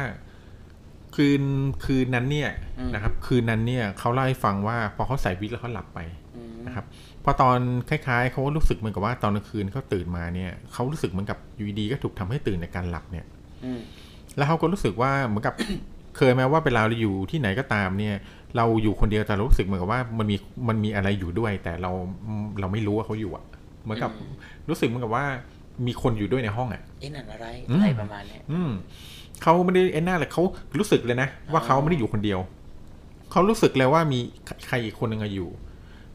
[1.17, 1.41] คืน
[1.85, 2.49] คืนนั้นเนี่ย
[2.79, 5.99] อืมนะครับ คืนนั้นเนี่ยเขาเล่าให้ฟังว่าพอเขาใส่วิกแล้วเขาหลับไป
[6.35, 6.85] อืมนะครับ
[7.23, 13.25] พอตอนคล้ายๆเขาก็รู้สึกเหมือนกับว่าตอนกลางคืนเขาตื่นมาเนี่ยเขารู้สึกเหมือนกับอยู่ดีๆก็ถูกทำให้ตื่นในการหลับเนี่ย
[13.65, 13.79] อืม
[14.37, 15.55] แล้วเขาก็รู้สึกว่าเหมือนกับ
[16.17, 18.15] เคยไหมว่าเวลาเราอยู่ที่ไหนก็ตามเนี่ย
[18.57, 20.37] เราอยู่คนเดียวแต่เรารู้สึกเหมือนกับว่ามันมี
[20.69, 21.91] มันมีอะไรอยู่ด้วย แต่เรา
[22.59, 23.45] เราไม่รู้ว่าเขาอยู่อะ
[23.83, 24.11] เหมือนกับ
[24.69, 25.25] รู้สึกเหมือนกับว่า
[25.87, 28.71] มีคนอยู่ด้วยในห้องอะเอ๊ะนั่นอะไรอืมอะไรประมาณเนี้ยอืม
[29.41, 30.43] เขาไม่ได้เอ็นหน้าเลยเขา
[30.79, 32.39] รู้สึกเลยนะ ว่าเขาไม่ได้อยู่คนเดียว
[33.31, 34.19] เขารู้สึกเลยว่ามี
[34.67, 35.49] ใครอีกคนหนึ่งอะอยู่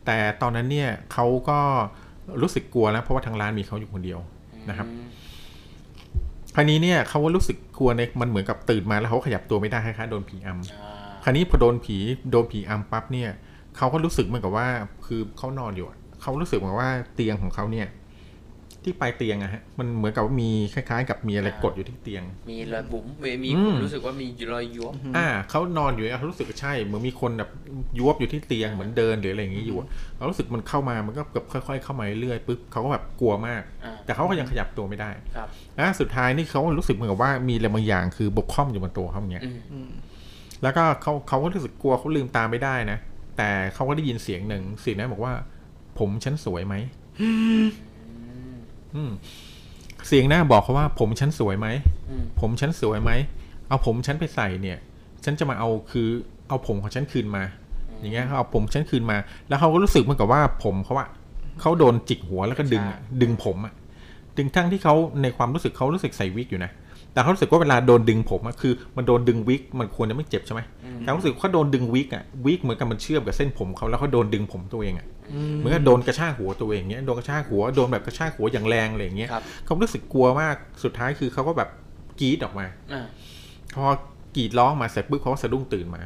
[0.07, 1.59] แต่ตอนนั้นเนี่ยเขาก็
[2.43, 4.21] รู้สึกกลัวแล้วเพราะว่าทางร้านมีเขาอยู่คนเดียว
[4.71, 5.09] นะครับอืม
[6.55, 11.97] คราวนี้เนี่ยเขาก็รู้สึกกลัวในมันเหมือนกับตื่นมาแล้วเขาขยับตัวไม่ได้คล้ายๆโดนผีอำอ่าคราวนี้พอโดนผี
[12.31, 13.31] โดนผีอำปั๊บเนี่ย
[13.77, 14.69] เขาก็รู้สึกเหมือนกับว่า
[15.07, 17.87] คือเขานอนอยู่อะเขารู้สึกเหมือนว่าเตียงของเขาเนี่ย
[18.85, 27.51] ที่ปลายเตียงอะฮะมันเหมือนกับว่ามีคล้ายๆ กับมีอะไรกดอยู่ที่เตียง มีรอยบุ๋มมีมีอืมรู้สึกว่ามีรอยยวบอ่าเขานอนอยู่เนี่ยเขารู้สึกว่าใช่เหมือนมีคนแบบ
[27.99, 39.91] ยวบอยู่ที่เตียงเหมือนเดินหรืออะไรอย่างงี้อยู่อะเขารู้สึกมันเข้ามามันก็แบบค่อย ๆ เข้ามาเรื่อยๆปุ๊บเขาก็แบบกลัวมากอ่าแต่เขาก็ยังขยับตัวไม่ได้ครับแล้วสุดท้ายนี่เขารู้สึกเหมือนกับว่ามีอะไรบางอย่างคือบกพร่องอยู่บนตัวเขาอย่างเงี้ยอืม
[40.63, 42.99] แล้วก็เขาเขาก็รู้สึกกลัวเขาลืมตาไม่ได้นะ
[43.37, 45.33] แต่เขาก็ได้ยินเสียงหนึ่งเสียงนั้นบอกว่า
[45.99, 46.75] ผมฉันสวยไหม
[47.21, 47.31] อื
[47.63, 47.65] ม
[50.09, 51.69] เสียงหน้าบอกเขาว่า ผมฉันสวยไหม
[52.11, 53.11] อืมผมฉันสวยไหม
[53.69, 54.79] เอาผมฉันไปใส่เนี่ย
[55.25, 56.09] ฉันจะมาเอาคือ
[56.49, 57.45] เอาผมของฉันคืนมา
[58.01, 59.17] อย่างเงี้ยเขาเอาผมฉันคืนมา
[59.49, 61.09] แล้วเขาก็รู้สึกเหมือนกับว่าผมเขาอะ
[61.61, 63.75] เขาโดนจิกหัวแล้วก็ดึงอะดึงผมอะ
[64.39, 66.71] ดึงทั้งที่เขาในความรู้สึกเขารู้สึกใส่วิกอยู่นะ
[67.13, 70.61] แต่เขารู้สึกว่าเวลาโดนดึงผมอะคือ มันโดนดึงวิกมันควรจะไม่เจ็บใช่ไหม
[71.01, 75.07] แต่รู้สึกเขาโดนดึงวิกอะวิกเหมือนกับมันเชื่อมกับเส้นผมเขาแล้วเขาโดนดึงผมตัวเองอะ
[75.59, 81.69] เหมือนกับโดนกระชากหัวตัวเองเงี้ยโดนกระชากหัวโดนแบบกระชากหัวอย่างแรงอะไรอย่างเงี้ยครับเขารู้สึกกลัวมากสุดท้ายคือเขาก็แบบ
[82.21, 83.07] กรีดออกมาอ่า
[83.75, 83.85] พอ
[84.37, 86.03] กรีดร้องมาเสร็จปุ๊บเขาก็สะดุ้งตื่นมา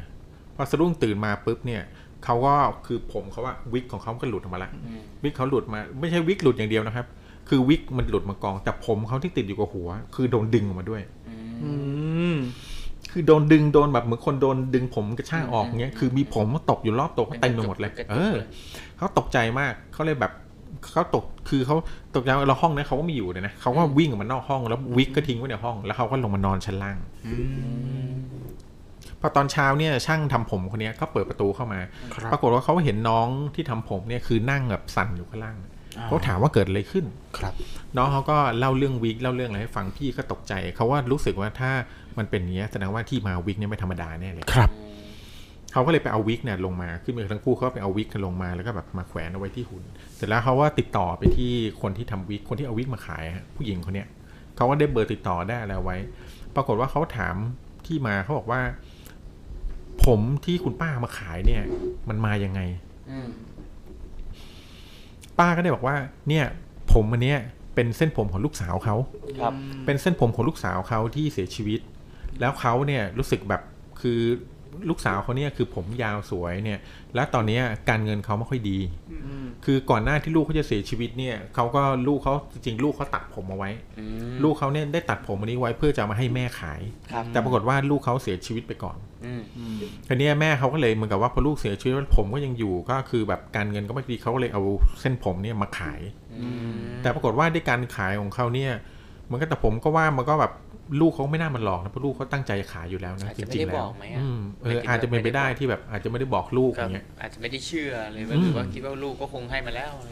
[0.57, 1.83] พอสะดุ้งตื่นมาปุ๊บเนี่ย
[2.25, 2.55] เขาก็
[2.87, 7.07] คือผมเขาว่าวิกของเขาก็หลุดออกมาแล้วอืมวิกเขาหลุดมา ไม่ใช่วิกหลุดอย่างเดียวนะครับ
[7.49, 11.03] คือวิกมันหลุดมากอง แต่ผมเขาที่ติดอยู่กับหัว คือโดนดึงออกมาด้วย
[11.63, 11.73] อื
[12.35, 12.37] ม
[13.13, 18.35] คือโดนดึงโดนแบบเหมือนคนโดนดึงผมกระชากออกเงี้ยคือมีผมตกอยู่รอบตัวเขาเต็มไปหมดเลยเป็นกระจุกเออ
[18.97, 20.33] เขาตกใจมากเขาเลยแบบ
[20.93, 21.77] เขาตกคือเขา
[22.17, 26.99] ตกใจว่าเราห้องนั้นเขาก็ไม่อยู่เลยนะเขาก็วิ่งออกมานอกห้องแล้ววิกก็ทิ้งไว้ในห้องแล้วเขาก็ลงมานอนชั้นล่าง
[29.21, 31.81] พอตอนเช้าเนี่ยช่างทำผมคนเนี้ยก็เปิดประตูเข้ามา
[32.15, 35.57] ครับปรากฏว่าเขาเห็นน้องที่ทำผมเนี่ยคือนั่งแบบสั่นอยู่ข้างล่าง
[35.99, 37.05] อ่าเขาถามว่าเกิดอะไรขึ้น
[37.39, 37.55] ครับ
[37.97, 41.71] น้องเขาก็เล่าเรื่องวิกเล่าเรื่องอะไรให้ฟังพี่ก็ตกใจเขาว่ารู้สึกว่าถ้า
[42.19, 44.71] มันเป็นอย่างเงี้ยแสดงว่าที่มาวิกเนี่ยไม่ธรรมดาแน่เลยครับ
[45.77, 49.85] เขาก็เลยไปเอาวิกเนี่ยลงมาขึ้นมาทั้งคู่เขาก็ไปเอาวิกกันลงมาแล้วก็แบบมาแขวนเอาไว้ที่หุ่น
[50.17, 54.09] เสร็จแล้วเขาว่าติดต่อไปที่คนที่ทำวิกคนที่เอาวิกมาขายฮะผู้หญิงคนเนี้ย
[54.57, 55.97] เขาก็ได้เบอร์ติดต่อได้อะไรไว้
[56.55, 57.35] ปรากฏว่าเขาถาม
[57.87, 58.61] ที่มาเขาบอกว่า
[60.05, 61.63] ผมที่คุณป้ามาขายเนี่ย
[62.09, 62.61] มันมายังไง
[63.11, 63.29] อืม
[65.39, 65.97] ป้าก็ได้บอกว่า
[66.29, 66.45] เนี่ย
[66.93, 67.39] ผมอันเนี้ย
[67.75, 68.97] เป็นเส้นผมของลูกสาวเขา
[69.41, 69.53] ครับ
[69.87, 71.81] เป็นเส้นผมของลูกสาวเขาที่เสียชีวิต
[72.41, 73.63] แล้วเขาเนี่ยรู้สึกแบบ
[74.01, 74.21] คือ
[74.89, 76.79] ลูกสาวเขาเนี่ยคือผมยาวสวยเนี่ย
[77.15, 78.79] แล้วตอนเนี้ยการเงินเขาไม่ค่อยดี
[79.65, 86.81] คือก่อนหน้าที่ลูกเขาจะเสียชีวิตเนี่ยเขาก็ลูกเขาจริงๆลูกเขาตัดผมเอาไว้อืมลูกเขาเนี่ยได้ตัดผมอันนี้ไว้เพื่อจะเอามาให้แม่ขาย
[87.13, 89.43] ครับแต่ปรากฏว่าลูกเขาเสียชีวิตไปก่อนอืม
[90.09, 94.63] ทีเนี้ยแม่เขาก็เลยเหมือนกับว่าพอลูกเสียชีวิตแล้วผมก็ยังอยู่ก็คือแบบการเงินก็ไม่ดีเขาก็เลยเอา
[95.01, 96.01] เส้นผมเนี่ยมาขาย
[96.41, 98.73] อืมแต่ปรากฏว่าด้วยการขายของเขาเนี่ย
[99.31, 100.53] มันก็แต่ผมก็ว่ามันก็แบบ
[101.01, 110.09] ลูกเขาไม่น่ามันหลอกนะเพราะลูกเขาตั้งใจขายอยู่แล้วนะอาจจจะไม่ริงได้ๆแล้บวอกไหมอะอืมเอไม่อถึงอาจจะเป็นไปได้ไม่ได้บอกที่แบบอาจจะไม่ได้บอกลูกคอรับย่างเงี้ยอาจจะไม่ได้เชื่อเลยว่าอืมหรือว่าคิดว่าลูกก็คงให้มาแล้วอะไร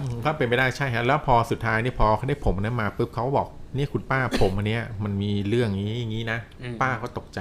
[0.00, 7.38] อืมก็เป็นไปได้ใช่ฮะแล้วพอสุดท้ายนี่พอเขาได้ผมนั้นมาปุ๊บเขาก็บอกนี่คุณป้าผมอันเนี้ยมันมีเรื่องอย่างนี้อย่างนี้นะอืมป้าเขาตกใจ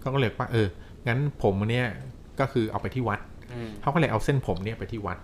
[0.00, 0.68] เขาก็เลยว่าเออ
[1.08, 1.86] งั้นผมอันเนี้ย
[2.40, 3.20] ก็คือเอาไปที่วัด
[3.52, 5.18] อืมเขาก็เลยเอาเส้นผมเนี่ยไปที่วัด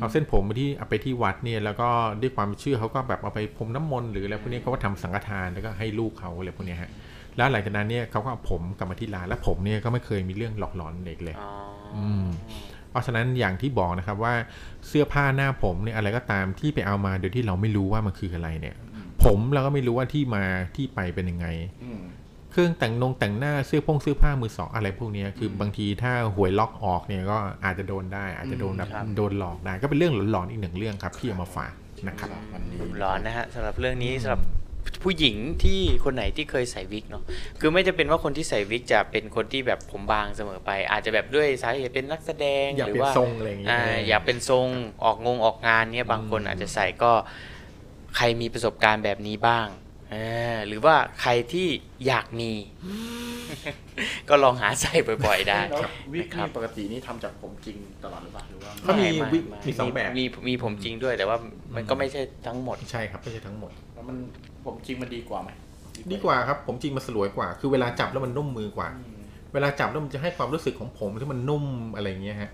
[0.00, 1.88] เอาเส้นผมไปที่เอาไปที่วัดเนี่ยแล้วก็
[2.20, 6.90] ด้วยความเชื่อเขาก็แบบเอาไปพรมน้ำมนต์หรืออะไรพวกนี้เขาก็ทำสังฆทานแล้วก็ให้ลูกเขาอะไรพวกเนี้ยฮะ
[7.36, 11.52] แล้วหลังจากนั้นเนี่ยเขาก็เอาผมกลับมาที่ร้านแล้วผมเนี่ยก็ไม่เคยมีเรื่องหลอกหลอนเด็กเลยอ๋อ
[11.96, 12.24] อม
[12.90, 14.34] เพราะฉะนั้นอย่างที่บอกนะครับว่า
[14.88, 18.76] เสื้อผ้าหน้าผมเนี่ยอะไรก็ตามที่ไปเอามาโดยที่เราไม่รู้ว่ามันคืออะไรเนี่ย
[19.24, 20.44] ผมเราก็ไม่รู้ว่าที่มา
[20.76, 21.46] ที่ไปเป็นยังไง
[21.84, 22.02] อืม
[22.52, 31.72] เครื่องแต่งนงแต่งหน้าเสื้อพงเสื้อผ้ามือสองอะไรพวกเนี้ยคือบางทีถ้าหวยล็อกออกเนี่ยก็อาจจะโดนได้ อาจจะโดนแบบครับโดนหลอกได้ก็เป็นเรื่องหลอนๆอีกหนึ่งเรื่องครับที่เอามาฝาก
[32.08, 34.42] นะครับวันนี้ร้อนนะฮะสำหรับเรื่องนี้สำหรับ
[35.02, 37.22] ผู้หญิงที่คนไหนที่เคยใส่วิกเนาะ
[37.60, 44.66] คือไม่จะเป็นว่าคนที่ใส่วิกจะเป็นคนที่แบบผมบางเสมอไป อาจจะแบบด้วยสาเหตุเป็นนักแสดงอยากหรืเป็นว่าทรงอะไรอย่างเงี้ยอ่าอยากเป็นทรง
[45.04, 47.12] ออกงงออกงานเนี่ยบางคนอืมอาจจะใส่ก็
[48.16, 49.81] ใครมีประสบการณ์แบบนี้บ้างเออ
[50.66, 51.68] หรือว่าใครที่
[52.06, 52.52] อยากมี
[54.28, 54.92] ก็ลองหาใส่
[55.24, 61.36] บ่อย ๆ ได้แล้ววิกครับนี่ปกตินี่ทำจากผมจริงตลอดหรือเปล่าหรือว่าเขามีไไวิกไมีสองแบบมีมีผมจริงด้วยแต่ว่า
[61.76, 64.16] มันก็ไม่ใช่ทั้งหมดใช่ครับไม่ใช่ทั้งหมดแล้วมัน
[64.64, 65.50] ผมจริงมันดีกว่าไหม
[66.12, 68.88] ดีกว่าครับ ผมจริงมันสลวยกว่า คือเวลาจับแล้วมันนุ่มมือกว่า
[69.52, 71.64] เวลาจับแล้วมันจะให้ความรู้สึกของผมที่มันนุ่ม
[71.96, 72.50] อะไรอย่างเงี้ยฮะ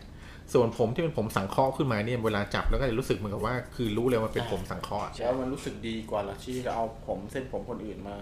[0.55, 8.15] ส่วนผมที่เป็นผมสังเคราะห์ขึ้นมาเนี่ยเวลาจับแล้วก็จะรู้สึกเหมือนกับว่า คือรู้เลยว่าเป็นผมสังเคราะห์แล้วมันรู้สึกดีกว่าเหรอที่จะเอาผมเส้นผมคนอื่นมา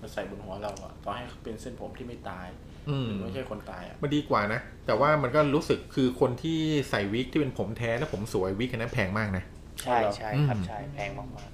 [0.00, 2.48] มาใส่บนหัวเราอะต่อให้เป็นเส้นผมที่ไม่ตาย
[2.88, 6.58] อืมหรือไม่ใช่คนตายอะมันดีกว่านะ แต่ว่ามันก็รู้สึกคือคนที่
[6.90, 9.44] ใส่วิกที่เป็นผมแท้แล้วผมสวยวิกอันนั้นแพงมากนะ
[9.82, 11.50] ใช่ใช่ครับอืมใช่แพงมาก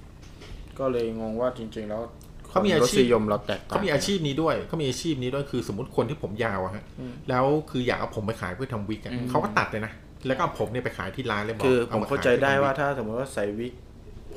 [0.79, 2.01] ก็เลยงงว่าจริง ๆ แล้ว
[2.49, 9.93] เขามีอาชีพรสนิยมเราแตกต่างเขามีอาชีพนี้ด้วยเขามีอาชีพนี้ด้วยคือสมมติคนที่ผมยาวอะฮะอืมแล้วคืออยากเอาผมไปขายเพื่อทำวิกอะเขาก็ตัดเลยนะ
[10.27, 13.73] แล้วก็เอาผมเนี่ยไปขายที่ร้านเลยบอกคือผอมขยเข้าใจได้ว่าพื่อทำวิกถ้าสมมติว่าใส่วิก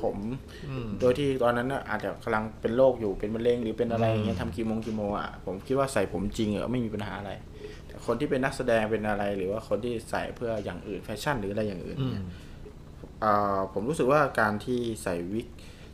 [0.01, 0.17] ผม
[0.69, 7.31] อืมโดยที่ตอนนั้นน่ะอาจจะกำลังเป็นโรคอยู่เป็นมะเร็งหรือเป็นอะไรอย่างเงี้ยอืมทำคีโมงคีโมอะผมคิดว่าใส่ผมจริงเออไม่มีปัญหาอะไร
[7.87, 12.23] แต่คนที่เป็นนักแสดงเป็นอะไร หรือว่าคนที่ใส่เพื่ออย่างอื่นแฟชั่นหรืออะไรอย่างอื่นอืมเนี่ย
[13.23, 15.47] อ่าผมรู้สึกว่าการที่ใส่วิก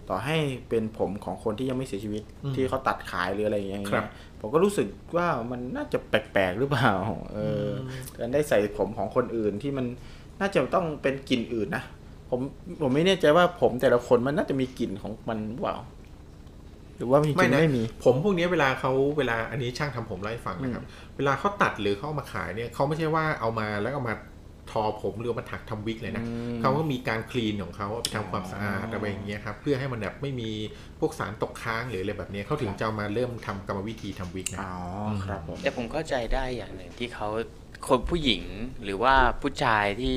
[0.09, 0.37] ต่อให้
[0.69, 4.05] เป็นผมของคนที่ยังไม่เสียชีวิตอืมที่เขาตัดขายหรืออะไรอย่างเงี้ยครับ
[4.39, 4.87] ผมก็รู้สึก
[5.17, 6.91] ว่ามันน่าจะแปลกๆหรือเปล่า
[7.33, 7.69] เออ
[8.17, 9.85] อการได้ใส่ผมของคนอื่นที่มัน
[10.39, 11.83] น่าจะต้องเป็นกลิ่นอื่นนะ
[12.29, 12.39] ผม
[12.81, 15.77] ผมไม่แน่ใจว่าผมแต่ละคนมันน่าจะมีกลิ่นของมันหรือเปล่า
[16.97, 20.83] หรือว่าจริงไม่ๆนะไม่มี ผมพวกนี้เวลาเขาเวลาอันนี้ช่างทำผมเล่าให้ฟังนะครับ
[21.17, 24.13] เวลาเขาตัดหรือเขาเอามาขายเนี่ยเขาไม่ใช่ว่าเอามาแล้วเอามา
[24.71, 30.49] ทอผมหรือเอามาถักทำวิกเลยนะอืมเขาก็มีการคลีนของเขาไปทำความสะอาดอะไรอย่างเงี้ยครับเพื่อให้มันแบบไม่มี
[30.99, 34.75] พวกสารตกค้างหรืออะไรแบบเนี้ยเขาถึงจะเอามาเริ่มทำกรรมวิธีทำวิกนะอ๋อ
[35.25, 37.27] ครับผมๆแต่ผมเข้าใจได้อย่างหนึ่งที่เขา
[37.87, 38.43] คนผู้หญิง
[38.83, 40.13] หรือว่าผู้ชายที่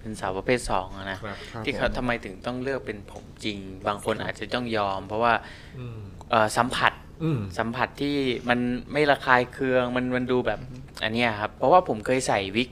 [0.00, 5.34] เป็นสาวประเภทสองอะนะครับครับที่เขาผมทำไมถึงต้องเลือกเป็นผมจริง บางคนอาจจะต้องยอม เพราะว่า
[5.78, 8.16] อืมเอ่อสัมผัสอืมสัมผัสที่
[8.48, 8.58] มัน
[8.92, 10.60] ไม่ระคายเคืองมันมันดูแบบ
[11.02, 12.70] อันเนี้ยครับ เพราะว่าผมเคยใส่วิก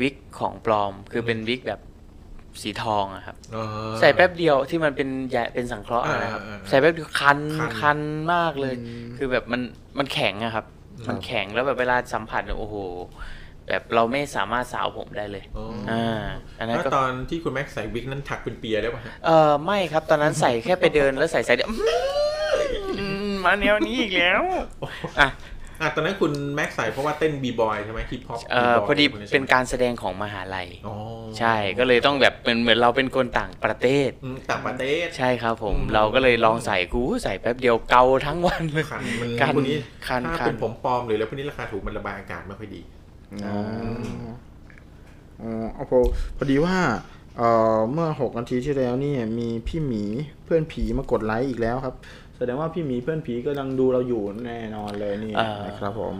[0.00, 1.80] วิกของปลอม คือเป็นวิกแบบ
[2.62, 7.98] สีทองอะครับเออใส่แป๊บเดียวที่มันเป็นยาเป็นสังเคราะห์อะนะครับอ่าอ่าอ่าใส่แป๊บเดียวคันคันคัน
[8.32, 9.60] มากเลยอืมคือแบบมัน
[9.98, 10.64] มันแข็งอะครับ
[11.08, 12.76] มันแข็งแล้วแบบเวลาสัมผัสเนี่ยโอ้โห
[13.68, 16.24] แบบเราไม่สามารถสาวผมได้เลยอ๋อออ่า
[16.58, 21.70] อันนั้นแล้วก็ตอนที่คุณแม็กซ์ใส่วิกนั้นถักเป็นเปียได้ป่ะฮะเออไม่ครับตอนนั้นใส่แค่ไปเดินแล้วใส่ใส่เดียว
[22.98, 24.42] อืมมาแนวนี้อีกแล้ว
[25.20, 25.28] อะ
[25.80, 30.94] อะตอนนั้นคุณแม็กซ์ใส่เพราะว่าเต้นบีบอยใช่ไหมฮิปฮอปเออพอดีเป็นการแสดงของมหาลัยอ๋อ
[31.38, 42.80] ใช่ก็เลยต้องแบบเป็นเหมือนเราเป็นคนต่างประเทศอืมต่างประเทศใช่ครับผมอืมเราก็เลยลองใส่กูใส่แป๊บเดียวเกาทั้งวันเลยคันมันคันพวกนี้คันถ้าคันเป็นผมปลอมหรืออะไรพวกนี้ราคาถูกมันระบายอากาศไม่ค่อยดี
[43.44, 43.58] อ๋อ
[45.42, 45.98] อ๋อเอาพอ
[46.36, 46.76] พอดีว่า
[47.36, 50.04] เอ่อเมื่อหกนาทีที่แล้วนี่มีพี่หมี
[50.44, 51.94] เพื่อนผีมากดไลค์อีกแล้วครับ
[52.38, 56.14] แสดงว่าพี่หมีเพื่อนผีกำลังดูเราอยู่แน่นอนเลยนี่อ่านนะครับผม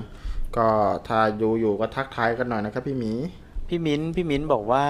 [0.56, 0.68] ก็
[1.08, 3.12] ถ้าดูอยู่ก็ทักทายกันหน่อยนะครับ พี่หมี
[3.68, 4.86] พี่มิ้นพี่มิ้นบอกว่า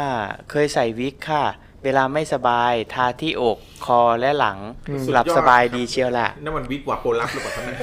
[0.50, 1.44] เคยใส่วิกค่ะ
[1.84, 4.58] เวลาไม่สบายทาที่อกคอและหลัง
[4.88, 7.80] อืมหลับสบายดีเชียวล่ะนั่นมันวิกวาโปลับหรือเปล่าครับเนี่ย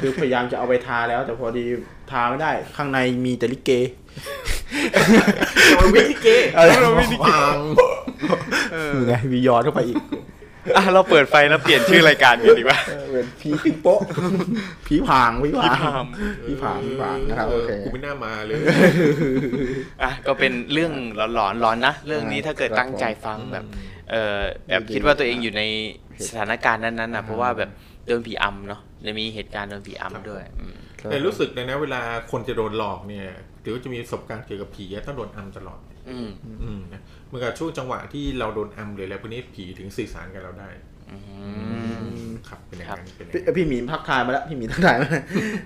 [0.00, 1.64] คือพยายามจะเอาไปทาแล้ว แต่พอดี
[2.10, 3.70] ทาไม่ได้ข้างในมีแต่ลิเก
[5.78, 7.40] มันวิกที่เกย์อะไรเราวิกที่เกย์
[8.92, 9.96] คือไงวียอนเข้าไปอีก
[10.76, 14.00] อะเราเปิดไฟแล้วเปลี่ยนชื่อรายการกันดีกว่าเออเป็นผีขึ้นโป๊ะ
[14.86, 16.04] ผีผางผีผางผีผาง
[16.46, 18.56] ผีผางผีผางนะครับโอเคกูไม่น่ามาเลย
[20.02, 20.92] อะก็เป็นเรื่อง
[21.34, 23.64] หลอนๆร้อนนะเรื่องนี้ถ้าเกิดครับตั้งใจฟังแบบ
[24.10, 25.62] เออแบบคิดว่าตัวเองอยู่ใน
[26.26, 27.70] สถานการณ์นั้นๆนะเพราะว่าแบบ
[28.06, 30.74] โดนผีอำเนาะจะมีเหตุการณ์โดนผีอำด้วยอืม
[31.10, 32.00] แต่รู้สึกเลยนะเวลา
[32.30, 33.26] คนจะโดนหลอกเนี่ย
[33.62, 36.28] ถือว่าจะมีประสบการณ์เกี่ยวกับผีอะต้องโดนอัมตลอด อืม
[36.62, 40.68] อืมนะ เหมื่อนกับช่วงจังหวะที่เราโดนอัมหรืออะไรพวกนี้ผีถึงสื่อสารกับเราได้
[41.10, 41.16] อื
[42.26, 45.08] มครับเป็นอย่างนั้นเป็นอย่างพี่นั้นพี่หมีพักทายมาแล้วพี่หมีทักทายมา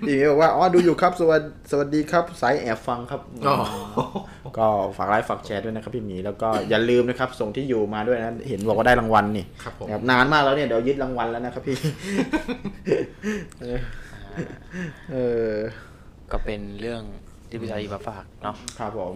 [0.07, 1.41] พี่หมีบอกว่าอ๋อดูอยู่ครับสวัส
[1.71, 3.55] สวัสดีครับสายแอบฟังครับอ๋อ
[4.57, 11.77] ก็ฝากไลค์ฝากแชร์ด้วยนะครับพี่หมีแล้วก็อย่าลืมนะครับส่งที่อยู่มาด้วยนะเห็นบอกว่าได้รางวัลนี่ครับผมนะครับนานมากแล้วเนี่ยเดี๋ยวยึดรางวัลแล้วนะครับพี่
[13.61, 13.79] เออ
[15.11, 15.17] เอ
[15.51, 15.55] อ
[16.31, 17.01] ก็เป็นเรื่อง
[17.49, 19.13] ที่พี่ชายมาฝากเนาะครับผม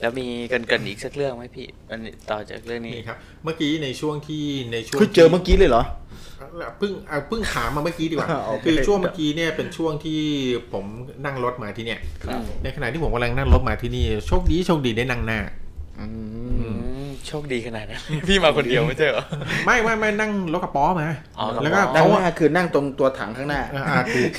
[0.00, 5.84] แล้วมีเกินๆอีกสักเรื่องไหมพี่มันต่อจากเรื่องนี้นี่ครับ เมื่อกี้ในช่วงที่ในช่วงคือเจอเมื่อกี้เลยเหรอ
[6.78, 10.20] เพิ่งเอาเพิ่งถามมาเมื่อกี้ดีกว่าโอเคคือช่วงเมื่อกี้เนี่ยเป็นช่วงที่
[10.72, 10.84] ผม
[11.24, 15.40] นั่งรถมาที่เนี่ยครับในขณะที่ผมกำลังนั่งรถมาที่นี่โชคดีโชคดีได้นั่งหน้า
[16.00, 16.79] อืมอืม
[17.28, 19.24] โชคดีขนาดนั้นพี่มาคนเดียวไม่ใช่เหรอ
[19.66, 21.08] ไม่ไม่ไม่นั่งรถกระป๋อมา
[21.38, 24.30] อ๋อกระป๋อแล้วก็ด้านเขาหน้าคือนั่งตรงตัวถังข้างหน้าอ่าอ่าถูก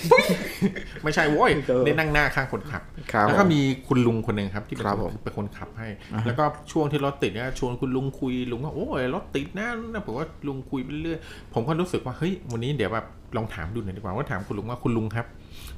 [1.03, 2.81] ไม่ใช่โว้ยเออ ได้นั่งหน้าข้างคนขับ
[3.13, 5.87] ครับ แล้วก็มีคุณลุงคนหนึ่งครับที่เป็นครับคนผมเป็นคนขับให้
[6.25, 11.19] แล้วก็ช่วงที่รถติดเนี่ยชวนคุณลุงคุยลุงก็โอ้ยรถติดนะนะผมว่าลุงคุยไปเรื่อย
[11.53, 13.05] ผมก็รู้สึกว่าเฮ้ยวันนี้เดี๋ยวแบบ
[13.37, 15.25] ลองถามดูหน่อยดีกว่าว่าถามคุณลุงว่าคุณลุงครับ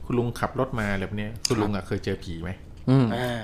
[0.05, 2.72] คุณลุงขับรถมาแบบเนี้ยคุณลุงอะเคยเจอผีไหมอืมอ่า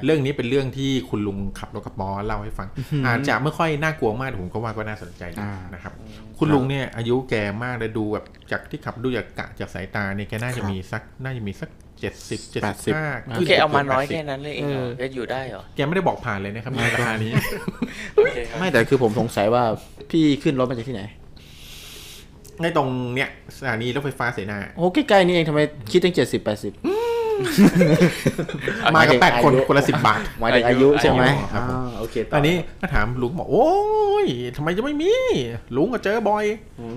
[0.05, 2.67] เรื่องนี้เป็นเรื่องที่คุณลุงขับรถกระป๋อเล่าให้ฟัง
[3.05, 5.93] อาจจะไม่ค่อยน่ากลัวมากแต่ผมก็ว่าก็น่าสนใจดีอ่านะครับ
[6.37, 11.69] คุณลุงเนี่ยอายุแก่มากเลยดูแบบจากที่ขับดูจากกะจากสายตาเนี่ยแกน่าจะมีสักน่าจะมีสัก
[11.99, 17.31] เจ็ดสิบเจ็ดสิบห้าโอเคเอามาน้อยแค่นั้นเลยเองเหรอแล้วอยู่ได้เหรอ แกไม่ได้บอกผ่านเลยนะครับในราคานี้
[18.15, 19.63] โอเคครับไม่แต่คือผมสงสัยว่า
[20.11, 21.03] พี่ขึ้นรถมาจากที่ไหน
[22.61, 25.59] ในตรงเนี้ยสถานีรถไฟฟ้าเสนา โอ้ใกล้ๆนี่เองทำไม
[25.91, 26.73] คิดตั้งเจ็ดสิบแปดสิบ
[28.95, 33.69] มากับแปดคนอายุคนละสิบบาทหมายถึงอายุใช่ไหมอายุครับผมอ่าโอเคตอนนี้ก็ถามลุงบอกโอ้
[34.23, 34.25] ย
[34.55, 35.13] ทำไมจะไม่มี
[35.75, 36.45] ลุงก็เจอบ่อย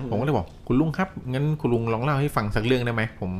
[0.09, 3.31] ผมก็เลยบอก คุณลุงครับงั้นคุณลุงลองเล่าให้ฟังสักเรื่องได้ไหมผม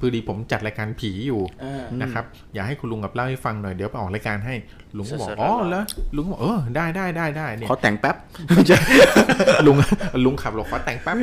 [0.00, 2.24] พอดีผมจัดรายการผีอยู่อ่านะครับ
[2.54, 4.54] อยากให้คุณลุงกับเล่าให้ฟังหน่อยเดี๋ยวไปออกรายการให้
[4.96, 5.84] ลุงก็บอกสดๆอ๋อร้อนๆแล้ว
[6.16, 8.16] ลุงก็บอกเออได้ได้ได้ได้เนี่ยขอแต่งแป๊บ
[9.66, 9.76] ลุง
[10.24, 11.16] ลุงขับรถขอแต่งแป๊บ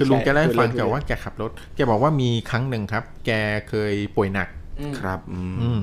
[0.00, 3.30] คือลุงแกเล่าให้ฟังใช่แกว่าแกขับรถแกบอกว่ามีครั้งหนึ่งครับ แก
[3.68, 4.59] เคยป่วยหนักอืม
[5.00, 5.78] ครับอืมอืม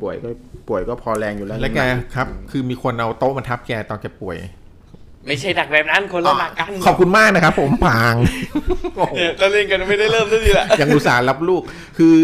[0.00, 0.28] ป่วยก็
[0.68, 1.80] ป่วยก็พอแรงอยู่แล้วแล้วแก
[2.14, 4.36] ครับ คือมีคนเอาโต๊ะมาทับแกตอนแกป่วย
[5.26, 8.14] ไม่ใช่หนักแบบนั้นคนละหนักกันขอบคุณมากนะครับ ผมพาง
[9.16, 11.62] เนี่ยเราเล่นกันไม่ได้เริ่มสักทีละยังอุตส่าห์รับลูก
[11.98, 12.14] คือ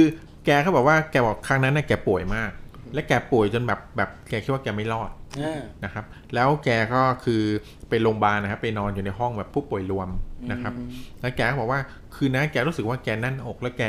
[0.47, 2.51] แกเขาบอกว่าแกบอกครั้งนั้นน่ะแกป่วยมาก
[2.95, 5.11] และแกป่วยจนแบบแบบแกคิดว่าแกไม่รอด
[5.43, 6.05] อ่านะครับ
[6.35, 7.43] แล้วแกก็คือ
[7.89, 10.09] ไปโรงพยาบาลนะครับ ไปนอนอยู่ในห้องแบบผู้ป่วยรวม
[10.51, 10.72] นะครับ
[11.20, 11.80] แล้วแกก็บอกว่า
[12.14, 13.84] คืนนั้นแกรู้สึกว่าแกแน่นอกแล้วแก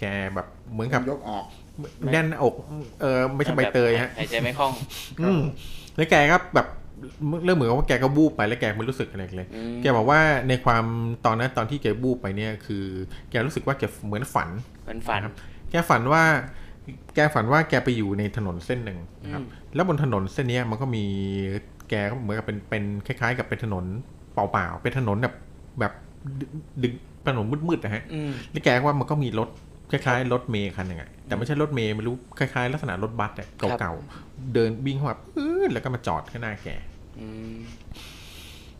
[0.00, 1.44] แกแบบเหมือนกับยกออก
[2.12, 2.54] แน่นอก
[3.00, 4.72] เออไม่ใช่ใบเตยฮะหายใจไม่คล่อง
[5.20, 5.40] อืม
[5.96, 6.66] แล้วแกก็แบบ
[7.44, 10.84] เริ่มเหมือนกับว่าแกก็บูบไปแล้วแกไม่รู้สึกอะไรเลยอืมแกบอกว่าในความ
[11.26, 12.84] ตอนนั้นตอนที่แกบูบไปเนี่ย คือ
[13.30, 14.48] แกรู้สึกว่าแกเหมือนฝัน
[14.88, 15.34] มันฝันครับ
[15.70, 16.22] แกฝันว่า
[17.14, 21.04] แกฝันว่าแกไปอยู่ในถนนเส้นหนึ่งนะครับอืมแล้วบนถนนเส้นเนี้ยมันก็มี
[21.90, 23.84] แกก็เหมือนกับเป็นเป็นคล้าย ๆ กับเป็นถนน
[24.34, 25.34] เปล่าๆเป็นถนนแบบ
[25.80, 25.92] แบบ
[26.82, 26.92] ดึก
[27.26, 29.48] ถนนมืดๆนะฮะอืมแล้วแกว่ามันก็มีรถ
[29.90, 36.68] คล้ายๆรถเมย์คันหนึ่งอะแต่ไม่ใช่รถเมย์ไม่รู้คล้ายๆ ลักษณะรถบัสอะครับเก่าๆเดินวิ่งเข้ามาปื๊ดแล้วก็มาจอดข้างหน้าแก
[37.20, 37.58] อืม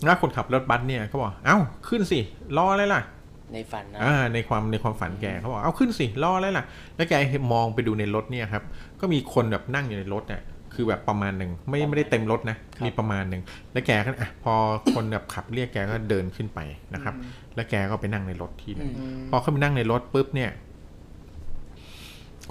[0.04, 2.18] แล้วคนขับรถบัสเนี่ยเขาบอกเอ้าขึ้นสิ
[2.56, 3.00] รออะไรล่ะ
[3.52, 6.64] ในฝันนะอ่าในความในความฝันแกเขาบอกเอาขึ้นสิรออะไรล่ะ
[6.96, 7.14] แล้วแก
[7.52, 8.62] มองไปดูในรถเนี่ยครับ
[9.00, 10.42] ก็มีคนแบบนั่งอยู่ในรถเนี่ย
[10.74, 14.54] คือแบบประมาณหนึ่งไม่ไม่ได้เต็มรถนะ มีประมาณหนึ่งแล้วแกก็อะพอ
[14.94, 16.60] คนแบบขับเรียกแกก็เดินขึ้นไป
[16.94, 17.14] นะครับ
[17.54, 20.50] แล้วแกก็ไปนั่งในรถทีหนึงอืมพอเข้าไปนั่งในรถปุ๊บเนี่ย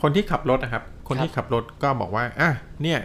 [0.01, 2.51] คนที่ขับรถนะครับ คนที่ขับรถก็บอกว่าอะ
[2.83, 2.99] เนี่ย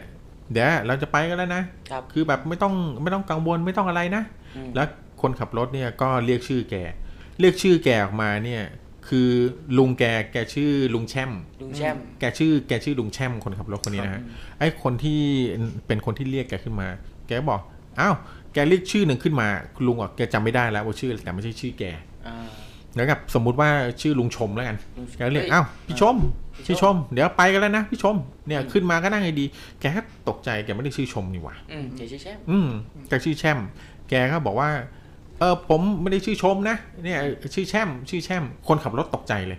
[0.52, 4.22] เดี๋ยวเราจะไปกันแล้วนะครับคือแบบไม่ต้องไม่ต้องกังวลไม่ต้องอะไรนะ
[4.56, 4.86] อืมแล้ว
[5.22, 6.74] คนขับรถเนี่ยก็เรียกชื่อแก
[7.40, 8.62] เรียกชื่อแกออกมาเนี่ย
[9.08, 9.28] คือ
[9.78, 11.30] ลุงแกแกชื่อลุงแช่ม
[11.62, 14.22] ลุงแช่ม แกชื่อแกชื่อลุงแช่มคนขับรถคนนี้นะฮะ
[14.58, 15.20] ไอ้คนที่
[15.86, 16.88] เป็นคนที่เรียกแกขึ้นมา
[17.26, 17.60] แกก็บอก
[18.00, 18.14] อ้าว
[18.52, 21.84] แกเรียกชื่อหนึ่งขึ้นมาคุณลุงบอกแกจำไม่ได้แล้วว่าชื่ออะไรแต่ไม่ใช่ชื่อแก
[22.26, 22.36] อ่า
[22.96, 26.16] แล้วกับสมมุติว่าชื่อลุงชมแล้วกันลุงชมแกก็เรียกเฮ้ยอ้าวพี่ชม
[26.56, 29.44] พี่ชมพี่ชม เดี๋ยวไปกันแล้วนะพี่ชมเนี่ยขึ้นมาก็นั่งให้ดี
[29.80, 32.68] แกก็ตกใจแกไม่ได้ชื่อชมนี่หว่าอืมเดี๋ยวชื่อแช่มอืม
[33.08, 33.58] แกชื่อแช่ม
[34.08, 34.70] แกก็บอกว่า
[35.38, 37.18] เออผมไม่ได้ชื่อชมนะเนี่ย
[37.54, 39.58] ชื่อแช่มชื่อแช่ม คนขับรถตกใจเลย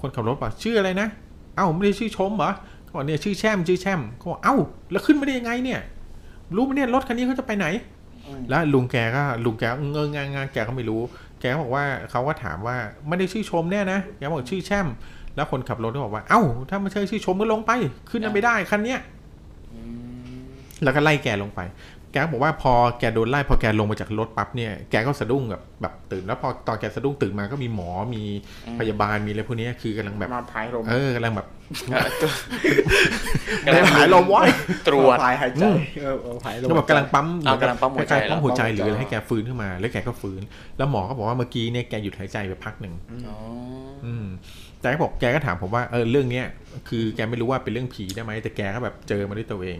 [0.00, 1.08] คนขับรถบอกชื่ออะไรนะ
[1.56, 2.52] เอ้าไม่ได้ชื่อชมเหรอ
[2.84, 4.56] เขาบอกเนี่ยชื่อแช่มชื่อแช่มเขาบอกเอ้า
[4.90, 5.80] แล้วขึ้นมาได้ยังไงเนี่ย
[6.56, 7.66] รู้ไหมเนี่ยรถคันนี้เขาจะไปไหน
[8.26, 11.00] อืมแล้วลุงแกก็ลุงแกเงงงางงแกก็ไม่รู้
[11.40, 12.76] แกก็บอกว่าเขาก็ถามว่า
[13.08, 14.86] ไม่ได้ชื่อชมเนี่ยนะแกบอกชื่อแช่ม
[15.36, 17.70] แล้วคนขับรถก็บอกว่าเอ้าถ้าไม่ใช่ชื่อชมก็ลงไป
[18.10, 19.00] ขึ้นไม่ได้คันเนี้ย
[19.74, 19.80] อื
[20.30, 20.40] ม
[20.82, 21.60] แล้วก็ไล่แกลงไป
[22.12, 28.22] แกก็บอกว่าพอแกโดนไล่พอแกลงมาจากรถปั๊บเนี่ยแกก็สะดุ้งแบบแบบตื่นแล้วพอตอนแกสะดุ้งตื่นมาก็มีหมอมี
[28.78, 31.46] พยาบาลมีอะไรพวกเนี้ยคือกำลังแบบมาพายลมเออกำลังแบบ
[33.66, 34.42] กำลังพายลมไว้
[34.88, 35.64] ตรวจพายหายใจ
[36.02, 40.40] เออเออพายลมก็แบบกำลังปั๊มอ่ากำลังปั๊มหัวใจคล้ายๆปั๊มหัวใจหรือแล้วอะไรให้แกฟื้นขึ้นมา แล้วแกก็ฟื้น
[40.76, 42.94] แล้วหมอก็บอกว่าเมื่อกี้เนี่ยแกหยุดหายใจไปพักหนึ่ง
[43.28, 43.36] อ๋อ
[44.04, 44.26] อืม
[44.80, 46.46] แต่ก็บอกแกก็ถามผมว่าเออเรื่องเนี้ย
[46.88, 49.78] คือแกไม่รู้ว่าเป็นเรื่องผีได้ไหมแต่แกก็แบบเจอมาด้วยตัวเอง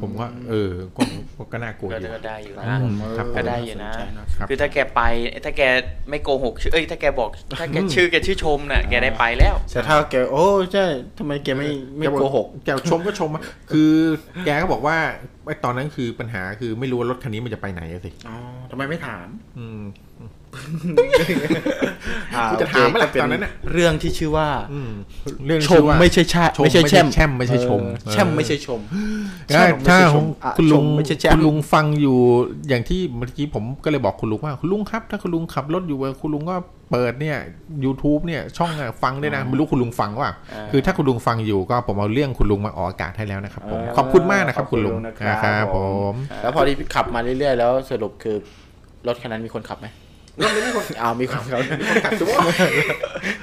[0.00, 1.02] ผมก็เออก็
[1.36, 5.00] ก็ก็น่ากลัวก็อยู่ก็ได้อยู่อืนะมครับก็ได้อยู่นะสใจนะครับคือถ้าแกไป
[5.44, 5.62] ถ้าแก
[6.10, 7.28] ไม่โกหกชื่อเอ้ยถ้าแกบอก
[7.60, 10.84] ถ้าแกชื่อแกชื่อชมน่ะแกได้ไปแล้วแต่ถ้าแกโอ้ใช่
[11.18, 13.92] ทำไมแกไม่ไม่แกบอกโกหกแกชมก็ชมอะคือ
[14.44, 14.96] แกก็บอกว่า
[15.46, 18.36] ไอ้ตอนนั้นคือปัญหาคือไม่รู้ว่ารถคันนี้มันจะไปไหนอะสิอ๋อ
[18.70, 19.26] ทำไมไม่ถาม
[19.58, 19.80] อืม
[20.18, 20.30] อ่า
[22.50, 24.90] กูจะถามเมื่อไหร่โคก็เป็ตอนนั้นน่ะเรื่องที่ชื่อว่าอืม
[25.46, 29.20] เรื่องชชื่มอว่าไม่ใช่ชาชมไม่ใช่แช่มไม่ใช่แช่ม ไม่ใช่ชมเออ
[29.52, 32.18] แช่มเออไม่ใช่ชมถ้าชมไม่ถ้าใช่ชมของอะคุณลุงชมไม่ใช่แช่มคุณลุงฟังอยู่
[32.68, 36.56] อย่างที่เมื่อกี้ผมก็เลยบอกคุณลุงว่าคุณลุงครับ ถ้าคุณลุงขับรถอยู่คุณลุงก็
[36.90, 37.38] เปิดเนี่ย
[37.84, 45.78] YouTube เนี่ยช่องอะฟังได้นะไม่รู้คุณลุงฟังว่าอ่า คือถ้าคุณลุงฟังอยู่ก็ผมเอาเรื่องคุณลุงมาออกอากาศให้แล้วนะครับผมเออขอบคุณมากนะครับ คุณลุงขอบคุณนะครับครับผ
[46.12, 48.36] ม แล้วพอที่ขับมาเรื่อยๆแล้วสรุปคือ
[49.06, 49.86] รถคันนั้นมีคนขับไหม
[50.42, 51.62] รถไม่มีคนอ้าวมีคนขับ
[52.04, 52.56] กลับสิวอย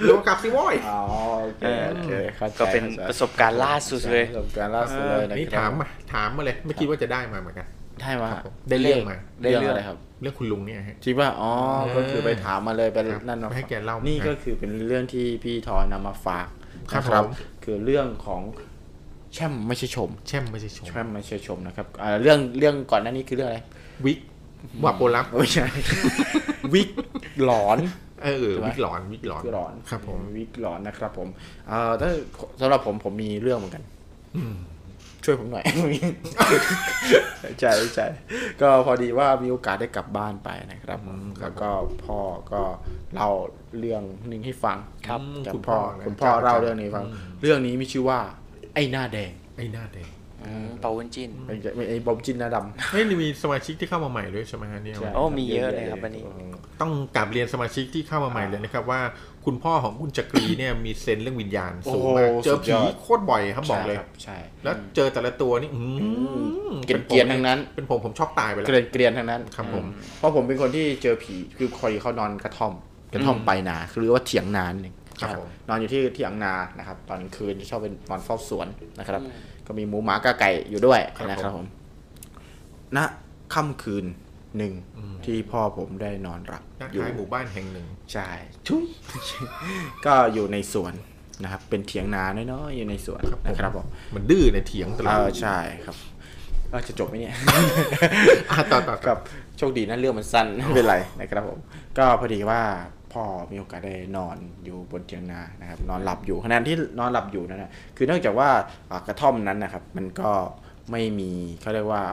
[0.07, 0.99] ลุงกลับสิวอยอ๋อ
[1.43, 7.67] โอเคโอเคข้าใจก็เป็นข้าใจประสบการณ์ล่าสุดเลยประสบการณ์ล่าสุดเลยนะนี่ครัถามบมาถามมาเลยไม่คิดว่าจะได้มาเหมือนกัน
[8.01, 11.51] ได้มาครับผมได้เรื่องมาได้เรื่องอะไรครับเรื่องคุณลุงเนี่ยฮะจริงป่ะอ๋อ
[11.95, 16.47] ก็คือไปถามมาเลยไปครับนั่นมาให้แกเล่านี่ครับก็คือเป็นเรื่องที่พี่ทอยนำมาฝาก
[16.91, 17.31] ครับนะผม
[17.63, 18.41] คือเรื่องของ
[19.33, 23.59] แช่มไม่ใช่ชม แช่มไม่ใช่ชมแช่มไม่ใช่ชมนะครับอ่าเรื่องเรื่องก่อนหน้านี้คือเรื่องอะไร
[24.05, 24.19] วิก
[24.85, 25.65] วับโบลับไม่ใช่
[26.73, 26.89] วิก
[27.43, 27.79] หลอน
[28.23, 31.27] เออใช่ไหมวิกหลอนวิกหลอนวิกหลอนครับ ผมวิกหลอนนะครับ ผม
[31.67, 32.09] เอ่อถ้า
[32.59, 33.83] สำหรับผมผมมีเรื่องเหมือนกัน
[34.37, 34.55] อืม
[35.23, 35.63] ช่วยผมหน่อย
[37.59, 38.07] ใช่ใช่
[38.61, 41.69] ก็พอดีว่ามีโอกาสได้กลับบ้านไปนะครับผมแล้วก็
[42.05, 42.19] พ่อ
[42.51, 42.61] ก็
[43.13, 43.29] เล่า
[43.79, 44.77] เรื่องหนึ่งให้ฟัง
[45.07, 47.05] ครับจากคุณพ่พ่ออนะคุณพ่อเล่าเรื่องนี้ฟัง
[47.41, 48.19] เรื่องนี้มีชื่อว่า
[48.73, 50.09] ไอ้หน้าแดง ไอ้หน้าแดง
[50.81, 56.23] เปาเวนจินไม่ใช่ไม่ไอ้บอมจินหน้าดำเฮ้ยนี่มีสมาชิกที่เข้ามาใหม่ด้วยใช่ไหมฮะเนี่ยใช่โอ้มีเยอะเลยครับวันนี้
[56.81, 59.01] ต้องกลับเรียนสมาชิกที่เข้ามาใหม่เลยนะครับว่า
[59.45, 65.81] คุณพ่อของคุณจักรีเนี่ยมีเซนส์เรื่องวิญญาณสูงมากโอ้โหเจอสุดยผีอดโคตรบ่อยครับบอกเลยใช่ครับใช่แล้วเจอแต่ละตัวนี่อื
[66.69, 69.85] มเกรียนๆทั้งนั้น เป็นผมผมช็อกตายไปแล้วเกรียนเกรียนทั้งนั้นครับผม
[70.17, 72.73] เพราะผมเป็นคนที่เจอผีคือคอยเขานอนกระท่อม
[73.13, 78.67] กระท่อมอืมไปลายนาคือเรียกว่าเถียงนาหนึ่งครับผมนอนอยู่ที่เถียงนานะครับ ตอนกลางคืนจะชอบเป็นนอนเฝ้าสวน
[78.99, 79.21] นะครับ
[79.67, 80.99] ก็มีหมูหมากาไก่อยู่ด้วย
[81.29, 81.65] นะครับผม
[82.97, 82.99] ณ
[83.53, 84.05] ค่ำคืน
[84.57, 84.73] หนึ่ง
[85.25, 88.27] ที่พ่อผมได้นอนหลับหน้าอยู่ท้ายหมู่บ้านแห่งหนึ่งใช่
[88.67, 88.83] ทุย
[90.05, 90.93] ก็อยู่ในสวน
[91.43, 95.95] นะครับ เป็นเถียงนาน้อยๆอยู่ในสวนนะครับผมมันดื้อในเถียงตลเออดอใช่ครับ
[96.71, 97.35] ก็จะจบไหมเนี่ย
[98.51, 99.17] อะต่อต่อครับ
[99.57, 101.59] โชคดีนะเรื่องมันสั้นไม่เป็นไรนะครับผม
[101.97, 102.61] ก็พอดีว่า
[103.13, 108.49] พ่อมีโอกาสได้นอนอยู่บนเตียงนานะครับนอนหลับอยู่ขณะที่นอนหลับอยู่นั่นนะคือเนื่องจากว่า
[108.91, 110.31] อ่ากระท่อมนั้นนะครับ มันก็
[110.91, 111.31] ไม่มี
[111.61, 112.03] เขาเรียกว่า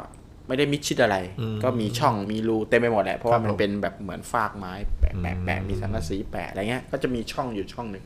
[0.48, 1.16] ไม่ได้มิดชิดอะไร
[1.62, 8.04] ก็มีช่องมีรูเต็มไปหมดแหละเพราะว่ามันเป็นแบบเหมือนฟากไม้แปะแปะแปะมีสังกะสีแปะอะไรเงี้ยก็จะมีช่องอยู่ช่องหนึ่ง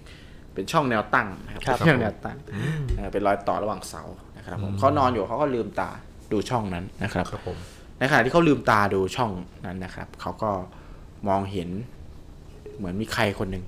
[0.55, 2.37] เป็นช่องแนวตั้งนะครับครับเป็นช่องแนวตั้ง
[2.97, 4.03] เออเป็นรอยต่อระหว่างเสา
[4.37, 5.91] นะครับผมเขานอนอยู่เขาก็ลืมตา
[6.33, 7.57] ดูช่องนั้นนะครับครับผม
[7.99, 9.33] ในขณะที่เขาลืมตาดูช่อง
[9.67, 10.51] นั้นนะครับเขาก็
[11.29, 11.69] มองเห็น
[12.79, 13.65] เหมือนมีใครคนหนึ่ง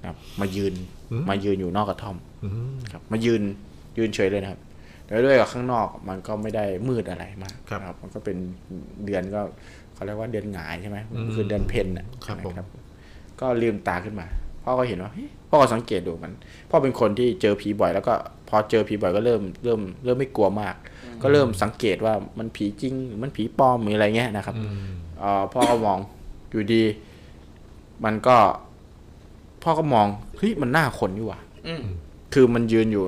[0.00, 0.74] นะครับ มายืน
[1.10, 3.42] อืมมายืนอยู่นอกกระท่อมอืมครับ มายืน
[3.98, 4.60] ยืนเฉยเลยนะครับ
[5.06, 8.36] แล้วด้วยกับข้างนอกมันก็ไม่ได้มืดอะไรมากครับนะมันก็เป็น
[9.06, 9.40] เดือนก็
[9.94, 12.66] เขาเรียกว่าเดือนหงายใช่ไหมอืมคือเดือนเพ็ญน่ะครับผมนะ
[13.40, 14.26] ก็ลืมตาขึ้นมา
[14.64, 16.32] พ่อก็เห็นว่าเฮ้ยพ่อก็สังเกตดูมัน
[16.70, 18.14] พ่อเป็นคนที่เจอผีบ่อยแล้วก็
[18.48, 20.74] พอเจอผีบ่อยก็เริ่มเริ่มเริ่มไม่กลัวมาก
[21.22, 24.70] ก็เริ่มสังเกตว่ามันผีจริงหรือมันผีปลอมหรืออะไรเงี้ยนะครับอืม
[25.18, 25.98] เอ่อพ่อก็มอง
[26.50, 26.82] อยู่ดี
[28.04, 28.36] มันก็
[29.62, 31.82] พ่อก็มองเฮ้ยมันหน้าคนนี่หว่าอืม
[32.34, 33.04] คือมันยืนอยู่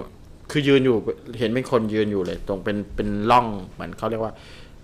[0.51, 0.97] คือยืนอยู่
[1.39, 4.33] เห็นเป็นคนยืนอยู่เลย ตรงเป็นเป็นร่องเหมือนเขาเรียกว่า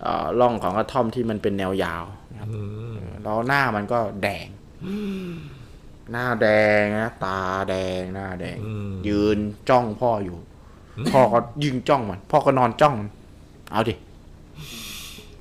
[0.01, 2.59] เอ่อร่องของกระท่อมที่มันเป็นแนวยาวนะครับอื
[2.95, 4.47] มแล้วหน้ามันก็แดง
[6.11, 6.47] หน้าแด
[6.81, 7.39] งนะตา
[7.69, 9.37] แดงหน้าแดงอืมยืน
[9.69, 10.37] จ้องพ่ออยู่
[11.11, 13.09] พ่อก็ยิงจ้องมัน พ่อก็นอนจ้องมัน
[13.71, 13.95] เอาดิ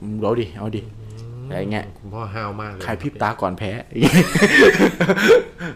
[0.01, 0.83] มึงเอาดิเอาดิ
[1.53, 3.70] อะไรเงี้ยคุณพ่อห้าวมากเลยใครพริบตาก่อนแพ้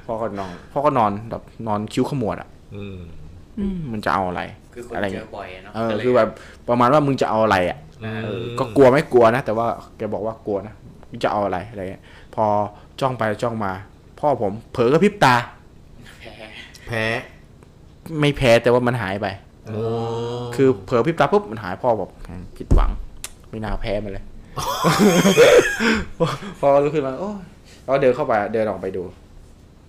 [0.07, 2.99] พ่อก็นอนพ่อก็นอนแบบนอนคิ้วขมวดอะอืม
[3.59, 4.43] อืมมันจะเอาอะไร
[4.75, 6.29] คือคนอะไรเจเงี้อยบ่อยอะเนาะเออก็เลยคือแบบ
[6.69, 9.67] ประมาณว่ามึงจะเอาอะไรอะอืมเออก็กลัวไม่กลัวนะแต่ว่า
[9.97, 10.75] แกบอกว่ากลัวนะ
[11.09, 12.03] มึงจะเอาอะไรอะไรเงี้ย
[12.35, 12.45] พอ
[13.01, 13.73] จ้องไปจ้องมา
[14.21, 15.35] พ่อผม เผลอกระพริบตา
[16.21, 16.33] แพ้
[16.87, 17.05] แพ้
[18.21, 19.27] ไม่แพ้แต่ว่ามันหายไป
[19.67, 19.81] โอ้
[20.55, 22.91] คือเผลอพริบตาปุ๊บมันหายพ่อบอกอืมผิดหวัง
[23.51, 24.25] ไม่น่าแพ้มันเลย
[26.61, 27.41] พอลุกขึ้นมาโอ้ย
[27.83, 29.03] เราก็เดินเข้าไปเดินออกไปดู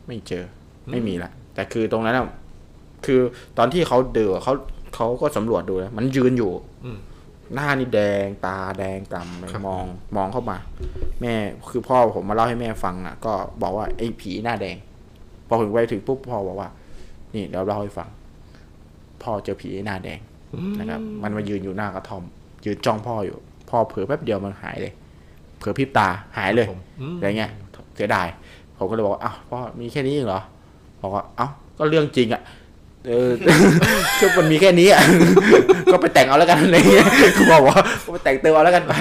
[0.08, 0.44] ไม่เจอ
[0.92, 2.26] ไม่มีละแต่คือตรงนั้นอะ
[3.06, 3.20] คือ
[3.58, 4.54] ตอนที่เขาเดือเขา
[4.96, 6.52] เขาก็สำรวจดูแล้วมันยืนอยู่
[6.86, 7.00] อืม
[7.54, 9.84] หน้านี่แดงตาแดงกล่ำเลยครับมอง
[10.18, 10.58] มองเข้ามา
[11.22, 11.34] แม่
[11.70, 14.78] คือพ่อผมมาเล่าให้แม่ฟังอะ ก็บอกว่าไอ้ผีหน้าแดง
[15.48, 16.70] พอถึงไปถึงปุ๊บพ่อบอกว่า
[17.34, 18.10] นี่เดี๋ยวเล่าให้ฟัง
[19.24, 20.20] พ่อเจอผีหน้าแดง
[20.80, 22.24] นะครับ มันมายืนอยู่หน้ากระท่อม
[22.66, 23.38] ยืนจ้องพ่ออยู่
[23.70, 24.94] พ่อเผลอแป๊บเดียวมันหายเลย
[25.60, 26.08] เผลอพริบตา
[26.38, 27.52] หายเลยผมอืมอะไรเงี้ย
[27.96, 28.28] เสียดาย
[28.78, 30.42] ผมก็เลยบอกว่าอ้าวพ่อมีแค่นี้เองเหรอ
[31.02, 31.48] บอกว่าเอ้า
[31.78, 32.42] ก็เรื่องจริงอะ
[33.08, 33.30] เออ
[34.20, 35.02] ก็มันมีแค่นี้อะ
[35.92, 37.06] ก็ไปแต่งเอาแล้วกันอะไรเงี้ย
[37.36, 38.94] เขาบอกว่าก็ไปแต่งเติมเอาแล้วกันไป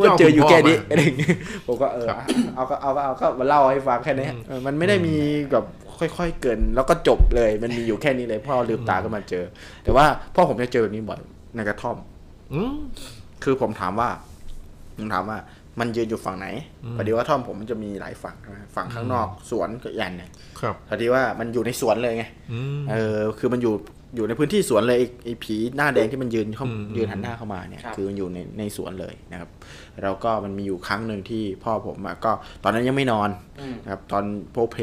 [0.00, 1.34] ว่าเจออยู่แค่นี้อะไรเงี้ย
[1.66, 2.06] ผมก็เออ
[2.54, 5.14] เอาก็เอาก็เอาก็มาเล่าให้ฟังแค่นี้เออมันไม่ได้มี
[5.52, 5.64] แบบ
[5.98, 9.44] ค่อย ๆ เกินแล้วก็จบเลย มันมีอยู่แค่นี้เลยพ่อลืมตาก็มาเจอ
[9.84, 11.20] แต่ว่าพ่อผมจะเจอแบบนี้บ่อย
[11.54, 11.96] ในกระท่อม
[12.54, 12.74] อืม
[13.48, 14.08] คือผมถามว่า
[14.96, 15.38] ผมถามว่า
[15.80, 16.48] มันยืนอยู่ฝั่งไหน
[16.84, 20.30] อืมพอดีว่าท่อมผมมันจะมีหลายฝั่งใช่ไหมฝั่งข้างนอกสวนก็ยันเนี่ย
[20.60, 23.74] ครับพอดีว่ามันอยู่ในสวนเลยไงอืมเออ คือมันอยู่
[24.16, 29.50] อยู่ในพื้นที่สวนเลยไอ้ไอ้ผีหน้าแดงที่มันยืนเข้าอืมยืนหันหน้าเข้ามาเนี่ยครับคือมันอยู่ในในสวนเลยนะครับ
[30.02, 32.32] แล้วก็มันมีอยู่ครั้งหนึ่งที่พ่อผมอะก็
[32.62, 33.28] ตอนนั้นยังไม่นอน
[33.60, 34.78] อืมนะครับ ตอนโพเพ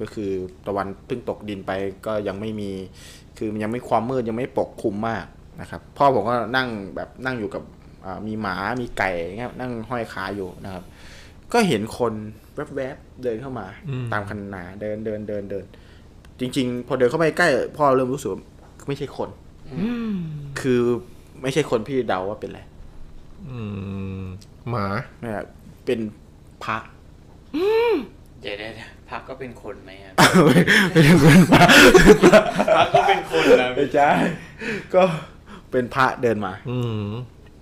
[0.00, 0.30] ก็คือ
[0.66, 1.72] ตะวันเพิ่งตกดินไป
[2.06, 2.70] ก็ยังไม่มี
[3.38, 5.24] คือมันยังไม่ความมืดยังไม่ปกคลุมมาก
[5.60, 7.62] นะครับพ่อผมก็นั่งแบบนั่งอยู่กับ
[8.04, 10.84] อ่ามีหมา มีไก่เงี้ยนั่งห้อยขาอยู่นะครับ
[11.52, 12.12] ก็เห็นคน
[12.76, 15.64] แวบๆเดินเข้ามาอืมตามคันนาเดินเดินเดินเดิน
[16.40, 18.40] จริง ๆ พอเดินเข้าไปใกล้พ่อเริ่มรู้สึกว่า
[18.88, 19.28] ไม่ใช่คน
[20.60, 20.80] คือ
[21.42, 22.60] ไม่ใช่คนพี่เดาว่าเป็นอะไร
[23.50, 23.60] อื
[24.20, 24.22] ม
[24.70, 24.86] หมา
[25.22, 25.46] นะครับ
[25.84, 26.00] เป็น
[26.64, 26.76] พระ
[28.40, 30.14] เดี๋ยวเดี๋ยวเดี๋ยวพักก็เป็นคนไหมครับ
[30.90, 31.64] ไม่ใช่คนพระ
[32.76, 34.10] พักก็เป็นคนนะไม่ใช่
[34.94, 35.02] ก็
[35.70, 37.12] เป็นพระเดินมา อืม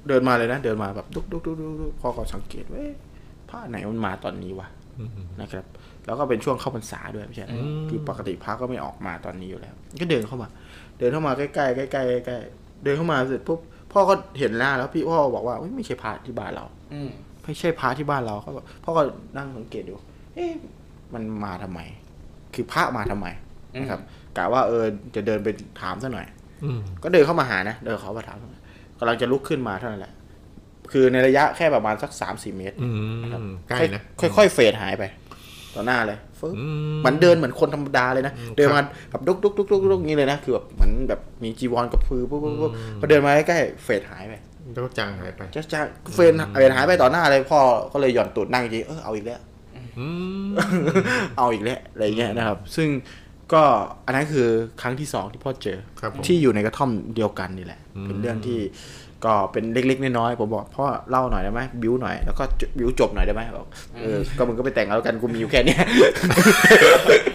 [0.08, 2.94] เดินมาเลยนะ เดินมาแบบดุกดุกดุกดุกดุกพ่อก็สังเกตว่าเอ๊ะ
[3.50, 5.64] พระไหนมันมาตอนนี้วะอืมนะครับ
[6.06, 10.48] แล้วก็เป็นช่วงเข้าพรรษาด้วยไม่ใช่อืมคือปกติพระก็ไม่ออกมาตอนนี้อยู่แล้ว ก็เดินเข้ามา
[10.98, 13.60] เดินเข้ามาใกล้ๆใกล้ๆใกล้ๆใกล้ๆเดินเข้ามาเสร็จปุ๊บ
[13.92, 17.10] พ่อก็เห็นหน้าแล้วพี่พ่อบอกว่าเฮ้ยไม่ใช่พระที่บ้านเรา อืม
[17.44, 19.02] ไม่ใช่พระที่บ้านเราเขาบอกพ่อก็
[19.36, 19.94] นั่งสังเกตดู
[20.34, 20.52] เอ๊ะ
[21.14, 21.80] มันมาทำไม
[22.54, 23.26] คือพระมาทำไม
[23.80, 24.00] นะครับ
[24.36, 24.84] กะว่าเออ
[25.14, 25.48] จะเดินไป
[25.80, 26.35] ถามซะหน่อยอืม
[27.02, 28.38] ก็เดินเข้ามาหานะเดินเขามาถาม
[28.98, 30.12] กำลังจะลุกขึ้นมาเท่านั้นแหละ
[30.92, 32.88] คือในระยะแค่ประมาณสักสามสี่เมตรอื
[33.46, 35.04] มใกล้นะค่อยค่อยๆเฟดหายไป
[35.74, 36.66] ต่อหน้าเลยฟึ๊บอื
[37.00, 38.80] เหมือนเดินเหมือนคนธรรมดาเลยนะอืมเดินมา
[39.10, 44.34] แบบดุกดุกดุกดุกดุกอย่างนี้เลยนะคือแบบเหมือนแบบมีจีวรกับพือปุ๊บปุ๊บปุ๊บพอเดินมาใกล้ๆเฟดหายไป
[44.72, 45.80] แล้วก็จางหายไปจะจะ
[46.14, 47.60] เฟดเฟดหายไปต่อหน้าเลยพ่อ
[47.92, 49.40] ก็เลยหย่อนตูดนั่งจริงเออเอาอีกแล้ว
[49.98, 50.06] อื
[50.46, 50.48] ม
[51.38, 52.88] เอาอีกแล้วอะไรเงี้ยนะครับ ซึ่ง
[53.52, 53.62] ก็
[54.06, 54.46] อันนั้นคือ
[54.82, 58.58] ครั้งที่สองที่พ่อเจอครับผมที่อยู่ในกระท่อมเดียวกันนี่แหละอืมเป็นเรื่องที่
[59.24, 62.44] ก็เป็นเล็กๆน้อยๆผมบอกพ่อเล่าหน่อยได้ไหมบิวหน่อยแล้วก็
[62.78, 65.80] บิวจบหน่อยได้ไหมบอกเออก็มึงก็ไปแต่งเอาแล้วกันกูมีอยู่แค่เนี้ย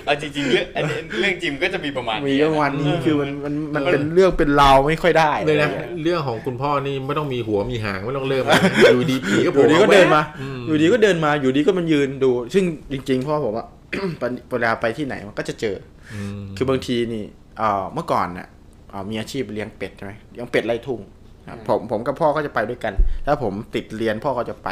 [0.05, 13.65] เอาจริงๆเรื่องอันนี้เรื่องจริงก็จะมีประมาณมีนี้แค่วันนี้คือมันมันมันมันเป็นเรื่องเป็นราวไม่ค่อยได้เลยนะอไรงี้เรื่องของคุณพ่อนี่ไม่ต้องมีหัวมีหางไม่ต้องเริ่มนะอยู่ดีผีก็อโผล่ยู่ดีก็เดินมาอืมอยู่ดีก็เดินมาอยู่ดีก็มันยืนดู ซึ่งจริง ๆ พ่อผมว่า
[14.49, 16.00] เวลาไปที่ไหนมันก็จะเจออืม
[16.57, 17.23] คือบางทีนี่
[17.57, 18.47] เอ่อเมื่อก่อนน่ะ
[18.89, 21.01] เอ่อมีอาชีพเลี้ยงเป็ดใช่ไหมเลี้ยงเป็ดไล่ทุ่ง
[21.49, 22.93] ครับผมผมกับพ่อก็จะไปด้วยกัน
[23.25, 24.69] ถ้าผมติดเรียนพ่อก็จะไป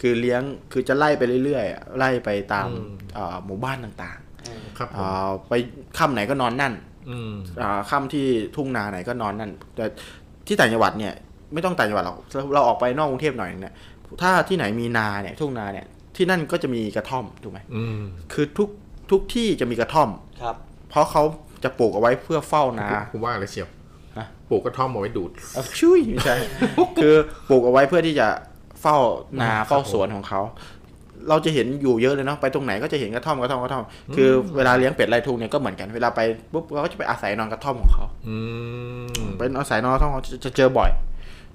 [0.00, 0.40] คือเลี้ยง
[0.72, 2.68] คือจะไล่ไปเรื่อยๆอะไล่ไปตาม
[3.14, 4.18] เอ่อหมู่บ้านต่าง
[4.78, 5.52] ครับๆผมเอ่อไป
[5.98, 6.74] ค่ำไหนก็นอนนั่น
[7.10, 7.32] อืม
[7.62, 8.26] อ่าค่ำที่
[8.56, 9.84] ทุ่งนาไหนก็นอนนั่น แต่
[10.46, 11.14] ที่ต่างจังหวัดเนี่ย
[11.52, 13.74] ไม่ต้องต่างจังหวัดหรอกเราเราออกไปนอกกรุงเทพหน่อยนึงเนี่ย
[14.22, 15.86] ถ้าที่ไหนมีนาเนี่ยทุ่งนาเนี่ย
[16.16, 18.68] ที่นั่นก็จะมีกระท่อมถูกไหมอืมคือทุก
[19.10, 20.08] ทุกที่จะมีกระท่อม
[20.42, 20.56] ครับ
[20.90, 21.22] เพราะเขา
[21.64, 23.68] จะปลูกเอาไว้เพื่อเฝ้านาผมว่าอะไรเชียว
[24.18, 26.36] ฮะปลูกกระท่อมเอาไว้ดูดเอ้าชุยไม่ใช่
[27.02, 27.14] คือ
[27.48, 28.28] ปลูกเอาไว้เพื่อที่จะ
[28.80, 28.96] เฝ้า
[29.40, 30.40] นาครับเฝ้าสวนของเขา
[31.28, 33.84] เราจะเห็นอยู่เยอะเลยเนาะไปตรงไหนก็จะเห็นกระท่อมกระท่อมกระท่อม
[34.16, 36.20] คือเวลาเลี้ยงเป็ดไล่ทุ่งเนี่ยก็เหมือนกันเวลาไป
[36.52, 38.36] ปุ๊บเราก็จะไปอาศัยนอนกระท่อมของเขาอื
[39.04, 40.90] มเป็นอาศัยนอนกระท่อมเขาจะจะเจอบ่อย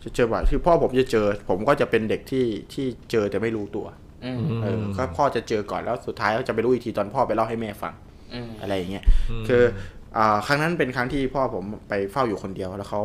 [0.03, 3.85] จะเจอบ่อยคือพ่อผมจะเจอ ผมก็จะเป็นเด็กที่ที่เจอแต่ไม่รู้ตัว
[4.25, 7.93] อืมเออก็พ่อจะเจอก่อนแล้วสุดท้ายก็จะไปรู้อีกทีตอนพ่อไปเล่าให้แม่ฟัง
[8.33, 9.03] อืมอะไรอย่างเงี้ย
[9.47, 9.63] คือ
[10.17, 13.01] อ่าครั้งนั้นเป็นครั้งที่พ่อผมไปเฝ้าอยู่คนเดียวแล้วเขา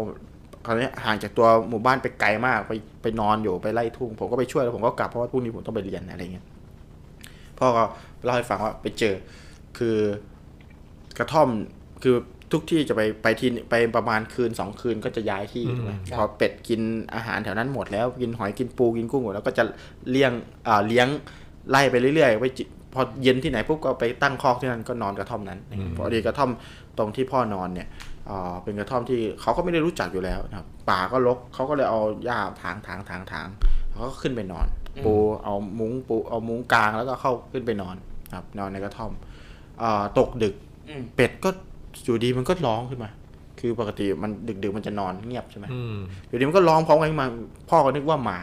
[0.67, 6.47] คราวนี้ห่างจากตัวหมู่บ้านไปไกลมาก ไปไปนอนอยู่ไปไล่ทุ่ง ผมก็ไปช่วยแล้วผมก็กลับเพราะว่าพรุ่งนี้ผมต้องไปเรียนอะไรเงี้ย
[7.59, 7.85] พ่อก็
[8.25, 9.15] เล่าให้ฟังว่าไปเจอ
[9.79, 9.97] คือ
[11.19, 11.49] กระท่อม
[12.03, 12.17] คือ
[12.53, 16.81] ทุกที่จะไปไปที่ไปประมาณคืนสองคืนก็จะย้ายที่ถูกไหมพอเป็ดกิน
[17.15, 19.65] อาหารแถวนั้นหมดแล้วกินหอยกินปูกินกุ้งหมดแล้วก็จะ
[20.11, 20.33] เลี้ยง
[20.69, 21.09] อ่าเลี้ยง
[21.71, 22.65] ไล่ไปเรื่อยๆไปจิ
[22.95, 25.59] พอเย็นที่ไหนปุ๊บก็ไปตั้งคอกที่นั่นก็นอนกระท่อมนั้น
[25.97, 26.51] พอดีกระท่อม
[26.99, 27.89] ตรงที่พ่อนอนเนี่ย
[28.31, 33.49] อ่าเป็นกระท่อมที่เขาก็ไม่ได้รู้จักอยู่แล้วนะครับป่าก็รกเขาก็เลยเอาหญ้าถางถางถางถาง
[33.91, 34.67] เขาก็ขึ้นไปนอน
[35.05, 35.15] ปู
[35.45, 37.97] เอามุ้งปูเอามุ้งกลางแล้วก็เข้าขึ้นไปนอน
[38.35, 39.13] ครับ นอนในกระท่อม
[39.81, 40.55] เอ่อตกดึก
[40.89, 41.51] อืมเป็ดก็
[42.05, 43.11] อยู่ดีมันก็ร้องขึ้นมา
[43.61, 44.31] คือปกติมัน
[44.63, 45.97] ดึกๆมันจะนอนเงียบใช่ไหมอืม
[46.29, 47.29] อยู่ดีมันก็ร้องพร้อมกันขึ้นมา
[47.69, 48.39] พ่อก็นึกว่าหมา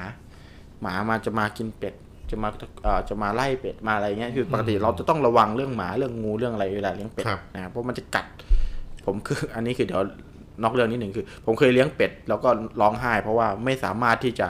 [0.81, 1.93] หมามาจะมากินเป็ด
[2.31, 2.49] จะมา
[2.83, 8.25] เอ่อจะมาไล่เป็ดมาอะไรเงี้ยคือปกติเราจะต้องระวังเรื่องหมาเรื่องงูเรื่องอะไรเวลาเลี้ยงเป็ดครับนะครับเพราะมันจะกัด
[9.05, 10.01] ผมคืออันนี้คือเดี๋ยว
[10.63, 12.49] นอกเรื่องนิดหนึ่งคือ ผมเคยเลี้ยงเป็ดแล้วก็
[12.81, 14.47] ร้องไห้ เพราะว่าไม่สามารถที่จะ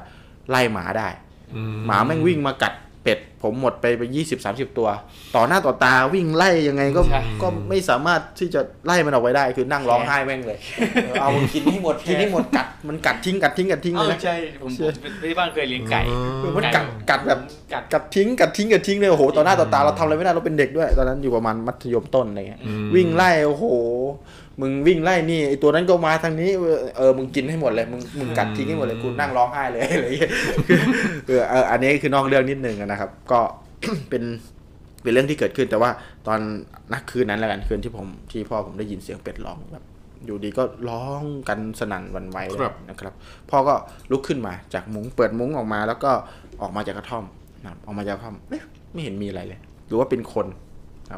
[0.49, 1.07] ไล่หมาได้
[1.55, 2.73] อืหมาแม่งวิ่งมากัด
[3.08, 4.88] เป็ด ผมหมดไปไปยี่สิบสามสิบตัว
[5.36, 10.60] ต่อหน้าต่อตาวิ่งไล่ยังไงก็ใช่ก็ไม่สามารถที่จะไล่มันออกไปได้ คือนั่งร้องไห้แม่งเลย
[11.05, 14.93] เออเอามันกินให้หมดกินให้หมดกัดมันกัดทิ้งกัดทิ้งกัดทิ้งเอเลยอนะใช่ผมผม
[15.24, 16.01] ที่บ้านเคยเลี้ยงไก่
[16.41, 17.39] คือมันกัดกัดแบบ
[17.74, 23.66] กัดกัดทิ้งกัดทิ้งกัดทิ้งเลยโอ้โหต่อหน้าต่อตาเราทำอะไรไม่ได้เราเป็นเด็กด้วย ตอนนั้นอยู่ประมาณมัธยมต้นอะไรเงี้ยอืมวิ่งไล่โอ้โห
[24.62, 26.49] มึงวิ่งไล่นี่ไอตัวนั้นก็มาทางนี้
[26.97, 30.32] เออมึงกินให้หมดเลยมึงมึงกัดทิ้งให้หมดเลยกูนั่งร้องไห้เลยอะไรเงี้ย
[31.28, 33.39] คือเออเอออันนี้คือนอกเรื่องนิดนึงนะครับ ก็
[34.10, 34.24] เป็น
[35.01, 35.89] เป็นเรื่องที่เกิดขึ้น แต่ว่า
[36.28, 36.39] ตอน
[36.93, 39.84] นักคืนนั้นแล้วกันคืนที่ผมที่พ่อผมได้ยินเสียงเป็ดร้องแบบ
[40.26, 43.14] อยู่ดีก็ร้องกันสนั่นหวันไหวเลยครับนะครับ
[43.49, 43.74] พ่อก็
[44.12, 46.12] ลุกขึ้นมาจากมุ้งเปิดมุ้งออกมา แล้วก็
[46.62, 47.26] ออกมาจากกระท่อม
[47.64, 50.66] นะครับออกมาจากกระท่อมเอ๊ะไม่เห็นมีอะไรเลย หรือว่าเป็นคนนะครับ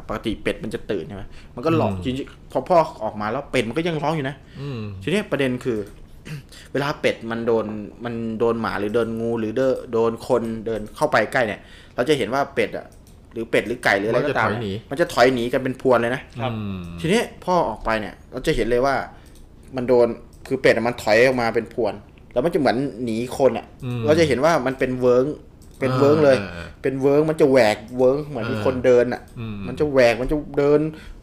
[0.08, 1.24] ปกติเป็ดมันจะตื่นใช่ไหม
[1.54, 5.78] มันก็หลอกจริงๆพอพ่อออกมาแล้วเป็ดมันก็ยังร้องอยู่นะอืมทีนี้ประเด็นคือ
[6.72, 7.66] เวลาเป็ดมันโดน
[8.04, 11.60] มันโดนหมาหรือโดนงูหรือเดนโดนคนเดินเข้าไปใกล้เนี่ย
[11.94, 12.86] เราจะเห็นว่าเป็ดอะ
[13.32, 18.94] หรือเป็ดหรือไก่หรืออะไรก็ตามมันจะถอยหนีเนี่ยมันจะถอยหนีกันเป็นพรวนเลยนะครับอืมทีนี้พ่อออกไปเนี่ย เราจะเห็นเลยว่า
[19.76, 20.06] มันโดน
[20.46, 21.94] คือเป็ดอะมันถอยออกมาเป็นพรวน
[22.32, 25.26] แล้วมันจะเหมือนหนีคนอะอืมเราจะเห็นว่ามันเป็นเวิร์ง
[25.80, 30.80] เป็นเวิร์งเลยอ่าเป็นเวิร์งมันจะแหวกเวิร์งเหมือนมีคนเดินอะอืมมันจะแหวกมันจะเดิน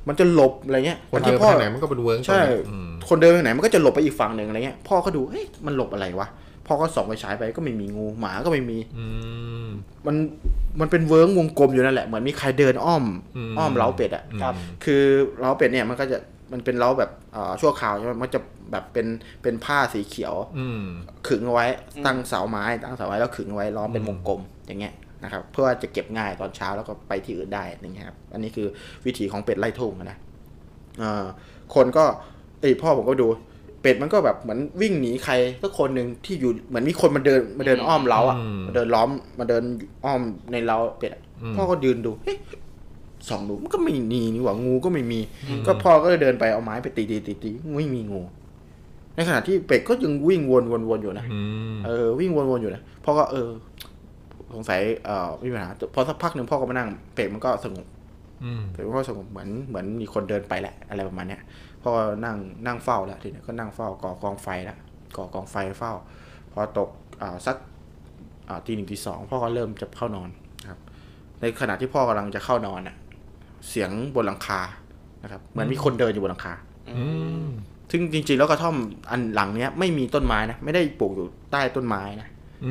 [0.07, 6.27] มันจะหลบอะไรเงี้ยคนที่เดินพ่อไปไหนมันก็เป็นเวิ้งใช่อืมคนเดินไปไหนมันก็จะหลบไปอีกฝั่งหนึ่งอะไรเงี้ยพ่อก็ดูเฮ้ยมันหลบอะไรวะ
[6.67, 9.05] พ่อก็ส่องไปฉายไปก็ไม่มีงูหมาก็ไม่มีอื
[9.65, 9.67] ม
[10.05, 10.15] มัน
[10.79, 13.03] มันเป็นเวิ้งวงกลมอยู่นั่นแหละเหมือนมีใครเดินอ้อม
[13.37, 14.53] อืมอ้อมเล้าเป็ดอะครับ
[14.83, 15.03] คือ
[15.39, 16.17] เล้าเป็ดเนี่ยมันก็จะ
[16.51, 18.39] มันเป็นเล้าแบบเอ่อชั่วคราวใช่ไหมมันจะ
[18.71, 19.07] แบบเป็น
[19.43, 20.81] เป็นผ้าสีเขียวอืม
[21.27, 21.65] ขึงเอาไว้
[22.05, 24.93] ตั้งเสาไม้ตั้งเสาไม้แล้วขึงเอาไว้ล้อมเป็นวงกลมอย่างเงี้ย
[25.23, 28.67] นะครับเพื่อว่าจะเก็บง่ายตอนเช้าแล้วก็ไปที่อื่นได้อย่างเงี้ยครับอันนี้คือ
[29.05, 30.17] วิถีของเป็ดไล่ทุ่งอะนะ
[30.99, 31.25] เอ่อ
[31.75, 32.05] คนก็
[32.59, 33.27] เอ้ยพ่อผมก็ดู
[33.81, 35.33] เป็ดมันก็แบบเหมือนวิ่งหนีใคร
[35.63, 39.63] สักคนหนึ่งที่อยู่เหมือนมีคนมาเดินมาเดินอ้อมเล้าอะอืมมาเดินล้อมมาเดิน
[40.05, 40.21] อ้อม
[40.51, 42.37] ในเล้าเป็ดอะอืมพ่อก็ยืนดูเฮ้ย
[43.29, 45.19] ส่องดูมันก็ไม่มีนี่หว่างูก็ไม่มี
[45.67, 48.21] ก็พ่อก็เลยเดินไปเอาไม้ไปตีตีตีตีไม่มีงู
[49.15, 51.41] ในขณะที่เป็ดก็ยังวิ่งวนวนวนอยู่นะอื
[51.75, 53.47] มเออวิ่งวนๆอยู่นะพ่อก็เออ
[54.53, 57.85] สงสัยเอ่อไม่มีปัญหาพอสักพักหนึ่งพ่อก็มานั่งเป็ดมันก็สงบ
[58.43, 61.41] อืมเป็ดมันก็สงบเหมือนเหมือนมีคนเดินไปแหละ อะไรประมาณเนี้ย
[61.81, 64.77] พ่อก็นั่งนั่งเฝ้าแล้วทีนี้ก็นั่งเฝ้าก่อกองไฟแล้ว
[65.17, 65.93] ก่อกองไฟเฝ้า
[66.51, 66.89] พอตก
[67.21, 67.57] อ่าสัก
[68.49, 70.29] อ่าตีหนึ่งตีสองพ่อก็เริ่มจะเข้านอน
[70.69, 70.79] ครับ
[71.39, 72.95] ในขณะที่พ่อกำลังจะเข้านอนน่ะ
[73.69, 74.61] เสียงบนหลังคา
[75.23, 76.53] นะครับเหมือนมีคนเดินอยู่บนหลังคา
[76.89, 77.05] อื
[77.43, 77.47] ม
[77.91, 78.75] ซึ่งจริงๆแล้วกระท่อม
[79.09, 82.29] อันหลังเนี้ยไม่มีต้นไม้นะไม่ได้ปลูกอยู่ใต้ต้นไม้นะ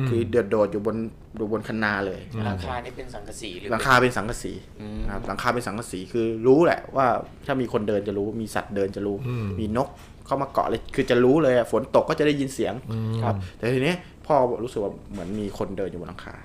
[0.09, 0.95] คือเดือดโดดอยู่บน
[1.37, 7.07] อยู่บนคันนาเลยหลังคานี่เป็นสังกะสีหรือหลังคาเป็นสังกะสีอืมนะครับหลังคาเป็นสังกะสีคือรู้แหละว่า
[7.45, 9.89] ถ้ามีคนเดินจะรู้มีสัตว์เดินจะรู้อืมมีนก
[10.25, 13.93] เข้ามาเกาะเลยคือจะรู้เลยอะฝนตกก็จะได้ยินเสียงอืมครับ แต่ทีนี้
[14.25, 16.35] พ่อรู้สึกว่าเหมือนมีคนเดินอยู่บนหลังคา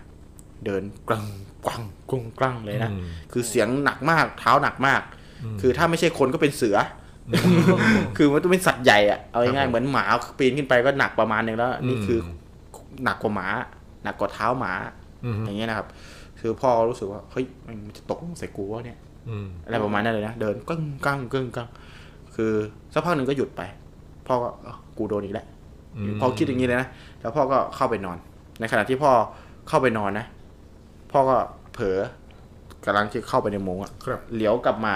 [0.67, 1.23] เดินกลัง
[1.67, 5.01] กลังกรุงกลังเลยนะอืมคือเสียงหนักมากเท้าหนักมาก
[5.61, 6.77] คือถ้าไม่ใช่คนก็เป็นเสือ
[7.33, 7.37] อ
[8.17, 10.05] คือมันต้องเป็นสัตว์ใหญ่อะเอาครัง่ายบๆเหมือนหมา
[10.39, 12.19] ปีนขึ้นไปก็หนักประมาณหนึงแล้ว นี่อืมคือ
[13.05, 13.47] หนักกว่าหมา
[14.05, 14.73] หนักกว่าเท้าหมา
[15.25, 15.87] อืมอย่างเงี้ยนะครับ
[16.41, 18.99] คือพ่อรู้สึกว่าเฮ้ยมันจะตกลงใส่กูวะเนี่ย
[19.29, 21.69] อืมอะไรประมาณนั้นเลยนะเดินกึ้งกังกึ้งกัง
[22.35, 22.53] คือ
[22.95, 23.63] สักพักหนึ่งก็หยุดไป
[24.27, 25.47] พ่อก็เอ้ากูโดนอีกแล้ว
[25.97, 26.89] อืมพ่อคิดอย่างนี้เลยนะ
[27.21, 28.19] แล้วพ่อก็เข้าไปนอน
[28.61, 29.13] ในขณะที่พ่อ
[29.69, 30.27] เข้าไปนอนนะ
[31.13, 31.37] พ่อก็
[31.75, 31.99] เผลอ
[32.85, 34.95] กำลังที่เข้าไปในมุ้งอะครับ เหลียวกลับมา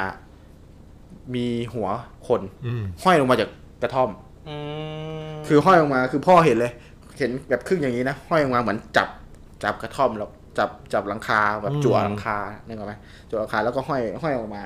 [1.34, 1.88] มีหัว
[2.28, 3.48] คนอืมห้อยลงมาจาก
[3.82, 4.10] กระท่อม
[4.48, 4.56] อื
[5.28, 6.72] มคือห้อยลงมาคือพ่อเห็นเลย
[7.18, 9.08] เห็นแบบครึ่งอย่างนี้นะห้อยลงมาเหมือนจับ
[9.62, 12.36] จับกระท่อมแล้วจับจับหลังคาแบบจั่วหลังคา
[12.66, 12.94] นึกออกไหม
[13.30, 14.62] จั่วหลังคาแล้วก็ห้อยห้อยออกมา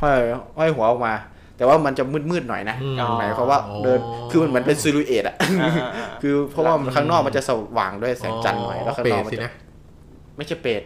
[0.00, 0.16] ห้อย
[0.58, 1.14] ห้อยหัวออกมา
[1.56, 3.98] แต่ว่ามันจะมืดๆหน่อยนะอืม หมายความว่าเดิน
[4.30, 9.52] คือมันเหมือนเป็นซิลูเอตอะ อ่าอ่าอ่า คือเพราะว่ามันข้างนอกมันจะสว่างด้วยแสงจันทร์หน่อยแล้วข้างเปรนอตกมันสิจะนะ
[10.36, 10.82] ไม่ใช่เป็ด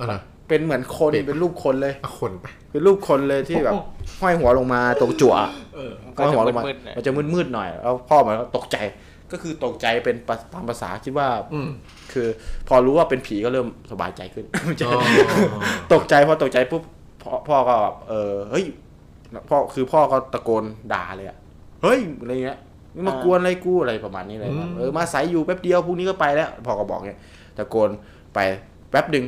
[0.00, 3.74] อ๋อเหรอเป็นเหมือนคนเป็ดเป็นรูปคนเลยอะคนไปเป็นรูปคนเลยที่แบบ
[4.20, 5.34] ห้อยหัวลงมาตรงจั่ว
[6.16, 8.76] ก็ห้อยจะหัวลงมามืดๆหน่อยมันจะมืดๆหน่อยแล้วพ่อมันก็ตกใจ
[9.32, 11.70] ก็คือตกใจเป็นภาตามภาษาคิดว่าอืม
[12.12, 12.28] คือ
[12.68, 14.44] พอรู้ว่าเป็นผีก็เริ่มสบายใจขึ้น
[14.86, 15.00] อ๋อ
[15.92, 16.82] ตกใจพอตกใจปุ๊บ
[17.22, 18.64] พ่อพ่อก็แบบเออเฮ้ย
[19.48, 21.36] พ่อคือพ่อก็ตะโกนด่าเลยอะ
[21.82, 22.58] เฮ้ยอะไรเงี้ย
[22.94, 27.18] นี่มากวนอะไรกูอะไรประมาณนี้เลยแบบเออมาใส่อยู่แป๊บเดียวพรุ่งนี้ก็ไปแล้วพ่อก็บอกเงี้ย
[27.56, 27.90] ตะโกน
[28.34, 28.38] ไป
[28.90, 29.24] แป๊บดึง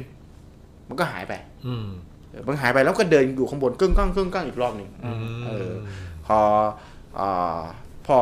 [0.88, 1.32] มันก็หายไป
[1.66, 1.86] อืม
[2.30, 4.88] เออมันหายไปแล้วก็เดินอยู่ข้างบนกึ้งก้างกึ้งก้างอีกรอบหนึ่ง
[5.46, 5.70] เออ
[6.26, 6.38] พอ
[7.20, 7.60] อ่า
[8.06, 8.18] พ่อ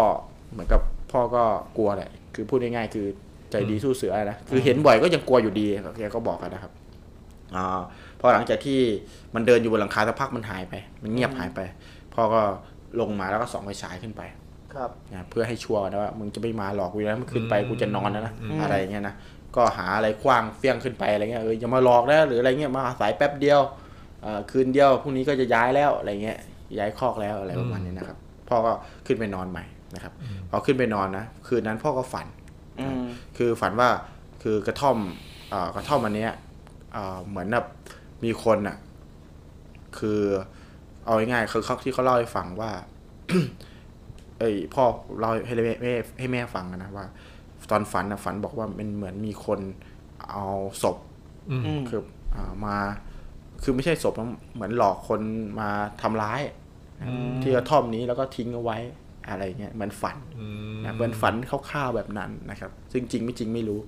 [0.52, 0.80] เหมือนกับ
[1.12, 1.44] พ่อก็
[1.76, 3.06] กลัวแหละคือพูดง่ายๆคือ
[3.50, 5.66] ใจดีสู้เสือนะคือเห็นบ่อยก็ยังกลัวอยู่ดี
[5.98, 6.72] แกก็บอกกันนะครับ
[7.56, 7.80] อ่า
[8.20, 8.78] พอหลังจากที่
[9.34, 11.60] มันเดินอยู่บนหลังคาสักพักมันหายไป มันเงียบหายไป
[12.14, 12.40] พ่อก็
[13.00, 14.22] ลงมาแล้วก็ส่องไฟฉายขึ้นไป
[14.74, 19.14] ครับนะเพื่อให้ชัวร์นะว่ามึงจะไม่มาหลอกกูนะมันขึ้นไปกูจะนอนแล้วนะอะไรอย่างเงี้ยนะ
[19.56, 23.60] ก็หาอะไรคว้างเฟี้ยงขึ้นไปอะไรเงี้ยเอออย่ามาหลอกนะหรืออะไรเงี้ยมาอาศัยแป๊บเดียว
[24.22, 26.38] เอ่อคืนเดียวพรุ่งนี้ก็จะย้ายแล้วอะไรเงี้ย
[26.78, 28.72] ย้ายคอกแล้วอะไรประมาณนี้นะครับพ่อก็
[29.06, 29.64] ขึ้นไปนอนใหม่
[29.94, 30.12] นะครับ
[30.50, 32.26] พอขึ้นไปนอนนะคืนนั้นพ่อก็ฝัน
[32.80, 33.02] อืม
[33.36, 33.88] คือฝันว่า
[34.42, 34.96] คือกระท่อม
[35.50, 36.32] เอ่อกระท่อมอันเนี้ย
[36.92, 37.66] เอ่อเหมือนแบบ
[38.24, 38.76] มีคนอะ
[39.98, 40.20] คือ
[41.04, 42.70] เอาง่ายๆคือเขาที่เขาเล่าให้ฟังว่า
[44.38, 44.84] เอ้ยพ่อ
[45.18, 47.06] เล่าให้แม่ให้ให้แม่ฟังอะนะว่า
[47.70, 49.60] ตอนฝันนะฝันบอกว่ามันเหมือนมีคน
[50.30, 50.46] เอา
[50.82, 50.96] ศพ
[51.50, 52.00] อืมอืมคือ
[52.34, 52.76] อ่ามา
[53.62, 55.20] คือไม่ใช่ศพนะเหมือนหลอกคน
[55.60, 55.68] มา
[56.02, 56.40] ทำร้าย
[57.42, 58.78] ที่กระท่อมนี้แล้วก็ทิ้งเอาไว้
[59.28, 61.34] อะไรเงี้ยเหมือนฝันอืมนะเหมือนฝัน
[61.70, 63.80] คร่าวๆแบบนั้นนะครับ ซึ่งจริงไม่จริงไม่รู้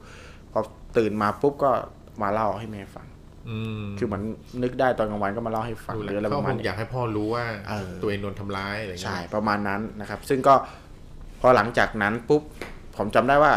[0.52, 0.60] พอ
[0.96, 1.70] ตื่นมาปุ๊บก็
[2.22, 3.09] มาเล่าให้แม่ฟังอืม
[3.98, 4.22] คือเหมือน
[4.62, 10.54] นึกได้ตอนกลางวันก็มาเล่าให้ฟังดูหแลรืออะไรเขาประคมาณงนี้อยากให้พ่อรู้ว่าเออตัวเองโดนทำร้ายอะไรเงี้ยใช่ประมาณนั้นนะครับ ซึ่งก็
[11.40, 12.42] พอหลังจากนั้นปุ๊บ
[12.96, 13.52] ผมจำได้ว่า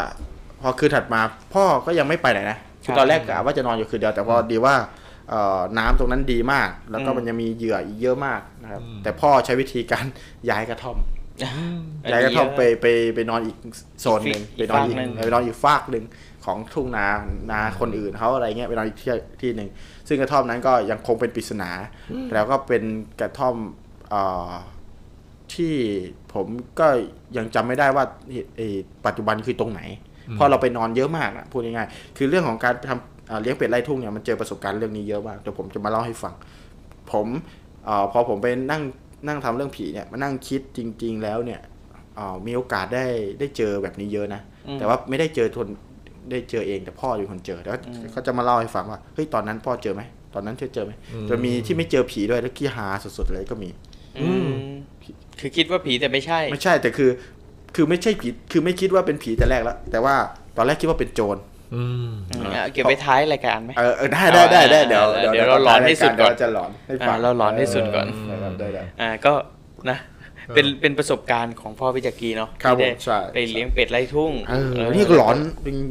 [0.60, 1.20] พอคืนถัดมา
[1.54, 4.74] พ่อก็ยังไม่ไปไหนนะคือตอนแรกกะว่าจะนอนอยู่คืนเดียวแต่พอดีว่า
[5.30, 10.04] เอ่อน้ำตรงนั้นดีมาก แล้วก็มันยังมีเหยื่ออีกเยอะมากนะครับ แต่พ่อใช้วิธีการ
[10.50, 10.98] ย้ายกระท่อม
[12.10, 13.56] ย้ายกระท่อมไปไปไปนอนอีก
[14.00, 16.04] โซนหนึ่งอีไปกนอนอีกฟากหนึ่งไปนอนอีกฟากหนึ่ง
[16.44, 17.06] ของทุ่งนา
[17.50, 19.68] นาคนอื่นเขาอะไรเงี้ยไปนอนอีกที่ที่หนึ่ง
[20.08, 21.70] ซึ่งกระท่อมนั้นก็ยังคงเป็นปริศนา
[22.32, 22.82] แล้วก็เป็น
[23.20, 23.56] กระท่อม
[24.10, 24.50] เอ่อ
[25.54, 25.74] ที่
[26.34, 26.46] ผม
[26.80, 26.86] ก็
[27.36, 28.04] ยังจำไม่ได้ว่า
[28.56, 28.76] เอ่อ
[29.06, 29.80] ปัจจุบันคือตรงไหน
[30.34, 36.34] เพราะเราไปนอนเยอะมากนะพูดง่ายๆคือเรื่องของการทำเอ่อเลี้ยงเป็ดไร่ทุ่งเนี่ยมันเจอประสบการณ์เรื่องนี้เยอะมากเดี๋ยวผมจะมาเล่าให้ฟัง
[37.12, 37.26] ผม
[37.84, 38.82] เออพอผมไปนั่ง
[39.26, 41.60] นั่งทำเรื่องผีเนี่ยมานั่งคิดจริง ๆ แล้วเนี่ย
[42.16, 43.06] เอ่อมีโอกาสได้
[43.38, 44.40] ได้เจอแบบนี้เยอะนะ
[44.78, 45.68] แต่ว่าไม่ได้เจอทน
[46.30, 47.76] ได้เจอเองแต่พ่อเป็นคนเจอแล้ว
[48.12, 50.02] เขาจะมาเล่าให้ฟังว่าเฮ้ยตอนนั้นพ่อเจอไหม
[50.34, 50.92] ตอนนั้นเธอเจอไหม
[51.30, 52.86] จะมีที่ไม่เจอผีด้วยแล้วขี้หา
[53.18, 53.70] สุดๆเลยก็มี
[54.22, 54.48] อืม
[55.40, 57.10] คือคิดว่าผีแต่ไม่ใช่ ไม่ใช่แต่คือ
[57.76, 60.14] คือไม่ใช่ผีคือไม่คิดว่าเป็นผีแต่แรกแล้ว แต่ว่า
[60.56, 61.36] ตอนแรกคิดว่าเป็นโจร
[61.74, 69.32] อืมอืมอะเก็บไว้ท้ายรายการไหมเออเออได้ได้ได้ได้เดี๋ยวเดี๋ยวเราหลอนให้สุดก่อนเยวจะหลอนให้ฟังอ่าเราหลอนให้สุดก่อนเได้ได้ได้อ่าก็
[69.90, 69.98] นะ
[70.54, 75.36] เป็นเป็นประสบการณ์ของพ่อพิจักรีเนาะครับที่ได้ผมใช่ไปเลี้ยงเป็ดไล่ทุ่งเออเออนี่ก็หลอน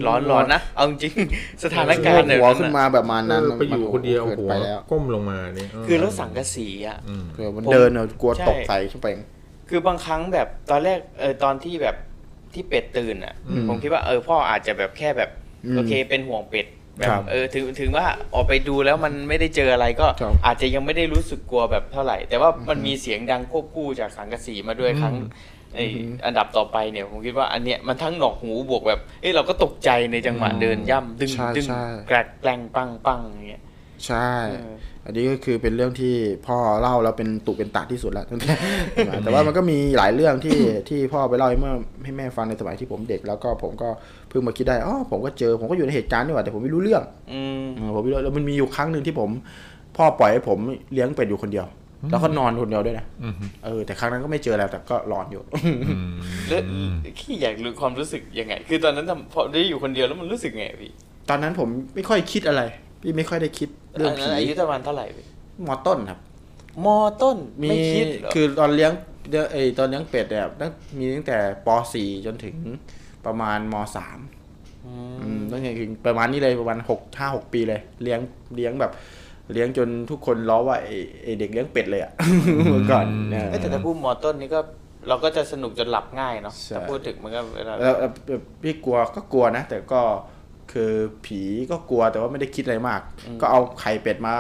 [0.08, 9.08] ร้อนร้อนนะเอาจริงๆสถานการณ์หัวขึ้นเยมาแบบมานั้นเออไปอยู่คนเดียวกิหัวไปแล้วก้มลงมาเนี่ยเคือแล้วสังกะสีอะอืมเออมันผมเดินเนอะกลัวใช่ตกใส่ขึ้นไป
[9.70, 11.96] คือบางครั้งแบบตอนแรกเออตอนที่แบบ
[12.54, 15.30] ที่เป็ดตื่นอะอืมผมคิดว่าเออพ่ออาจจะแบบแค่แบบ
[15.66, 16.68] อืมโอเคเป็นห่วงเป็ด
[16.98, 25.16] แบบครับเออถึงถึงว่าออกไปดูแล้วมันไม่ได้เจออะไรก็ครับอาจจะยังไม่ได้รู้สึกกลัวแบบเท่าไหร่ แต่ว่ามันมีเสียงดังควบคู่จากสังกะสีมาด้วยครั้ง
[25.76, 25.80] ไอ
[26.26, 33.64] อันดับต่อไปเนี่ยผมคิดว่าอันเนี้ยมันทั้งหนวกหูบวกแบบเอ้ยเราก็ตกใจในจังหวะเดินย่ำดึงใช่ดึงใช่แกรกแกลงปังปังอย่างเงี้ย
[34.06, 34.30] ใช่
[34.93, 36.14] เอออันนี้ก็คือเป็นเรื่องที่
[36.48, 38.54] พ่อเล่าแล้วเป็นตุเป็นตะที่สุดแล้วตั้งแต่
[39.10, 40.58] มาแต่ว่ามันก็มีหลายเรื่องที่
[40.90, 41.74] ที่พ่อไปเล่าให้เมื่อ
[42.04, 43.90] ให้แม่ฟังในสมัยที่ผมเด็ก แล้วก็ผมก็
[44.30, 49.30] เพิ่งมาคิดได้อ๋อผมก็เจอผมก็อยู่ในเหตุการณ์นี่หว่าแต่ผมไม่รู้เรื่องอืมเออผมไม่รู้แล้วมันมีอยู่ครั้งหนึ่งที่ผม
[49.98, 50.60] พ่อปล่อยให้ผม
[50.94, 51.66] เลี้ยงเป็ดอยู่คนเดียว
[52.12, 53.34] แล้วก็นอนคนเดียวด้วยนะอืม
[53.66, 56.14] เออแต่ครั้งนั้นก็ไม่เจอแล้วแต่ก็ร้อนอยู่อืม
[56.50, 56.62] แล้ว
[57.20, 60.92] ขี้อยากรู้ความรู้สึกยังไง คือตอนนั้นทำพอได้อยู่คนเดียวแล้วมันรู้สึกไงพี่
[61.30, 62.62] ตอนนั้นผมไม่ค่อยคิดอะไร
[63.02, 65.26] พี่ไม่ค่อยได้คิด เรื่องอันผีนั้นอายุประมาณเท่าไหร่พี่
[65.68, 66.20] มอต้นครับ
[66.86, 68.92] มอต้นมีไม่คิดเหรอคือตอนเลี้ยง
[69.30, 72.56] เดี๋ยวไอตอนเลี้ยงเป็ดเนี่ยตั้งมีตั้งแต่ป .4 จนถึง
[73.26, 78.20] ประมาณม .3 อืมตั้งแต่ถึงประมาณนี้เลยประมาณหกห้าหกปีเลย เลี้ยง
[78.56, 78.92] เลี้ยงแบบ
[79.54, 80.90] เลี้ยงจนทุกคนล้อว่าไอ
[81.24, 82.12] ไอเด็กเลี้ยงเป็ดเลยอะ
[82.72, 84.60] เมื่อก่อนเออเอ้ยแต่ถ้าพูดมอต้นนี่ก็
[85.08, 90.02] เราก็จะสนุกจนหลับง่ายเนาะใช่ถ้าพูดถึงมันก็เวลาแล้วแล้วแล้วพี่กลัวก็กลัวนะ แต่ก็
[90.74, 90.92] คือ
[91.26, 93.02] ผีก็กลัวแต่ว่าไม่ได้คิดอะไรมาก
[93.42, 94.34] ก็เอาไข่เป็ดมา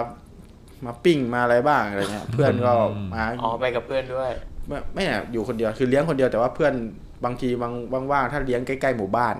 [0.86, 2.71] มาปิ้งมาอะไรบ้างอะไรเงี้ย เพื่อนก็
[3.13, 4.31] มาอ๋อไปกับเพื่อนด้วย
[4.67, 6.73] ไม่ไม่อะอยู่คนเดียวคือเลี้ยงคนเดียวแต่ว่าเพื่อน
[7.25, 7.69] บางทีบา
[8.01, 9.36] งว่างๆถ้าเลี้ยงใกล้ๆหมู่บ้าน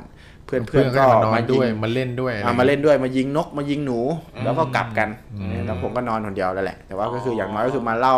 [0.46, 4.00] เพื่อนเพื่เพื่ออนนก็ก็มานอนมาด้วยยิงมาเล่นด้วยอะไรอ่ามาเล่นด้วยมายิงนกมายิงหนู
[4.44, 8.16] แล้วก็กลับกันอืมเนี่ยแล้วผมก็นอนคนเดียวนั่นแหละ แต่ว่าก็คืออย่างน้อยก็คือมาเล่า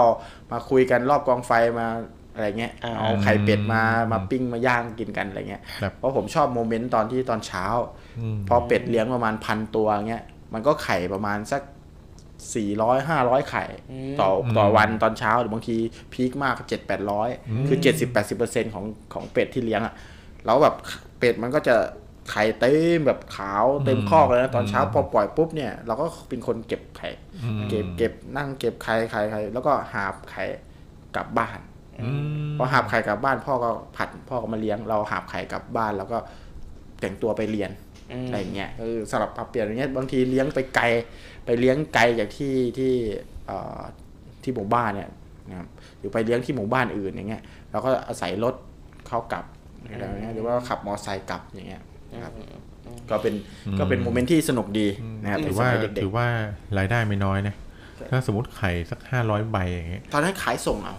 [0.52, 1.88] มาคุยกันรอบกองไฟมา
[2.34, 8.05] อะไรเงี้ยอ่าเอาไข่เป็ดมามาปิ้งมาย่างกินกันอะไรเงี้ยครับเพราะผมชอบโมเมนต์ตอนที่ตอนเช้าอืม
[8.48, 11.62] พอเป็ดเลี้ยงประมาณพันตัวเงี้ยมันก็ไข่ประมาณสัก
[12.56, 13.66] สี่ร้อยห้าร้อยไข่
[14.22, 15.78] ต่อต่อวันตอนเช้าหรือบางที
[16.14, 17.30] พีคมากเจ็ดแปดร้อย
[17.68, 19.94] คือเจ็ดสิบแปดสิบเปอร์เซ็นของของเป็ดที่เลี้ยงอะ
[20.46, 20.76] แล้วแบบ
[21.20, 21.76] เป็ดมันก็จะ
[22.32, 27.10] ไข่เต็มแบบขาวเต็มคอกเลยนะตอนเช้าพอปล่อยปุ๊บเนี่ยเราก็เป็นคนเก็บไข่
[27.44, 30.44] อืมเก็บเก็บนั่งเก็บไข่ไข่ไข่แล้วก็หาบไข่
[31.16, 31.60] กลับบ้าน
[32.02, 32.22] อืม
[32.58, 36.18] พอหาบไข่กลับบ้านพ่อก็ผัดพ่อก็มาเลี้ยง เราหาบไข่กลับบ้านแล้วก็
[37.00, 37.72] แต่งตัวไปเรียน
[38.12, 40.86] อืมอะไรอย่างเงี้ยคือสลับปรับเปลี่ยนอย่างเงี้ยบางทีเลี้ยงไปไกล
[41.46, 42.92] ไปเลี้ยงไกลจากที่ที่
[43.48, 43.82] เอ่อ
[44.44, 45.10] ที่หมู่บ้านเนี่ย
[45.50, 45.68] นะครับ
[46.00, 47.42] หรือไปเลี้ยงที่หมู่บ้านอื่นอย่างเงี้ย
[47.72, 48.56] เราก็อาศัยรถ
[49.08, 49.46] เข้ากลับ
[49.92, 51.82] อะไรอย่างเงี้ยหรือว่าขับมอเตอร์ไซค์กลับอย่างเงี้ย
[52.14, 52.34] นะครับ
[53.10, 53.34] ก็เป็น
[53.80, 54.88] ก็เป็นโมเมนต์ที่สนุกดี
[55.24, 56.28] นะครับถืในอสว่ามัยเด็ถืกอว่า
[56.78, 57.56] รายได้ไม่น้อยนะ
[58.10, 60.96] ถ้าสมมติไข่สักห้าร้อยใบอย่างเงี้ยๆตอนนั้นขายส่งเอา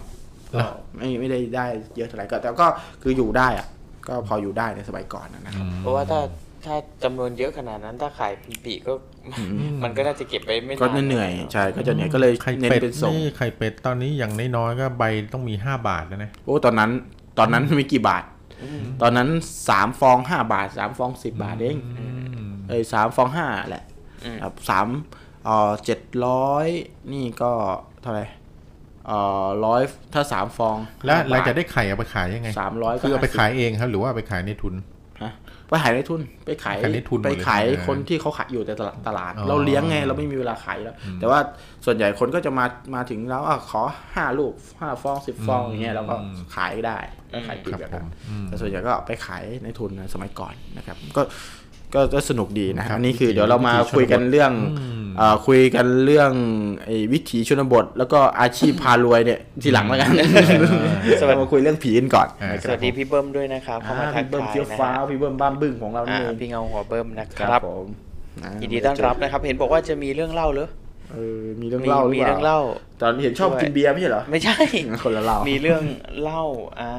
[0.53, 2.67] เหรอไม่ไม่ได้ได้เยอะเท่าไหร่ก็แต่ก็
[3.01, 3.67] คืออยู่ได้อะ
[4.07, 6.19] ก็พออยู่ได้ในสมัยก่อนนะครับ เพราะว่าถ้า
[6.67, 8.93] ถ้าจำนวนเยอะขนาดนั้น ถ้าขายเป็นปีก็
[9.83, 15.03] มันก็น่าจะเก็บไปไม่นานก็เหนื่อยๆใช่ก็จะเหนื่อยก็เลยไข่เน้นเป็ดเป็นส่งนี่ไข่เป็ดตอนนี้อย่างน้อยๆก็ใบ
[15.33, 16.91] ต้องมีห้าบาทแล้วนะโอ้ตอนนั้น
[17.37, 18.23] ตอนนั้นไม่กี่บาท
[19.01, 19.29] ตอนนั้น
[19.69, 21.77] สามฟองห้าบาทสามฟองสิบบาทเอง
[22.69, 23.83] เอ้ยสามฟองห้าแหละ
[24.41, 24.87] ครับสาม
[25.45, 26.67] เอ่อเจ็ดร้อย
[27.13, 27.51] นี่ก็
[28.01, 28.25] เท่าไหร่
[29.07, 29.81] เอ่อร้อย
[30.13, 34.85] ถ้าสามฟอง แล้วเราห้บทจะได้ไข่เอาไปขายยังไงสามร้อยคือเอาไปขายเองครับ หรือว่าเอาไปขายในทุนฮะ
[35.69, 41.39] ไปขายในทุนไปขายขายในทุนหมดไปเลยขายใช่ไหมคนที่เขาขายอยู่แต่ตลาดตลาดอ๋อเราเลี้ยงไงเราไม่มีเวลาขายแล้ว แต่ว่า
[41.85, 42.65] ส่วนใหญ่คนก็จะมา
[42.95, 43.81] มาถึงแล้วอะขอ
[44.15, 46.15] ห้าลูกห้าฟองสิบฟองอย่างเงี้ยเราก็
[46.55, 46.97] ขายได้
[47.33, 48.07] ก็ขายปีกแบบนั้น
[48.45, 51.21] แต่ส่วนใหญ่ก็ไปขายในทุนนะสมัยก่อนนะครับ ก็
[51.93, 54.51] ก็ก็สนุกดีนะครับอันนี้คือวิถีเดี๋ยวเรามาวิถีชนบทคุยกันเรื่อง
[55.17, 56.31] เอ่อคุยกันเรื่อง
[56.85, 60.11] ไอ้วิถีชนบท แล้วก็อาชีพพารวยเนี่ยทีหลังแล้วกัน
[61.27, 67.85] เรามาคุยเรื่องผีกันก่อนอ่านะสครัวับสดีพี่เบิ้มด้วยนะครับเข้ามาอ่าทักพี่เบิ้มทายเฟี้ยวนะฟ้าฮะวพี่เบิ้มบ้ามบึ้งของเรานี่อ่าเองพี่เงาหัวเบิ้มนะคครัรับบผม
[68.43, 70.69] อ่ายินดีต้อนรับนะครับ เห็นบอกว่าจะมีเรื่องเล่าเหรอ
[71.13, 72.59] เออมีเรื่องเล่าหรือมีเปเรื่องล่าเล่า
[73.01, 74.57] ตอนเห็นชอบด้วยกินเบียร์ไม่ใช่เหรอไม่ใช่
[75.03, 75.83] คนละเล่ามีเรื่อง
[76.21, 76.43] เล่า
[76.79, 76.93] อ่า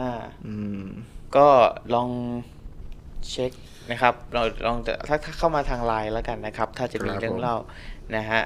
[0.46, 0.82] อืม
[1.36, 1.46] ก็
[1.94, 2.08] ลอง
[3.30, 3.52] เช็ค
[3.90, 7.56] นะครับเราลองแต่ถ้าถ้าเข้ามาทางไลน์แล้วกันนะครับ ถ้าจะมีเรื่องเล่า
[8.16, 8.42] นะฮะ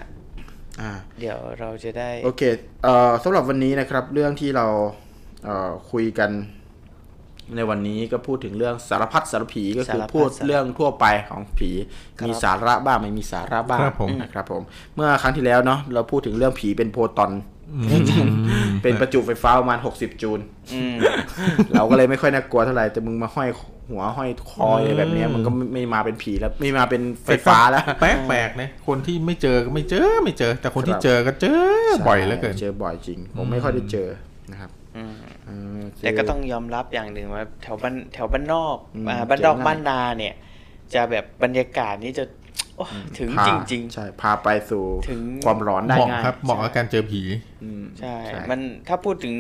[0.81, 0.91] อ่า
[1.21, 2.43] เดี๋ยวเราจะได้ โอเค
[2.83, 4.67] เอ่อสำหรับวันนี้นะครับ เรื่องที่เรา
[5.45, 6.31] เอ่อคุยกัน
[7.57, 11.71] ในวันนี้ก็พูดถึงเรื่องสารพัดสารผีก็คือสารพัดพูดสารเรื่องทั่วไปของผี
[12.19, 14.63] ครับมีสาระบ้างไม่มีสาระบ้างครับผมนะครับผม
[14.95, 17.31] เมื่อครั้งที่แล้วเนาะเราพูดถึงเรื่องผีเป็นโพรตอน
[18.83, 20.41] เป็นประจุไฟฟ้าประมาณ60จูล
[20.75, 20.95] อืม
[21.75, 23.49] เราก็เลยไม่ค่อยน่ากลัวเท่าไหร่แต่มึงมาห้อย
[23.91, 31.59] หัวห้อยคออะไรแบบเนี้ยมันก็ไม่ไม่มาเป็นผีแล้วไม่มาเป็นไฟฟ้าแล้วแปลกๆนะคนที่ไม่เจอก็ไม่เจอไม่เจอ แต่คนที่ครับเจอก็เจอ
[32.09, 34.09] บ่อยเหลือเกินใช่เจอบ่อยจริง ผมไม่ค่อยได้เจอ
[34.51, 35.15] นะครับอืม
[35.47, 40.35] เออเจอแต่ก็ต้องยอมรับอย่างหนึ่งว่าแถวบ้านแถวบ้านนอกอืมอ่าบ้านนอกเจอง่ายบ้านนาเนี่ย
[40.95, 42.42] จะแบบบรรยากาศนี้จะโอ้
[43.19, 47.21] ถึงพาจริงใช่ พาไปสู่ถึงความร้อนได้เหมาะง่ายครับเหมาะกับการเจอผี
[47.63, 49.37] อืมๆใช่ใช่ มันถ้าพูดถึง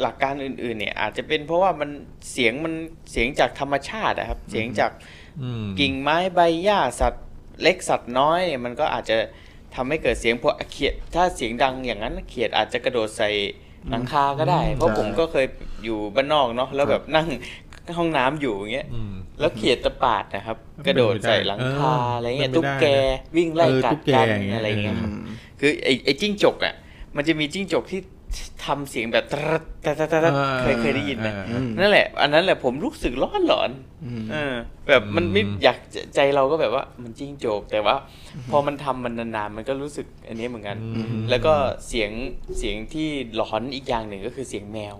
[0.00, 1.90] หลักการอื่น ๆ เนี่ย อาจจะเป็นเพราะว่ามัน
[2.32, 2.74] เสียงมัน
[3.10, 4.90] เสียงจากธรรมชาติอะครับ เสียงจาก
[5.42, 7.24] อืมกิ่งไม้ใบหญ้าสัตว์
[7.62, 9.16] เล็กสัตว์น้อยเนี่ยมันก็อาจจะ
[9.74, 13.30] ทำให้เกิดเสียงพวกเขียด ถ้าเสียงดังอย่างนั้นเขียดอาจจะกระโดดใส่
[13.90, 15.46] หลังคาก็ได้ เพราะผมก็เคย
[15.84, 17.28] อยู่บ้านนอกเนาะแล้วแบบนั่ง
[17.98, 20.56] ห้องน้ำอยู่อย่างเงี้ยอืมแล้วเขียดตะปาดนะครับ
[20.86, 22.86] กระโดดใส่หลังคาเออออะไรเงี้ยเป็นไปตุ๊กได้แก
[23.36, 25.16] วิ่งไล่เออกัตุ๊ดกแกกันอย่างเงี้ยอะไรเงี้ยเออ
[25.60, 26.74] คือไอ้ไอ้จิ้งจกอะ
[27.16, 28.00] มันจะมีจิ้งจกที่
[28.64, 33.70] ทำเสียงแบบตรัดตรัดตรัดตรัดเคยเคยได้ยินไหมเออนั่นแหละ อันนั้นแหละผมรู้สึกร้อนหลอน
[34.32, 34.54] เออ
[34.88, 35.78] แบบมันไม่อืมอยาก
[36.14, 37.94] ใจเราก็แบบว่า มันจิ้งจกแต่ว่า
[38.50, 40.76] พอมันทำมันนานๆมันก็รู้สึกอันนี้เหมือนกัน
[41.30, 41.54] แล้วก็
[41.88, 42.10] เสียง
[42.58, 44.96] เสียงที่หลอนอีกอย่างหนึ่งก็คือเสียงแมว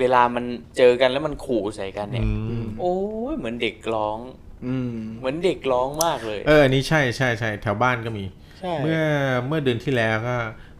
[0.00, 0.44] เวลามัน
[0.76, 2.96] เจอกันแล้วมันขู่ใส่กันเนี่ยอืมโอ้
[3.32, 4.18] ยเหมือนเด็กร้อง
[4.66, 8.24] อืมเหมือนเด็กร้องมากเลย เอออันนี้ใช่ใช่ใช่แถวบ้านก็มี
[8.60, 9.00] ใช่เมื่อ
[9.46, 10.36] เมื่อเดือนที่แล้วก็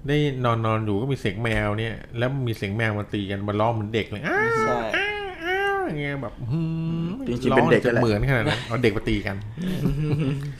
[0.09, 6.61] ได้นอนนอนอยู่ก็มีเสียงแมวเนี่ย แล้วมีเสียงแมวมาตีกันมาร้องเหมือนเด็กเลยอ้าวใช่อ้าวอ้าวอย่างเงี้ยแบบหื
[7.07, 9.37] มจริงๆเป็นเด็กร้องจะแหละเหมือนขนาดนั้นเอาเด็กมาตีกัน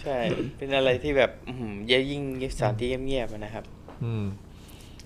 [0.03, 0.19] ใช่
[0.57, 2.23] เป็นอะไรที่แบบอื้อหือเยอะยิ่ง
[2.55, 3.65] สถานที่เงียบๆอะนะครับ
[4.05, 4.25] อืม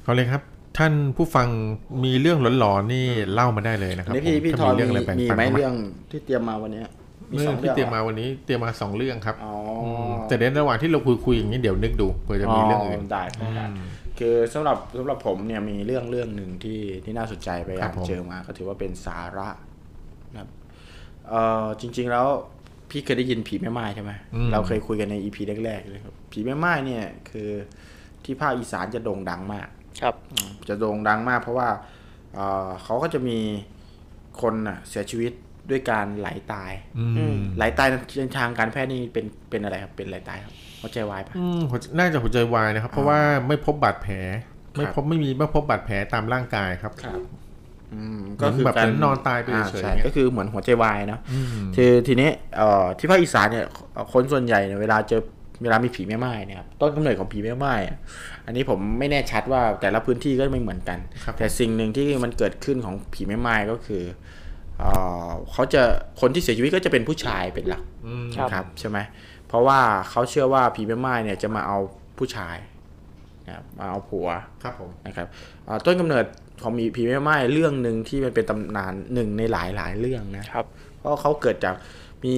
[0.03, 0.43] เอาเลยครับ
[0.79, 1.49] ท่านผู้ฟัง
[2.05, 5.75] มีเรื่องหลอนๆนี่เล่ามาได้เลยนะครับนี่พี่ผมพี่ถ้าทอยเรื่องมีอะไรแบ่งมีปันไหมเข้ามาเรื่อง
[6.11, 6.89] ที่เตรียมมาวันเนี้ย
[7.33, 9.55] มีเรื่สอองงที่เรื่องเตรียมมาวันนี้เตรียมมาสองเรื่องครับอ๋อ
[10.29, 13.23] แต่ในระหว่างที่เราคุยคุยๆอย่างนี้เดี๋ยวนึกดูเผื่อจะมีเรื่องอื่นได้
[13.57, 13.67] ได้
[14.19, 19.49] คือสำหรับสำหรับผมเนี่ยมีเรื่องเรื่องหนึ่งที่ที่น่าสนใจไปครัอ่าบนผมเจอมาก็ถือว่าเป็นสาระ
[20.33, 20.49] นะครับ
[21.29, 22.27] เอ่อจริง ๆแล้ว
[22.91, 24.13] พี่เคยได้ยินผีแม่ไม้ใช่ไหม
[24.53, 27.49] เราเคยคุยกันในอีพีแรกๆเลยครับผีแม่ไม้เนี่ยคือ
[28.25, 29.69] ที่ภาคอีสานจะโด่งดังมาก
[30.03, 30.15] ครับ
[30.69, 31.69] จะโด่งดังมากเพราะว่า
[32.35, 33.39] เอ่อเขาก็จะมี
[34.41, 35.33] คนน่ะเสียชีวิต
[35.71, 36.73] ด้วยการไหลตาย
[37.19, 37.89] อืมไหลตาย
[38.19, 43.19] ในทางการแพทย์นี่เป็นเป็นอะไรครับเป็นไหลตายครับหัวใจวายปะอืมหัวน่าจะหัวใจวายนะครับ เพราะว่า
[43.49, 44.15] ไม่พบบาดแผล
[44.77, 47.21] ไม่พบไม่มีไม่พบบาดแผลตามร่างกายครับครับ
[47.93, 51.47] อืมก็คือแบบเหมือนนอนตายไปอ่เฉยๆใช่เนี่ยก็คือเหมือนหัวใจวายเนาะอืม
[51.77, 55.23] คือทีนี้เอ่อที่ภาคอีสานเนี่ยเอ่อคนส่วนใหญ่เนี่ยเวลาเจอ
[55.65, 57.99] เวลามีผีแม่ไม้เนี่ยครับต้นกำเนิดของผีแม่ไม้อะ
[58.47, 64.03] อันนี้ผมไม่แน่ชัดว่าแต่ละพื้นที่ก็ไม่เหมือนกันครับแต่สิ่งหนึ่งที่มันเกิดขึ้นของผีแม่ไม้ก็คือ
[64.79, 64.91] เอ่
[65.27, 65.83] อเขาจะ
[66.21, 68.99] คนที่เสียชีวิตก็จะเป็นผู้ชายเป็นหลักอืมครับนะครับใช่ไหม
[69.49, 69.81] เพราะว่า
[70.11, 71.79] เขาเชื่อว่าผีแม่ไม้เนี่ยจะมาเอา
[72.19, 72.57] ผู้ชาย
[73.47, 74.29] นะครับมาเอาผัว
[74.63, 75.27] ครับผมนะครับ
[75.69, 76.25] อ่าต้นกำเนิด
[76.63, 80.67] ของมีผีแม่ไม้เรื่องหนึ่งที่มันเป็นตำนานหนึ่งในหลายหลายๆเรื่องนะครับ
[80.99, 81.75] เพราะเขาเกิดจาก
[82.25, 82.37] มี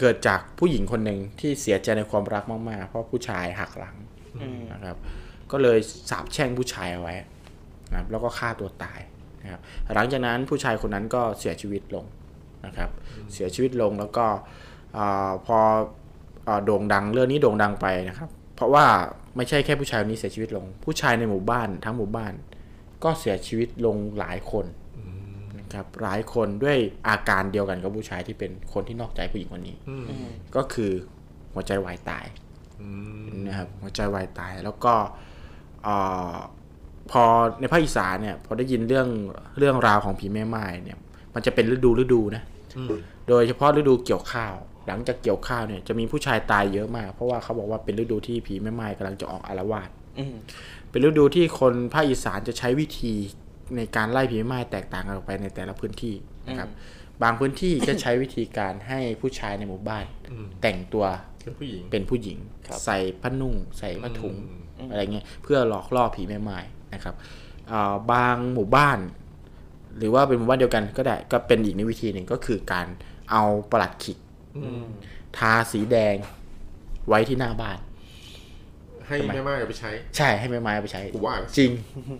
[0.00, 3.96] เกิดจากผู้หญิงคนหนึ่งที่เสียใจในความรักมากๆ เพราะผู้ชายหักหลัง
[4.42, 4.98] อืมนะครับ
[5.52, 5.78] ก็เลย
[6.10, 7.14] สาปแช่งผู้ชายเอาไว้
[7.90, 9.00] นะครับแล้วก็ฆ่าตัวตาย
[9.42, 9.60] นะครับ
[9.94, 12.04] หลังจากนั้นผู้ชายคนนั้นก็เสียชีวิตลง
[12.66, 12.90] นะครับ
[13.32, 14.26] เสียชีวิตลงแล้วก็
[14.96, 15.58] อาพอ
[16.48, 18.84] อาโด่งดังเรื่องนี้โด่งดังไปนะครับ เพราะว่า
[19.36, 22.32] ไม่ใช่แค่ผู้ชายคนนี้เสียชีวิตลง ผู้ชายในหมู่บ้านทั้งหมู่บ้าน
[23.04, 24.79] ก็เสียชีวิตลงหลายคนนะ
[25.74, 26.78] ครับหลายคนด้วย
[27.08, 30.04] อาการเดียวกันกับผู้ชายที่เป็นคนที่นอกใจผู้หญิงคนนี้อืม
[30.56, 30.92] ก็คือ
[31.54, 32.26] หัวใจวายตาย
[32.80, 32.88] อื
[33.20, 34.94] มนะครับหัวใจวายตายแล้วก็
[35.82, 35.96] เอ่
[36.32, 36.36] อ
[37.10, 37.24] พอ
[37.60, 39.08] ในภาคอีสานเนี่ย พอได้ยินเรื่อง
[39.58, 40.98] เรื่องราวของผีแม่ไม้เนี่ย
[41.34, 42.42] มันจะเป็นฤดูฤดูนะ
[42.78, 42.88] อืม
[43.28, 44.54] โดยเฉพาะฤดูเกี่ยวข้าว
[44.86, 49.88] หลังจากเกี่ยวข้าวเนี่ยจะมีผู้ชายตายเยอะมาก เพราะว่าเขาบอกว่าเป็นฤดูที่ผีแม่ไม้กำลังจะออกอารวาส
[50.18, 50.34] อืม
[50.90, 53.14] เป็นฤดูที่คนภาคอีสานจะใช้วิธี
[53.76, 56.14] ในการไล่ผีแม่ไม้แตกต่างกันออกไปในแต่ละพื้นที่
[56.48, 56.68] นะครับ
[57.22, 61.06] บางพื้นที่ก็ใช้วิธีการให้ผู้ชายในหมู่บ้านอืมแต่งตัว
[61.42, 64.34] เป็นผู้หญิงเป็นผู้หญิงครับใส่ผ้านุ่ง ใส่ผ้าถุง
[64.78, 66.58] อืมอะไรเงี้ยเพื่อหลอกล่อผีแม่ไม้
[66.94, 67.14] นะครับ
[67.70, 68.98] อ่าบางหมู่บ้าน
[69.98, 72.86] หรือว่าเป็นหมู่บ้านเดียวกันก็ได้ก็เป็นอีกในวิธีหนึ่งก็คือการ
[73.30, 74.18] เอาประหลัดขิก
[74.56, 74.84] อืม
[75.38, 76.16] ทาสีแดง
[77.08, 77.78] ไว้ที่หน้าบ้าน
[79.10, 81.70] ให้แม่ไม้เอาไปใช้ ใช่ให้แม่ไม้เอาไปใช้กูว่าจริง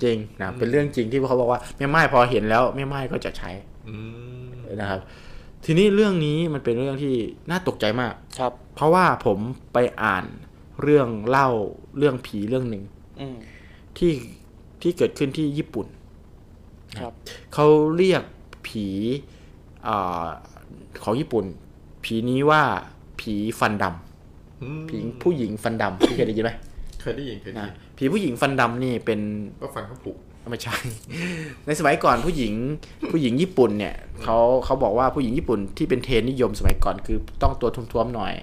[0.02, 3.50] จริงนะเป็นเรื่องจริงที่เขาบอกว่าแม่ไม้พอเห็นแล้วแม่ไม้ก็จะใช้
[3.88, 3.94] อื
[4.44, 5.00] มนะครับ
[5.64, 7.14] ทีนี้เรื่องนี้มันเป็นเรื่องที่
[7.50, 9.38] น่าตกใจมากครับ เพราะว่าผม
[9.72, 10.24] ไปอ่าน
[10.82, 11.48] เรื่องเล่า
[11.98, 12.82] เรื่องผีเรื่องหนึ่ง
[13.20, 13.36] อืม
[13.98, 14.12] ที่
[14.82, 15.86] ที่เกิดขึ้นที่ญี่ปุ่น
[17.00, 17.12] ครับ
[17.54, 18.22] เขาเรียก
[18.66, 18.86] ผี
[19.86, 20.26] อา
[21.04, 21.44] ของญี่ปุ่น
[22.04, 22.62] ผีนี้ว่า
[23.20, 26.52] ผีฟันดำอืมผีผู้หญิงฟันดำที่เคยได้ยินไหม
[27.00, 29.20] เคยได้ยินเคยได้นะยินผีผู้หญิงฟันดำนี่เป็น
[29.62, 30.12] ก็ฟันเขาผุ
[30.50, 30.76] ไม่ใช่
[31.66, 32.52] ในสมัยก่อนผู้หญิง
[33.12, 38.34] ผู้หญิงญี่ปุ่นเนี่ยเขาเขาบอกว่าผู้หญิงญี่ปุ่นที่เป็นเทรนด์นิยมสมัยก่อนคือต้องตัวท้วมๆหน่อย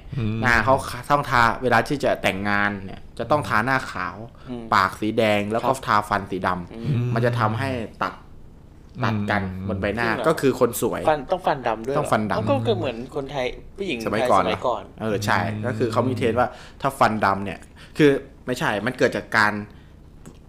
[0.41, 0.75] หน้าเขา
[1.11, 4.15] ต้องทาเวลาที่จะแต่งงานเนี่ย จะต้องทาหน้าขาว
[4.49, 7.69] อืมปากสีแดงแล้วก็ครับทาฟันสีดำอืมมันจะทำให้
[8.03, 8.13] ตัด
[9.03, 13.45] ตัดกันอืมบนใบหน้าจริงเหรอก็คือคนสวยฟันต้องฟันดำด้วยเหรต้องฟันดำเาก็ก็เหมือนคนไทย
[13.77, 16.47] ผู้หญิงสมัยไทยก่อนสมัยเหรอก่อนเออใช่ ก็คือเขามีเทรนด์ว่า
[16.81, 17.59] ถ้าฟันดำเนี่ย
[17.97, 18.11] คือ
[18.47, 19.53] ไม่ใช่ มันเกิดจากการ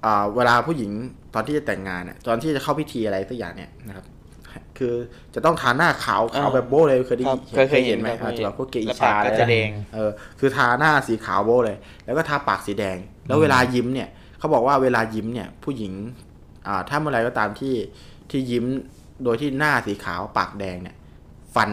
[0.04, 0.90] อ่าเวลาผู้หญิง
[1.34, 4.06] ตอนที่จะแต่งงานเนี่ยตอนที่จะเข้าพิธีอะไรสักอย่างเนี่ยนะครับ
[4.78, 4.94] คือ
[5.34, 12.96] จะต้องทาหน้าขาวขาวอ่าแบบโบ้เลยเคยได้ครับยินเคยเคยเห็นไหมครับอาจจะแบบพวกเกอิแล้วชาปากก็อะไรจะแดงเออคือทาหน้าสีขาวโบ้เลย แล้วก็ทาปากสีแดง
[13.26, 14.08] แล้วเวลายิ้มเนี่ย
[14.38, 15.92] เขาบอกว่าเวลายิ้มเนี่ย ผู้หญิง
[16.66, 17.74] อ่าถ้าเมื่อไหรก็ตามที่
[18.30, 18.64] ที่ยิ้ม
[19.24, 20.96] โดยที่หน้าสีขาวปากแดงเนี่ย
[21.54, 21.70] ฟัน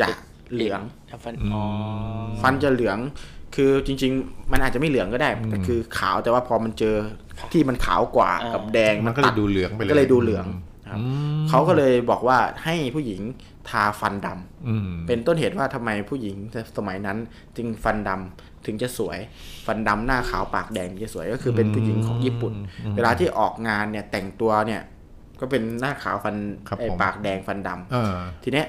[0.00, 0.06] จะ
[0.52, 0.80] เหลือง
[1.10, 1.62] ทำฟันอ๋อ
[2.42, 2.98] ฟันจะเหลือง
[3.54, 6.96] คือจริง ๆ มันอาจจะไม่เหลืองก็ได้แต่คือขาวแต่ว่าพอมันเจอ
[7.52, 10.46] ที่มันขาวกว่าอ่ากักับแดงมันก็เลตัยดูเหลืองไปเลยก็เลยดูเหลือง
[10.90, 11.04] ครับอื
[11.40, 13.20] มเขาก็เลยบอกว่าให้ผู้หญิง
[13.68, 16.36] ทาฟันดำอืมเป็นต้นเหตุว่าทำไมผู้หญิง
[16.76, 17.18] สมัยนั้น
[17.56, 19.18] จึงฟันดำถึงจะสวย
[19.66, 22.54] ฟันดำหน้าขาวปากแดงถึงจะสวยก็คือเป็นผู้หญิงของญี่ปุ่น
[22.96, 24.82] เวลาที่ออกงานเนี่ยแต่งตัวเนี่ย
[25.40, 26.34] ก็เป็นหน้าขาวฟัน
[26.68, 28.14] ครับไอ้ผมปากแดงฟันดำเออ
[28.44, 28.66] ทีเนี้ย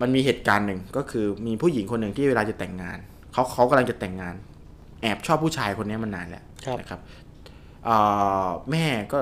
[0.00, 2.98] มันมีเหตุการณ์หนึ่งก็คือมีผู้หญิงคนหนึ่งที่เวลาจะแต่งงาน
[3.32, 4.34] เขาเขากำลังจะแต่งงาน
[5.02, 7.00] แอบชอบผู้ชายคนนี้มานานแล้วครับนะครับ
[7.84, 7.96] เอ่
[8.44, 9.20] อแม่ก็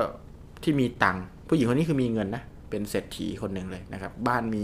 [0.63, 4.63] ที่มีตังค์ผู้หญิงคนนี้คือมีเงินนะเป็นเศรษฐีคนหนึ่งเลยนะครับ บ้านมี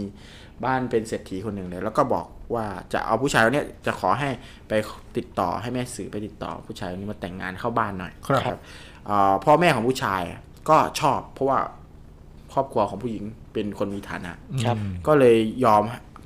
[0.65, 4.29] บ้านเป็นเศรษฐีคนหนึ่งเลย แล้วก็บอกว่าจะเอาผู้ชายคนเนี้ยจะขอให้
[4.67, 4.73] ไป
[5.17, 8.13] ติดต่อให้แม่สื่อไปติดต่อ ผู้ชายคนนี้มาแต่งงานเข้าบ้านหน่อย
[8.45, 8.59] ครับ
[9.05, 10.21] เอ่อพ่อแม่ของผู้ชาย
[10.69, 11.59] ก็ชอบ เพราะว่า
[12.53, 14.33] ครอบครัวของผู้หญิงเป็นคนมีฐานะ
[14.63, 15.83] ครับก็เลยยอม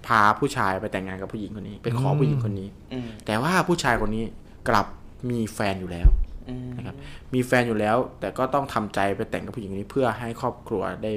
[0.08, 4.24] พาผู้ชายไปแต่งงานกับผู้หญิงคนนี้ ไปขอผู้หญิงคนนี้อืมแต่ว่าผู้ชายคนนี้
[4.70, 4.86] กลับ
[5.30, 6.08] มีแฟนอยู่แล้ว
[6.50, 6.96] อืมนะครับ
[7.34, 11.12] มีแฟนอยู่แล้ว แต่ก็ต้องทำใจไปแต่งกับผู้หญิงคนนี้ เพื่อให้ครอบครัวได้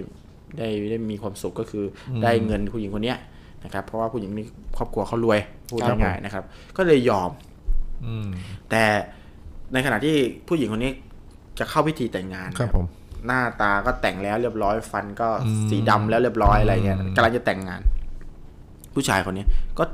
[0.58, 3.18] ได้ได้มีความสุขก็คืออได้เงินผู้หญิงคนเนี้ย
[3.64, 4.46] นะครับ เพราะว่าผู้หญิงนี้
[4.76, 5.40] ครอบครัวเขารวย
[5.70, 6.44] พูดครับง่ายๆนะครับ
[6.76, 7.30] ก็เลยยอม
[8.06, 8.28] อืม
[8.70, 8.82] แต่
[9.72, 10.16] ในขณะที่
[10.48, 10.92] ผู้หญิงคนนี้
[11.58, 12.86] จะเข้าพิธีแต่งงานครับผม
[13.26, 17.80] หน้าตาก็แต่งแล้วเรียบร้อยฟันก็อืมสีดำแล้วเรียบร้อยอะไรเงี้ยอืมกำลังจะแต่งงาน
[18.94, 19.44] ผู้ชายคนนี้
[19.78, 19.84] ก็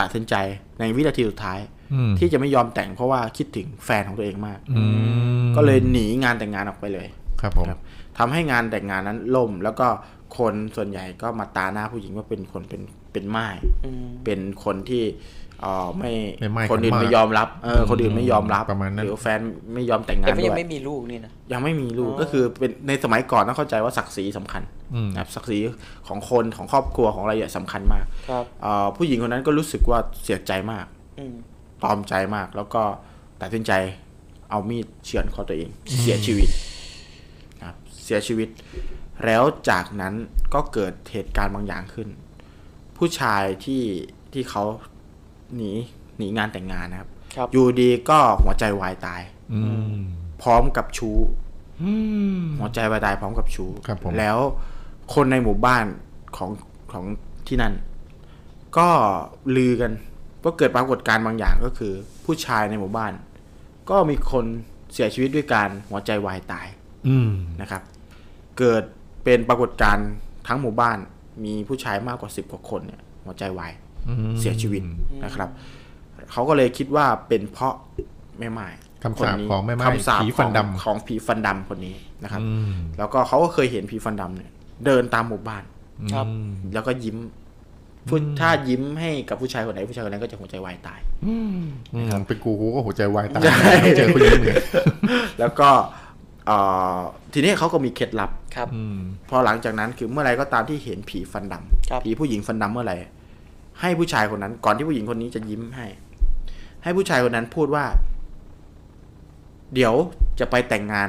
[0.00, 0.34] ตัดสินใจ
[0.78, 1.58] ในวินาทีสุดท้าย
[1.94, 4.82] อืมที่จะไม่ยอมแต่งเพราะว่าคิดถึงแฟนของตัวเองมากอื
[5.42, 7.06] มก็เลยหนีงานแต่งงานออกไปเลย
[7.40, 7.80] ครับผมครับ
[8.18, 9.86] ทำให้งานแต่งงานนั้นล่ม แล้วก็
[10.38, 12.82] คนส่วนใหญ่ก็มาตาหน้าผู้หญิงว่าเป็นคนเป็น
[13.12, 13.48] เป็นไม้
[13.84, 15.41] อืมเป็นคนที่เออ
[15.98, 19.40] ไม่ไม่ไม่คนอื่นกันมากไม่ยอมรับเออคนอื่นไม่ยอมรับประมาณนั้นหรือแฟน
[19.74, 24.62] ไม่ยอมแต่งงาแต่นก็ด้ยังวยไม่มีลูกนี่นะยังไม่มีลูกอ๋อก็คือเป็นในสมัยก่อนต้องเข้าใจว่าศักดิ์ศรีสำคัญ
[24.94, 25.58] อืมนะครับศักดิ์ศรี
[26.08, 30.86] ของคนของครอบครัวของอะไรอย่างสำคัญมากครับเอ่อผู้หญิงคนนั้นก็รู้สึกว่าเสียใจมาก
[31.18, 31.34] อืม
[31.82, 32.82] ตอมใจมาก แล้วก็
[33.40, 33.72] ตัดสินใจ
[34.50, 35.70] เอามีดเฉือนคอตัวเอง
[36.02, 36.48] เสียชีวิต
[37.60, 38.48] นะครับเสียชีวิต
[39.24, 40.14] แล้วจากนั้น
[40.54, 42.08] ก็เกิดเหตุการณ์บางอย่างขึ้น
[42.96, 43.82] ผู้ชายที่
[44.32, 44.62] ที่เขา
[45.56, 45.72] หนี
[46.18, 49.22] หนีงานแต่งงานนะครับครับ อยู่ดีก็หัวใจวายตาย
[49.52, 49.60] อื
[49.98, 50.00] ม
[50.42, 51.18] พร้อมกับชู้
[52.60, 54.38] หัวใจวายตายพร้อมกับชู้ครับผม แล้ว
[55.14, 55.84] คนในหมู่บ้าน
[56.36, 56.50] ของ
[56.92, 57.04] ของ
[57.46, 57.74] ที่นั่น
[58.78, 58.88] ก็
[59.56, 59.92] ลือกัน
[60.44, 61.92] ก็เกิดปรากฏการณ์บางอย่างก็คือ
[62.24, 63.12] ผู้ชายในหมู่บ้าน
[63.90, 64.44] ก็มีคน
[64.92, 66.66] เสียชีวิตด้วยการหัวใจวายตาย
[67.08, 67.30] อืม
[67.60, 67.82] นะครับ
[68.58, 68.82] เกิด
[69.24, 70.08] เป็นปรากฏการณ์
[70.48, 70.98] ทั้งหมู่บ้าน
[71.44, 73.91] มีผู้ชายมากกว่าสิบกว่าคนเนี่ยหัวใจวายอืม
[74.40, 74.82] เสียชีวิต
[75.24, 75.48] นะครับ
[76.32, 77.74] เขาก็เลยคิดว่าเป็นเพราะ
[78.38, 78.68] แม่ไม้
[79.04, 84.50] คำสาปนนี้ของแม่ไม้คำสาปผีฟันดำของของผีฟันดำคนนี้นะครับอืมแล้วก็เขาก็เคยเห็นผีฟันดำเนี่ย
[84.86, 85.62] เดินตามหมู่บ้าน
[86.12, 87.16] ครับอืมแล้วก็ยิ้ม
[88.08, 91.58] พูดถ้ายิ้มให้กับผู้ชายคนไหนผู้ชายคนนั้นก็จะหัวใจวายตายอืม
[92.26, 94.64] เป็นกูกูก็หัวใจวายตายใช่เจอคนยิ้มเหมือนกัน
[95.40, 95.68] แล้วก็
[96.46, 96.58] เอ่
[96.96, 96.98] อ
[97.32, 98.98] ทีนี้เขาก็มีเคล็ดลับครับอืม
[99.28, 101.54] พอหลังจากนั้นคือเมื่อไหรก็ตามที่เห็นผีฟันด
[101.90, 102.96] ครับำผีผู้หญิงฟันดำเมื่อไหร่
[103.80, 105.86] ให้ผู้ชายคนนั้น ก่อนที่ผู้หญิงคนนี้จะยิ้มให้
[106.82, 107.84] ให้ผู้ชายคนนั้นพูดว่า
[109.74, 109.94] เดี๋ยว
[110.40, 111.08] จะไปแต่งงาน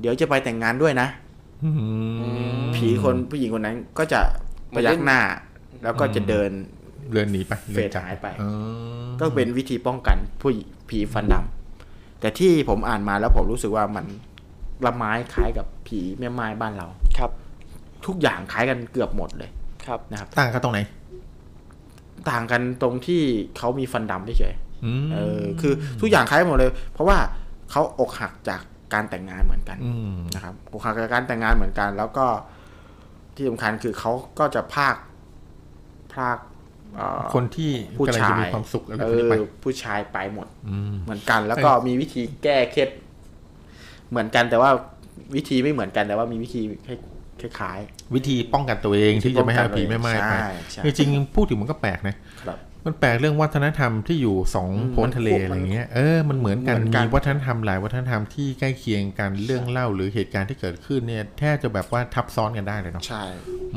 [0.00, 1.08] เดี๋ยวจะไปแต่งงานด้วยนะ
[1.64, 1.70] อื
[2.60, 4.20] มผีคนผู้หญิงคนนั้นก็จะ
[4.76, 5.20] พยักหน้า
[5.82, 6.50] แล้วก็จะเดิน
[7.10, 8.50] เรือนหนีไปเฟดหายไปอ๋อ
[9.20, 14.06] ก็เป็นวิธีป้องกันผู้หญิงผีฟันดำแต่ที่ผมอ่านมาแล้วผมรู้สึกว่ามัน
[14.84, 16.86] ละไม้คล้ายกับผีแม่ไม้บ้านเรา
[17.18, 17.30] ครับ
[18.06, 19.50] ทุกอย่างคล้ายกันเกือบหมดเลย
[19.86, 20.80] ครับนะครับ ต่างกันตรงไหน
[22.30, 23.22] ต่างกันตรงที่
[23.58, 24.54] เขามีฟันดำเฉย
[24.84, 27.18] อืมๆเออคือทุกอย่างคล้ายกันหมดเลย เพราะว่า
[27.70, 28.60] เขาอกหักจาก
[28.94, 32.26] การแต่งงานเหมือนกันอืมนะครับอกหักจากการแต่งงานเหมือนกัน แล้วก็
[33.36, 34.96] ที่สำคัญคือเขาก็จะพาก
[36.14, 36.38] พาก
[36.96, 40.46] เอ่อคนที่ผู้กำลังชาจะยมีความสุขอะไรเอแบบนี้ไปอผู้ชายไปหมด
[40.92, 42.88] มเหมือนกัน แล้วก็มีวิธีแก้เคล็ด
[44.10, 44.70] เหมือนกันแต่ว่า
[45.36, 46.60] วิธีไม่เหมือนกันแต่ว่ามีวิธี
[47.58, 47.78] คล้าย
[48.14, 63.24] วิธีป้องกันตัวเองที่จะไม่ให้ผีแม่ไม้ไปใช่ใช่จริงๆพูดถึงมันก็แปลกนะครับมันแปลกเรื่องวัฒนธรรมที่อยู่สองอืมโพ้นทะเลมันอะไรเงี้ย เออมันเหมือนกันเหมือนกัน มีวัฒนธรรมหลายวัฒนธรรมที่ใกล้เคียงกันเรื่องเล่าหรือเหตุการณ์ที่เกิดขึ้นเนี่ยแทบจะแบบว่าทับซ้อนกันได้เลยเนาะ ใช่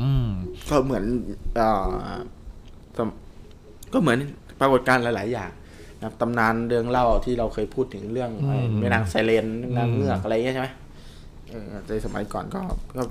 [0.00, 0.28] อืม
[0.68, 1.04] ก็เหมือน
[1.56, 1.68] เอ่
[2.12, 2.14] อ
[2.96, 3.08] สม
[3.92, 4.18] ก็เหมือน
[4.60, 5.50] ปรากฏการณ์หลาย ๆ อย่าง
[5.98, 10.85] นะครับตำนานเรื่องเล่าที่เราเคยพูดถึงเรื่องอืมแม่นางไซเรนนางอืมเงือกอะไรเงี้ยใช่ไหมเออ
[11.88, 12.62] ในสมัยก่อนก็
[12.96, 13.02] ก็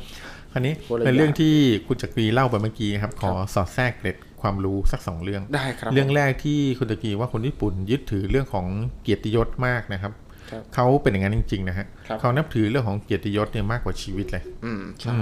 [0.52, 1.56] คราวนี้คนละในเรื่องอย่างที่
[1.88, 8.66] คุณจักรีเล่าไปเมื่อกี้ครับ ขอสอดแทรกเกร็ดความรู้สักสองเรื่องได้ครับเรื่องแรกที่คุณตะกีว่าคนญี่ปุ่นยึดถือเรื่องของ
[9.02, 10.14] เกียรติยศมากนะครับ
[10.52, 15.16] ครับเขาเป็นอย่างนั้นจริง ๆ นะฮะครับเขานับถือเรื่องของเกียรติยศเนี่ยมากกว่าชีวิตเลย อืมใช่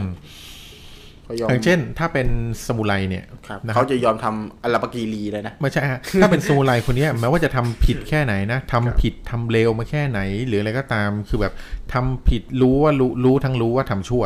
[1.27, 2.27] อืมเขายอมอย่างเช่น ถ้าเป็น
[2.67, 11.53] สมุไรเนี่ยครับนะครับเขาจะยอมทำอลปกีรีเลยนะไม่ใช่ฮะถ้าเป็นสมุไรคนเนี้ยแม้ว่าจะทำผิดแค่ไหนนะทำผิดทำเลวมาแค่ไหน หรืออะไรก็ตามคือแบบ
[11.93, 14.23] ทำผิดรู้ว่ารู้รู้ทั้งรู้ว่าทำชั่ว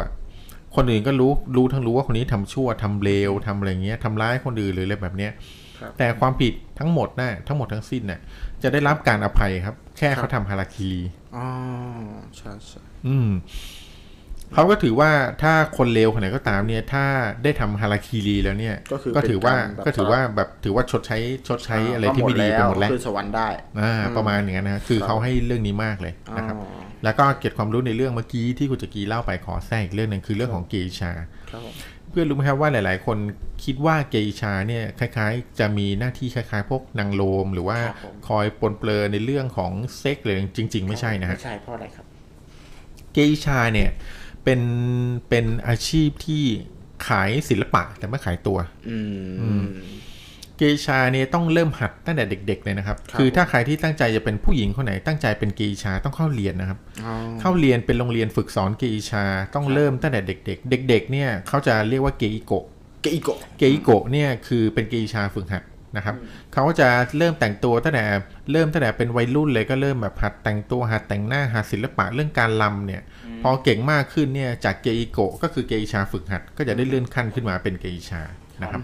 [0.75, 5.31] คนอื่นก็รู้รู้ทั้งรู้ว่าคนนี้ทำชั่วทำเลวทำอะไรเงี้ยทำร้ายคนอื่นหรืออะไรแบบเนี้ย
[5.79, 8.19] ครับแต่ความผิดทั้งหมดนะทั้งหมดทั้งสิ้นน่ะ
[8.63, 11.01] จะได้รับการอภัยครับ แค่เขาทำฮาราคีรี
[11.35, 11.47] อ๋อ
[12.37, 13.29] ใช่ใช่อืม
[14.53, 15.11] เขาก็ถือว่า
[15.41, 17.05] ถ้าคนเลวคนไหนก็ตามเนี่ย ถ้า
[17.43, 21.17] ได้ทำฮาราคีรีแล้วเนี่ย ก็คือก็ถือว่าเป็นรแบบก็ถือว่าแบบถือว่าชดใช้
[21.47, 23.47] ชดใช้อะไรที่ไม่ดีไปหมดแล้วขึ้นสวรรค์ได้
[23.79, 31.11] อ่าประมาณอย่างนั้นนะคือเขาให้เรื่องนี้มากเลยนะครับอ๋อแล้วก็เก็บความรู้ในเรื่องเมื่อกี้ที่คุณจักรีเล่าไปขอแทรกอีกเรื่องหนึ่งคือเรื่องของเกอิชา
[31.51, 31.75] ครับผม
[32.09, 33.17] เพื่อนรู้ไหมครับว่าหลาย ๆ คน
[33.63, 42.05] คิดว่าเกอิชาเนี่ยคล้าย ๆ จะมีหน้าที่คล้าย ๆ พวกนางโลม หรือว่าครับผมคอยปรนเปรอในเรื่องของเซ็กซ์เลยจริง ๆ ไม่ใช่นะฮะไม่ใช่เพราะอะไรครับ
[43.13, 43.89] เกอิชาเนี่ย
[44.47, 44.65] เป็น
[45.29, 46.43] เป็นอาชีพที่
[47.07, 48.57] ขายศิลปะแต่ไม่ขายตัว
[48.89, 48.97] อื
[49.61, 49.63] ม
[50.57, 59.23] เกอิชาเนี่ยต้องเริ่มหัดตั้งแต่เด็ก ๆ เลยนะครับครับ คือถ้าใครที่ตั้งใจจะเป็นผู้หญิงคนไหนตั้งใจเป็นเกอิชาต้องเข้าเรียนนะครับอ๋อเข้าเรียนเป็นโรงเรียนฝึกสอนเกอิชา
[59.55, 62.65] ต้องเริ่มตั้งแต่เด็ก ๆ เด็ก ๆ เนี่ยเขาจะเรียกว่าเกอิโกะ
[63.01, 65.63] เกอิโกะเกอิโกะเนี่ยคือเป็นเกอิชาฝึกหัด
[65.97, 66.15] นะครับ
[66.53, 66.87] เขาก็จะ
[67.17, 68.05] เริ่มแต่งตัวตั้งแต่
[68.51, 73.01] เริ่มตั้งแต่เป็นวัยรุ่นเลยก็เริ่มแบบหัดแต่งตัวหัดแต่งหน้าหัดศิลปะเรื่องการรำเนี่ย
[73.43, 78.21] พอเก่งมากขึ้นเนี่ยจากเกอิโกะก็คือเกอิชาฝึกหัด ก็จะได้เลื่อนขั้นขึ้นมาเป็นเกอิชา
[78.61, 78.83] นะครับ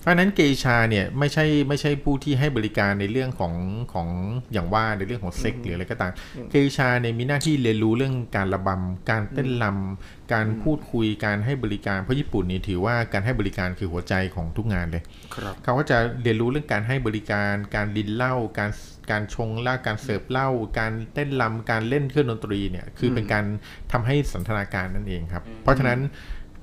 [0.00, 3.54] เพราะฉะนั้นเกย์ชาเนี่ยไม่ใช่ไม่ใช่ผู้ที่ให้บริการในเรื่องของ
[3.92, 4.08] ของ
[4.52, 6.12] อย่างว่าในเรื่องของเซ็กหรืออะไรก็ตาม
[6.50, 15.02] เกย์ชาเนี่ยมีหน้าที่เรียนรู้เรื่องการระบำการเต้นรำการพูดคุยการให้บริการเพราะญี่ปุ่นนี่ถือว่าการให้บริการคือหัวใจของทุกงานเลย
[15.34, 18.70] ครับเขาก็จะเรียนรู้เรื่องการให้บริการ การดินเหล้าการ
[19.10, 20.48] การชงเหล้าการเสิร์ฟเหล้า
[20.78, 23.44] การเต้นรำการเล่นเครื่องดนตรีเนี่ยคือเป็นการ
[23.92, 26.00] ทำให้สันทนาการนั่นเองครับ เพราะฉะนั้น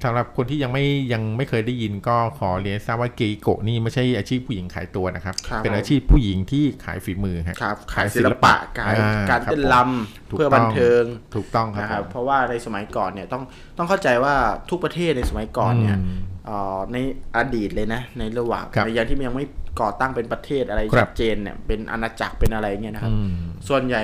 [0.04, 9.76] สำหรับคนที่ยังไม่ยังไม่เคยได้ยินก็ขอเรียนให้ทราบว่าเกย์โกะนี่ไม่ใช่อาชีพผู้หญิงขายตัวนะครับครับเป็นอาชีพผู้หญิงที่ขายฝีมือฮะครับ ขายศิลปะการอ่การเต้นร
[10.30, 11.04] ถูำกเพื่อต้บัอนงเทิง
[11.36, 13.44] ถูกต้องครับนะครับผมเพราะว่าในสมัยก่อนเนี่ยต้อง
[13.78, 14.34] ต้องเข้าใจว่า
[14.70, 16.98] ทุกประเทศในสมัยก่อนเนี่ยอืมเอ่อใน
[17.38, 19.46] อดีตเลยนะ ในระหว่างครับในยังที่มันยังไม่
[19.82, 23.30] ก่อตั้งเป็นประเทศอะไรครัชับดเจนเนี่ยเป็นอาณาจักรเป็นอะไรเงี้ยนะครับอืม
[23.68, 24.04] ส่วนใหญ่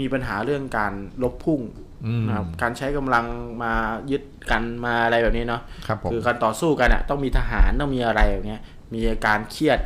[0.00, 0.92] มีปัญหาเรื่องการ
[1.22, 1.93] ลบพุ่งอืม
[2.26, 3.24] นะครับการใช้กำลัง
[3.62, 3.72] มา
[4.10, 8.60] ยึดกันมาอะไรแบบนี้เนาะครับผมคือการต่อสู้กันอะต้องมีทหารต้องมีอะไรแบบเนี้ย
[8.94, 9.78] มีการเครียด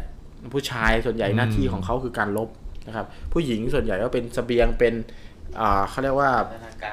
[0.53, 2.49] ผู้ชายส่วนใหญ่หน้าที่ของเขาคือการลบ
[2.87, 4.95] นะครับ ผู้หญิงส่วนใหญ่ก็เป็นเสบียงเป็น
[5.61, 6.31] อ่าเขาเรียกว่า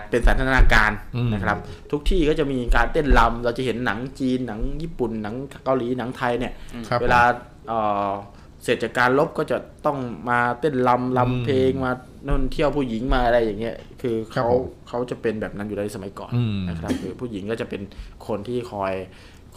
[0.10, 1.58] เป็นสันทนาการอืมนะครับ
[1.92, 6.54] ทุกที่ก็จะมีการเต้นรำเราจะเห็นหนังจีนหนังญี่ปุ่นหนังเกาหลีหนังไทยเนี่ย
[6.90, 7.22] ครับเวลา
[8.66, 9.98] เอ่อเสร็จจากการลบก็จะต้อง
[10.30, 11.92] มาเต้นรำรำเพลงมา
[12.26, 17.82] โน่นเที่ยวผู้หญิงมาอะไรอย่างเงี้ย คือครับเขาผมเขาจะเป็นแบบนั้นอยู่ในสมัยก่อนอืมนะครับ คือผู้หญิงก็จะเป็น
[18.28, 18.94] คนที่คอย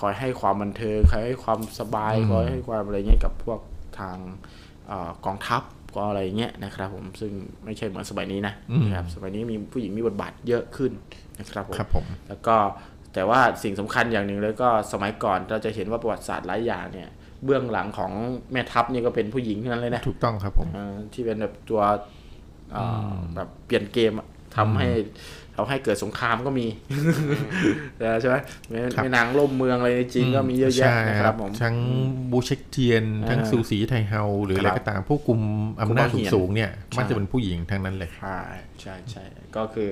[0.00, 3.60] คอยให้ความบันเทิงคอยให้ความสบายคอยให้ความอะไรเงี้ยกับพวก
[3.98, 4.16] ทาง
[4.86, 5.62] เอ่อกองทัพ
[5.96, 7.32] ก็อะไรเงี้ยนะครับผมซึ่ง
[7.64, 10.92] ไม่ใช่เหมือนสมัยนี้นะอืมนะครับสมัยนี้มีผู้หญิงมีบทบาทเยอะขึ้น
[11.40, 12.56] นะครับผมครับผมแล้วก็
[13.14, 17.08] แต่ว่าสิ่งสำคัญอย่างหนึ่งเลยก็สมัยก่อนเราจะเห็นว่าประวัติศาสตร์หลายอย่างเนี่ย
[17.44, 18.12] เบื้องหลังของ
[18.52, 21.82] แม่ทัพนี่ก็เป็นผู้หญิงทั้งนั้นเลยนะถูกต้องครับผมอ่าที่เป็นแบบตัว
[22.74, 24.88] อ่าแบบเปลี่ยนเกมอะทำให้
[25.54, 26.66] ทำให้เกิดสงครามก็มี
[28.20, 28.36] ใช่ไหม
[28.68, 31.76] แม่ครับแม่นางล่มเมืองอะไรในจีนก็มีเยอะแยะใช่นะครับผมทั้ง
[32.30, 35.40] บูเช็กเทียน ทั้งอ่าซูสีไทเฮาหรืออะไรครับก็ตามผู้กลุ่ม
[35.80, 38.40] อำนาจผู้กองเหียนสูงๆเนี่ยใช่มักจะเป็นผู้หญิงทั้งนั้นเลยใช่
[38.80, 39.24] ใช่ใช่
[39.56, 39.88] ก็คือ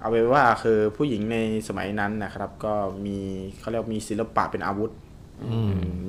[0.00, 1.36] เอาเป็นว่าคือผู้หญิงใน
[1.68, 2.74] สมัยนั้นนะครับ ก็
[3.06, 3.18] มี
[3.60, 4.90] เขาเรียกว่ามีศิลปะเป็นอาวุธ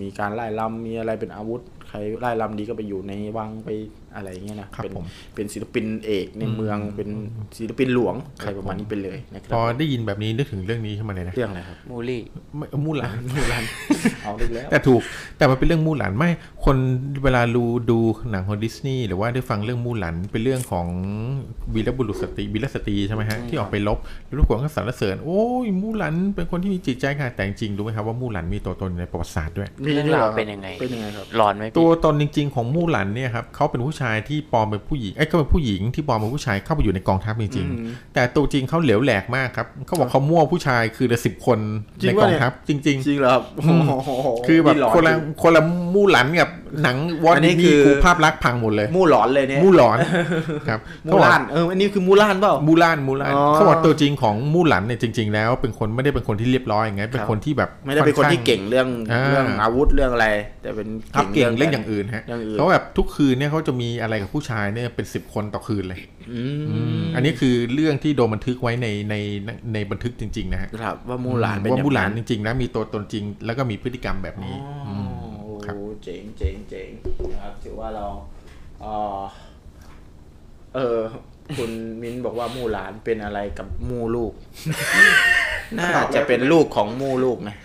[0.02, 3.70] มีการร่ายรำมีอะไรเป็นอาวุธ ใครร่ายรำดีก็ไปอยู่ในวังไป
[4.16, 5.06] อะไรอย่างเงี้ยนะครับเป็นผม
[5.36, 7.10] เป็นศิลปินเอกในเมืองเป็น
[7.58, 12.22] ศิลปินหลวงอะไรประมาณนี้ไปเลยนะครับพอได้ยินแบบนี้นึกถึงเรื่องนี้ขึ้นมาเลยนะเรื่องอะไรครับมูลี่
[12.58, 13.64] ไม่มู่หลานมูลัน
[14.24, 15.02] เอาได้แล้วแต่ถูก
[15.38, 16.30] แต่มันเป็นเรื่องมู่หลานไม่
[16.66, 16.78] คน
[17.24, 18.00] เวลาดูดู
[18.32, 20.88] หนังของดิสนีย์หรือว่าได้ฟังเรื่องมู่หลานเป็นเรื่องของ
[21.74, 37.62] วีรบุรุษสตรีวีรสตรีใช่ไหมฮะที่ออกไปรบแล้วทุกคนก็สรรเสริญโอ้ยมู่หลานเป็นคนที่มีจิตใจค่ะแต่จริงๆรู้ไหมครับว่ามู่หลานมีตัวตนในประวัติศาสตร์ด้วยมีเรื่องด้วยหราวเป็นยังไงเป็นยังไงครับหลอนไหมพี่ตัวตนจริง ๆ ของมู่หลันเนี่ยครับเขาเป็นผู้ชายที่ปลอมเป็นผู้หญิงไอ้ยเขาเป็นผู้หญิงที่ปลอมเป็นผู้ชายเข้าไปอยู่ในกองทัพจริงอื
[37.92, 41.60] มๆแต่ตัวจริงเขาเหลวแหลกมากครับเขาบอกเขามั่วผู้ชายคือละสิบคน
[42.02, 43.64] จริในงกปะองเนี่ยทัพจริงจริงเหรอครับโอ้
[44.24, 45.64] โหๆคือแบบหลคนละจริงคนละ
[45.94, 46.50] มู่หลันกับ
[46.84, 49.98] หนังวออันนนี้นี้คือคือภาพลักษณ์พังหมดเลย มู่หลอนเลยเนี่ยมู่หลอน
[50.68, 60.28] ครับมูลานเอออันนี้คือมูลานเปล่ามูลานมูลานอ๋อเขาบอกตัวจริงของมู่หลันเนี่ยจริง ๆ แล้วเป็นคนไม่ได้เป็นคนที่เรียบร้อยอย่างไงเป็นคนที่แบบไม่ได้เป็นคนที่เก่งเรื่องอ่าเรื่องอาวุธเรื่องอะไร
[60.62, 66.02] แต่เป็นครับเก่งเรื่องอย่างอื่นฮะอย่างอื่นเขาแบบทุกคืนเนี่ยเขาจะมีอะไรกับผู้ชายเนี่ยเป็นสิบคนต่อคืนเลย
[66.34, 66.42] อื
[67.00, 69.16] มอันนี้คือเรื่องที่โดนบันทึกไว้ในใน
[69.74, 74.56] ในบันทึกจริง ๆ นะฮะครับว่ามูหลานเป็นว่าอย่งมูหลานจริงๆนะมีตัวตนจริง แล้วก็มีพฤติกรรมแบบนี้
[74.88, 75.21] อ๋อมโอ้
[75.72, 76.90] ครับเจ๋งเจ๋งเจ๋ง
[77.32, 78.08] นะครับถือว่าเรา
[78.82, 78.88] เอ
[79.18, 79.20] อ
[80.76, 81.00] เออ
[81.58, 81.72] คุณ
[82.02, 84.34] มิ้นบอกว่ามู่หลานเป็นอะไรกับมู่ลูก
[85.80, 87.56] น่าจะเป็นลูกของมู่ลูกนะ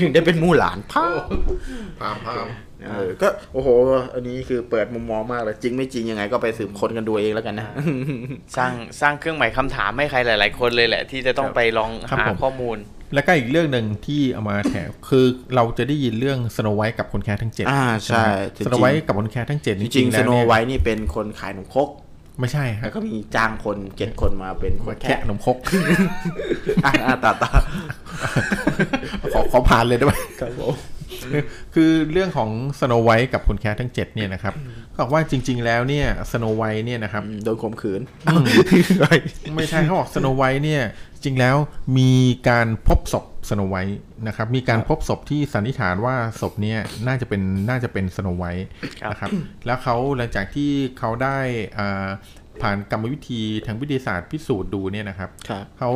[0.00, 1.06] ถึงได้เป็นมู่หลานพ่อ
[2.00, 2.46] พามพาม
[2.88, 3.68] เออก็โอ้โห
[4.14, 7.68] อันนี้คือเปิดมุมมองมากเลยจริงไม่จริงยังไงก็ไปสืบค้นกันดูเองแล้วกันนะ
[8.56, 12.78] สร้างสร้างเครื่องหมายคำถามให้ใครหลาย ๆ คนเลยแหละ ที่จะต้องไปลองหาข้อมูล
[13.14, 15.24] แล้วก็อีกเรื่องหนึ่งที่เอามาแถมคือ
[15.54, 18.24] เราจะได้ยินเรื่องสโนไวท์กับคนแคระทั้งเจ็ดอ่าใช่
[18.56, 21.88] จริงๆสโนไวท์กับคนแคระทั้งเจ็ดจริงๆแล้วสโนไวท์เนี่ยเป็นคนขายขนมครก
[22.40, 25.56] ไม่ใช่คแล้วก็มีจ้างคนเจ็ดคนมาเป็นคนแคะแคะขนมครก
[26.84, 27.50] อะอะต่อต่อ
[29.34, 30.74] ขอขอผ่านเลยได้ไหมครับผม
[31.74, 34.54] คือเรื่องของสโนไวท์กับคนแคระทั้งเจ็ดเนี่ยนะครับ
[34.92, 38.00] เขาบอกว่าจริง ๆ แล้วเนี่ยสโนไวท์เนี่ยนะครับโดนข่มขืน
[39.56, 40.82] ไม่ใช่เขาบอกสโนไวท์เนี่ย
[41.24, 41.56] จริงแล้ว
[41.98, 42.12] มี
[42.48, 48.66] การพบศพสโนไวท์นะครับ มีการพบศพที่สันนิษฐานว่าศพเนี่ยน่าจะเป็นน่าจะเป็นสโนไวท์
[49.00, 49.30] ครับนะครับ
[49.66, 51.38] แล้วเขาหลังจากที่เขาได้
[51.78, 52.08] อ่า
[52.62, 55.90] ผ่านกรรมวิธีทางวิทยาศาสตร์พิสูจน์ดูเนี่ยนะครับครับเขา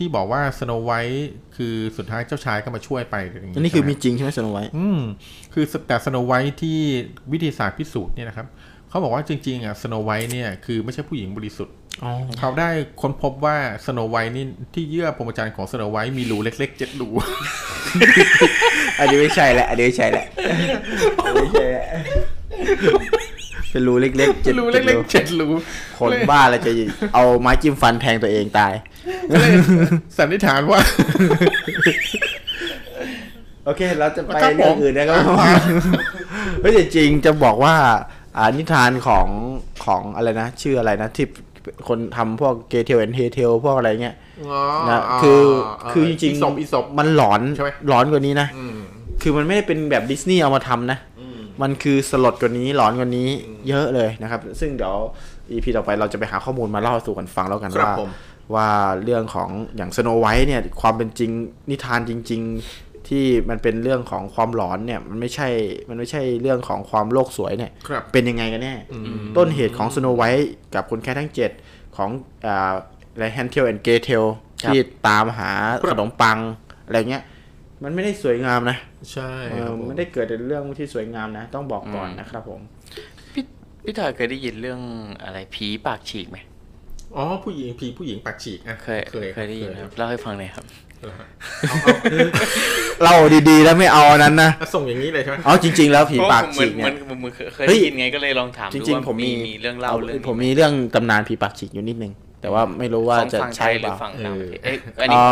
[0.00, 5.00] ที่บอกว่าสโนไวท์คือสุดท้ายเจ้าชายก็มาช่วยไปอะไรอย่างอันนี้คือมีใช่ไหจริงใช่ไหมสโนไวท์อืม
[5.54, 6.78] คือแต่สโนไวท์ที่
[7.32, 8.46] วิทยาศาสตร์พิสูจน์เนี่ยนะครับ
[8.88, 12.70] เขาบอกว่าจริงๆอะสโนไวท์เนี่ยคือไม่ใช่ผู้หญิงบริสุทธิ์อ๋อเขาได้
[13.00, 13.56] ค้นพบว่า
[13.86, 17.14] สโนไวท์นี่ที่เยื่อพรหมจรรย์ของสโนไวท์มีรูเล็กๆเจ็ดรูอ
[18.98, 20.26] อันนี้ไม่ใช่แหละอันนี้ไม่ใช่แหละ
[21.24, 21.86] อันนี้ไม่ใช่แหละ
[23.70, 25.48] เป็นรูเล็กๆเจ็ดรูเล็กๆเจ็ดรู
[25.98, 26.70] คนบ้าแล้วจะ
[27.14, 28.72] เอาไม้จิ้มฟันแทงตัวเองตาย
[29.30, 29.52] ก็เลย
[30.16, 30.80] สันนิษฐานว่า
[33.64, 35.22] โอเค เราจะไปครับเรื่องผมอื่นนะครับ
[36.60, 37.74] เฮ้ยแต่จริงจะบอกว่า
[38.36, 39.26] อ่านิทานของ
[39.84, 41.26] ของอะไรนะ ชื่ออะไรนะที่
[41.88, 44.16] คนทำพวก Gretel and Hansel พวกอะไรเงี้ย
[44.48, 45.42] อ๋อนะคือ
[45.92, 48.78] คือจริงอีศพอีศพมันหลอนใช่ไหมหลอนกว่านี้นะอืม
[49.22, 50.98] คือมันไม่ได้เป็นแบบดิสนีย์เอามาทำนะ
[51.62, 53.28] มันคือสลดกว่านี้หลอนกว่านี้
[53.68, 54.96] เยอะเลยนะครับ ซึ่งเดี๋ยว
[55.50, 58.10] EP ต่อไปเราจะไปหาข้อมูลมาเล่าสู่กันฟังแล้วกันครับว่าผม
[58.54, 58.68] ว่า
[59.04, 61.30] เรื่องของอย่างสโนไวท์เนี่ยความเป็นจริง
[61.70, 62.42] นิทานจริง
[62.74, 65.48] ๆ ที่มันเป็นเรื่องของความหลอนเนี่ยมันไม่ใช่
[65.88, 68.74] มันไม่ใช่เรื่องของความโลกสวยเนี่ยครับเป็นยังไงกันแน่
[69.36, 71.50] ต้นเหตุของสโนไวท์กับคนแคระทั้งเจ็ด
[71.96, 72.10] ของ
[72.46, 72.72] อ่า
[73.12, 74.24] อะไร Hansel and Gretel
[74.62, 74.78] ที่
[75.08, 75.50] ตามหา
[75.82, 76.38] ครัขบนมปัง
[76.86, 77.22] อะไรเงี้ย
[77.84, 78.76] มันไม่ได้สวยงามนะ
[79.12, 82.60] ใช่เออครับผมไม่ได้เกิดในเรื่องที่สวยงามนะ ต้องบอกก่อนนะครับผม
[83.32, 83.44] พี่
[83.84, 84.80] พี่ถอยเคยได้ยินเรื่อง
[85.24, 86.38] อะไรผีปากฉีกไหม
[87.16, 90.64] อ๋อผู้หญิงผีผู้หญิงปากฉีกอะเคยเคยเคยได้ยินคครัรับบเล่าให้ฟังหน่อยครับ
[93.02, 93.16] เล่า
[93.48, 105.22] ดีๆแล้วไม่เอาอันนั้นนะอะส่งอย่างนี้เลยใช่ไหมอ๋อจริง ๆ แล้วผีปากฉีกเหเนี่มือยนเหมือนเคยเฮ้ได้ยยินไงก็เลยลองถามจดูริงว่าๆผมมีมีเรื่องเล่าเรื่องนี้ผมมีเรื่องตำนานผีปากฉีกอยู่นิดนึง แต่ว่าไม่รู้ว่าของจะฝั่งไทใช่ยหเปรือล่าฝั่งต่างประเทศเอ้ยเออันนี้อ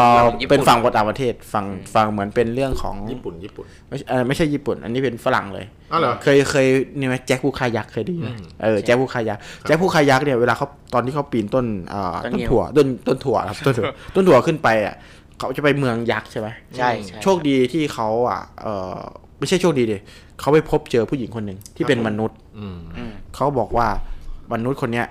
[0.41, 6.67] ญี่ปุ่เป็นฝั่งต่างประเทศฝั่งฝั่งเหมือนเป็นเรื่องของญี่ปุ่นญี่ปุ่นไม่ใช่เออไม่ใช่ญี่ปุ่น อันนี้เป็นฝรั่งเลยอ๋อเหรอเคยเคย
[6.99, 14.95] นี่ไหมแจ็คผู้คายักเคยได้ยินไหมอืมเออแจ็คผู้คายักแจ็คผู้คายักเนี่ยเวลาเขาตอนที่เขาปีนต้นเอ่อต้นต้นเงี้ยวถั่วต้นต้นถั่วครับต้นถั่วต้นถั่วขึ้นไปอะ
[15.39, 18.97] เขาจะไปเมืองยักษ์ใช่ไหมใช่ใช่โชคดีที่เขาอะเออ
[19.39, 19.99] ไม่ใช่โชคดีดิ
[20.41, 23.87] เขาไปพบเจอผู้หญิงคนหนึ่งที่เป็นมนุษย์อืมอืมเขาบอกว่า
[24.53, 25.07] มนุษย์คนเนี้ย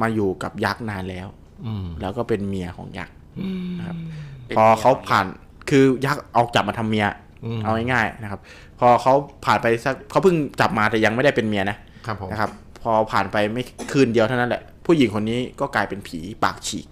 [0.00, 1.26] มาอยู่กับยักษ์นานแล้ว
[1.66, 3.14] อืมแล้วก็เป็นเมียของยักษ์
[3.78, 3.96] นะครับ
[4.46, 5.26] เป็นพอเขามียของผ่าน
[5.70, 7.06] คือยักษ์เอาจับมาทำเมีย
[7.44, 8.40] อืมเอาง่ายๆนะครับ
[8.80, 9.14] พอเขา
[9.44, 12.50] ผ่านไปสักเขาเพิ่งจับมาแต่ยังไม่ได้เป็นเมียนะครับผมนะครับ
[12.82, 13.62] พอผ่านไปไม่
[13.92, 16.86] คืนเดียวเท่านั้นแหละ ผู้หญิงคนนี้ก็กลายเป็นผีปากฉีก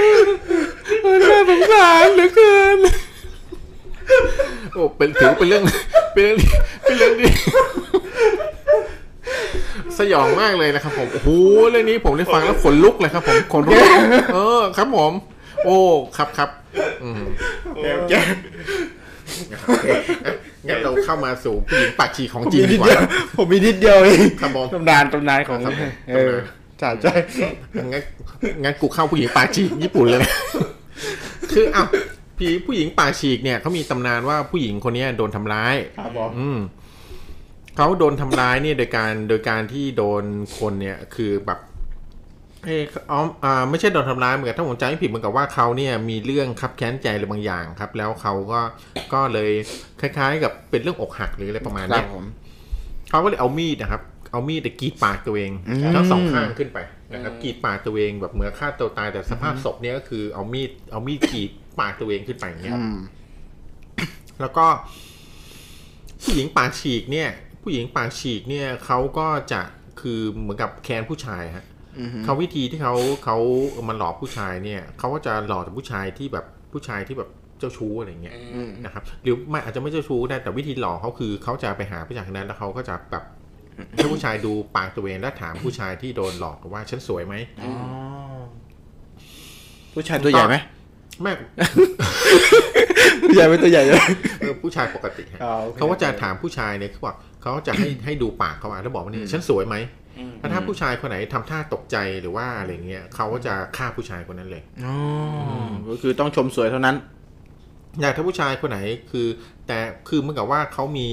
[0.00, 0.15] น่า
[1.48, 2.78] สงสารเหลือเกิน
[4.72, 5.62] โอ้เป็นถือว่าเป็นเรื่อง
[6.12, 6.54] เป็นเรื่องที่
[6.84, 7.30] เป็นเรื่องที่
[9.98, 11.28] สยองมากเลยนะครับผมโอ้โห
[11.70, 13.78] เรื่องนี้ผมได้ฟังแล้วขนลุกเลยครับ ผมขนลุก
[14.34, 15.12] เออครับผม
[15.64, 15.76] โอ้
[16.16, 16.50] ครับครับ
[17.02, 17.22] อืม
[20.68, 22.98] งั้นเราเข้ามาสู่ผู้หญิงปากฉีกของจริงดีกว่า
[23.36, 26.34] ผมมีนิดเดียวเองครับผมตำนานตำนานของครับผมเออ
[26.78, 27.14] ใช่ใช่
[27.92, 28.02] งั้น
[28.64, 30.32] งั้นกูเข้าผู้หญิงปากฉีกญี่ปุ่นเลยนะ
[31.56, 31.88] คืออ้าว
[32.38, 36.58] ผีผู้หญิงปากฉีกเนี่ยเขามีตำนานว่าผู้หญิงคนเนี้ยโดนทำร้าย ครับผมอืม
[37.76, 40.24] เขาโดนทำร้ายเนี่ยโดยการโดยการที่โดน
[40.58, 41.60] คนเนี่ยคือแบบ
[42.64, 48.60] เอออ๋ออ่าไม่ใช่โดนทำร้ายเหมือนกับถ้าผมจำไม่ผิดเหมือนกับว่าเขาเนี่ยมีเรื่องคับแค้นใจอะไรบางอย่างครับ แล้วเขาก็
[49.12, 49.50] ก็เลย
[50.00, 52.24] คล้าย ๆ กับเป็นเรื่องอกหักหรืออะไรประมาณครัเนี้บยผม
[53.10, 54.02] เขาก็เลยเอามีดนะครับ
[54.32, 56.78] เอามีดแต่กรีดปากตัวเองอืม ทั้งสองข้างขึ้นไป
[57.12, 61.50] นะครับกรีดปากตัวเองแบบเหมือนฆ่าตัวตายแต่สภาพศพเนี่ยก็คือเอามีดเอามีดกรีด
[61.80, 62.98] ปากตัวเองขึ้นไปอย่างเงี้ยอืม
[64.40, 64.66] แล้วก็
[66.22, 67.28] ผู้หญิงปากฉีกเนี่ย
[67.62, 69.60] ผู้หญิงปากฉีกเนี่ยเขาก็จะ
[70.00, 71.66] คือเหมือนกับแคนผู้ชายฮะ
[71.98, 73.36] อืมเขาวิธีที่เขาเขา
[73.88, 83.24] มาหลอกผู้ชายเนี่ยเขาก็จะหลอกแต่ผู้ชายที่แบบผู้ชายที่แบบเจ้าชู้อะไรเงี้ยอืมนะครับ หรือไม่อาจจะไม่เจ้าชู้ได้แต่วิธีหลอกเขาคือเขาจะไปหาผู้ชายคนนั้นแล้วเขาก็จะแบบ
[83.94, 87.72] ให้ผู้ชายดูปากตัวเองแล้วถามผู้ชายที่โดนหลอกว่าฉันสวยไหมอ๋อ
[89.94, 90.56] ผู้ชายตัวใหญ่ไหม
[91.22, 91.32] แม่
[93.28, 94.00] ผู้ชายเป็นตัวใหญ่เลย
[94.40, 99.76] เออผู้ชายปกติฮะอ๋อโอเคเขาก็จะถามผู้ชายเนี่ยเขาบอกเขาจะให้ให้ดูปากเขาอะแล้วบอกว่านี่ฉันสวยไหม
[100.18, 104.96] อืมแล้วถ้าผู้ชายคนไหนทำท่าตกใจหรือว่าอะไรเงี้ยเขาก็จะฆ่าผู้ชายคนนั้นเลยอ๋อ
[105.90, 106.96] ก็คือต้องชมสวยเท่านั้น
[108.00, 108.78] อย่างถ้าผู้ชายคนไหน
[109.10, 109.26] คือ
[109.66, 109.78] แต่
[110.08, 111.08] คือเหมื่อนกับว่าเขามี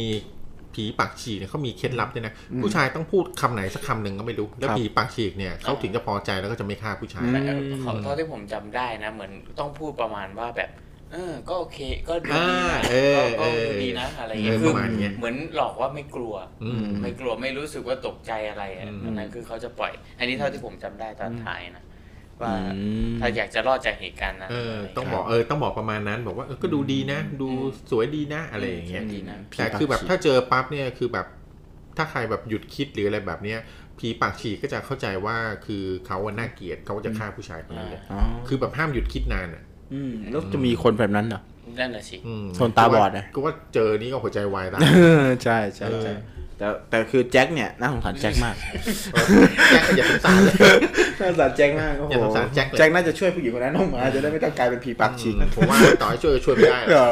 [0.76, 10.70] ผีปากฉีกเนี่ยเขามีเคล็ดลับด้วยนะผู้ชายต้องพูดคำไหนสักคำหนึ่งก็ไม่รู้ แล้วครับผีปากฉีกเนี่ยเขาถึงจะพอใจแล้วก็จะไม่ฆ่าผู้ชายอืมแต่เขาเท่าที่ผมจำได้นะ เหมือนต้องพูดประมาณว่าแบบ
[11.14, 16.34] เออก็โอเคก็ดูอ่าดีนะเออก็เออดูดีนะอะไรเอเงี้อยคืประมาณเนี้ยเหมือนหลอกว่าไม่กลัว
[16.64, 21.84] อืมไม่กลัวไม่รู้สึกว่าตกใจอะไรอะอืมอันนั้นคือเขาจะปล่อย อันนี้เท่าที่ผมจำได้ตอนท้ายนะ
[22.42, 22.82] ว่าอื
[23.12, 27.50] มถ้าอยากจะรอดจากเหตุการณ์นั้นเออะไรต้องบอกเออต้องบอกประมาณนั้น บอกว่าเออก็ดูดีนะ ดู
[27.92, 31.28] สวยดีนะอะไรอย่างเงี้ยดีนะแต่คือแบบถ้าเจอปั๊บเนี่ยคือแบบ
[31.98, 33.60] ถ้าใครแบบหยุดคิดหรืออะไรแบบเนี้ย
[34.00, 41.42] ผีปากฉีกก็จะเข้าใจว่าคือเขาอะน่าเกลียดเขาจะฆ่าผู้ชายคนนั้นเลยอ๋อคือแบบห้ามหยุดคิดนานอะอืมแล้วจะมีคนแบบนั้นเหรอ
[41.80, 44.82] นั่นน่ะสิอืมคนตาบอดนะก็ว่าเจอนี่ก็หัวใจวายตาย
[45.44, 46.14] ใช่ใช่ใช่
[46.58, 48.56] แต่แต่คือแจ็คเนี่ยน่าสงสารแจ็คมาก
[49.72, 50.56] แจ็คก็อย่าสงสารเลย
[51.20, 57.12] น่าสงสารแจ็คมากโอ้โหอย่าสงสารแจ็คเลยแจ็คน่าจะช่วยผู้หญิงคนนั้นออกมาจะได้ไม่ต้องกลายเป็นผีปากฉีกผมว่าต่อให้ช่วยก็ช่วยไม่ได้หรอกเหรอ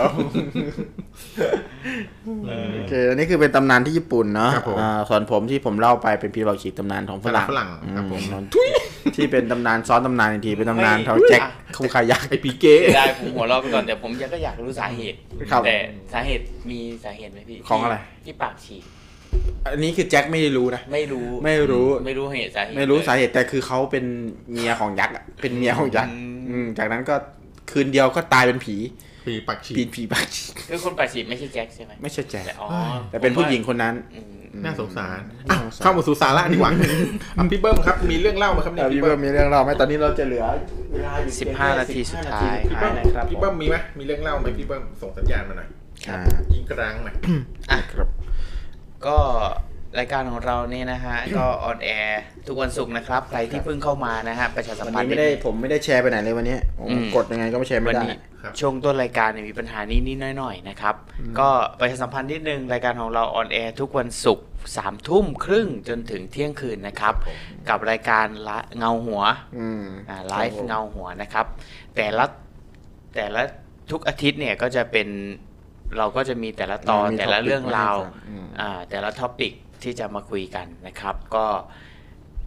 [2.74, 8.22] โอเคอันนี้คือเป็นตำนานที่ญี่ปุ่นเนาะครับผมอ่าส่วนผมที่ผมเล่าไปเป็นผีปากฉีกตำนานของฝรั่งฝรั่งครับผม
[8.56, 8.64] อื
[9.16, 11.42] ที่เป็นตำนานซ้อนตำนานอีกทีเป็นตำนานของแจ็ค
[11.78, 15.18] คุคายักไอปีเก้ได้ผมหัวเราะไปก่อนแต่ผมยังก็อยากรู้สาเหตุ
[15.52, 15.78] ครับแต่
[16.14, 18.84] สาเหตุมีสาเหตุไหมพี่ของอะไรที่ปากฉีก
[19.66, 24.06] อันนี้คือแจ็คไม่ได้รู้นะ ไม่รู้ไม่รู้ ไม่รู้เหตุสาเหตุไม่รู้เลยสาเหตุแต่คือเขาเป็น
[24.52, 27.16] เมียของยักษ์อะเป็นเมียของยักษ์อืมอืมจากนั้นก็
[27.72, 28.76] คืนเดียวก็ตายเป็นผี
[29.28, 32.68] ปีปักฉีผีกผีปากฉีกคือคนปากฉีกไม่ใช่แจ็คใช่ไหมไม่ใช่แจ็คแต่อ๋อ
[33.12, 36.72] แต่เป็นผู้หญิงคนนั้นอืมน่าสงสารน่าอะสงสารเข้ามาสู่สาระดีกว่า
[37.38, 40.46] อะพี่เบิ้มครับมีเรื่องเล่าไหมครับเนี่ยพี่พี่เบิ้เบิ้มมมีเรื่องเราไหมตอนนี้เราจะเหลือ
[40.92, 45.70] เวลาอยู่สิบห้านาทีสุดท้าย15พี่นาทีเบิ้มนะครับพี่เบิ้มมีไหมมีเรื่องเล่าไหมพี่เบิ้มส่งสัญญาณมาหน่อย
[46.10, 46.20] อ่า
[46.54, 47.16] ยิงกลางหน่อย
[47.72, 48.08] อะครับ
[49.08, 49.18] ก็
[50.00, 58.16] รายการของเราเนี่ยนะฮะ ก็ on air ทุกวันศุกร์นะครับ ใครที่เพิ่งเข้ามานะฮะประชาสัมพันธ์วันนี้ไม่ได้ผมไม่ได้แชร์ไปไหนเลยวันนี้ผมอืมกดยังไงก็ไม่แชร์ไม่ได้ วันนี้
[58.60, 60.96] ช่วงต้นรายการเนี่ยมีปัญหานี้นิดๆหน่อยๆนะครับ
[61.40, 61.50] ก็
[61.80, 64.46] ประชาสัมพันธ์นิดนึงรายการของเรา on air ทุกวันศุกร์
[64.78, 67.14] สามทุ่มครึ่งจนถึงเที่ยงคืนนะครับ
[67.70, 69.24] กับรายการละเงาหัว
[69.58, 69.84] อืม
[70.28, 71.46] ไลฟ์เงาหัวนะครับ
[71.96, 72.26] แต่ละ
[73.16, 73.42] แต่ละ
[73.92, 75.08] ทุกอาทิตย์เนี่ยก็จะเป็น
[75.98, 79.54] เราก็จะมีแต่ละตอนมีแต่ละ topic เรื่องราวมาให้ฟังอืมอ่าแต่ละ topic
[79.84, 81.46] ที่จะมาคุยกันนะครับ ก็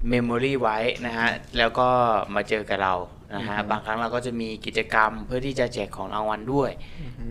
[0.08, 1.88] memory ไว้นะฮะ แล้วก็
[2.34, 2.94] มาเจอกับเรา
[3.34, 6.70] นะฮะ บางครั้งเราก็จะมีกิจกรรมเพื่อที่จะแจกของรางวัลด้วย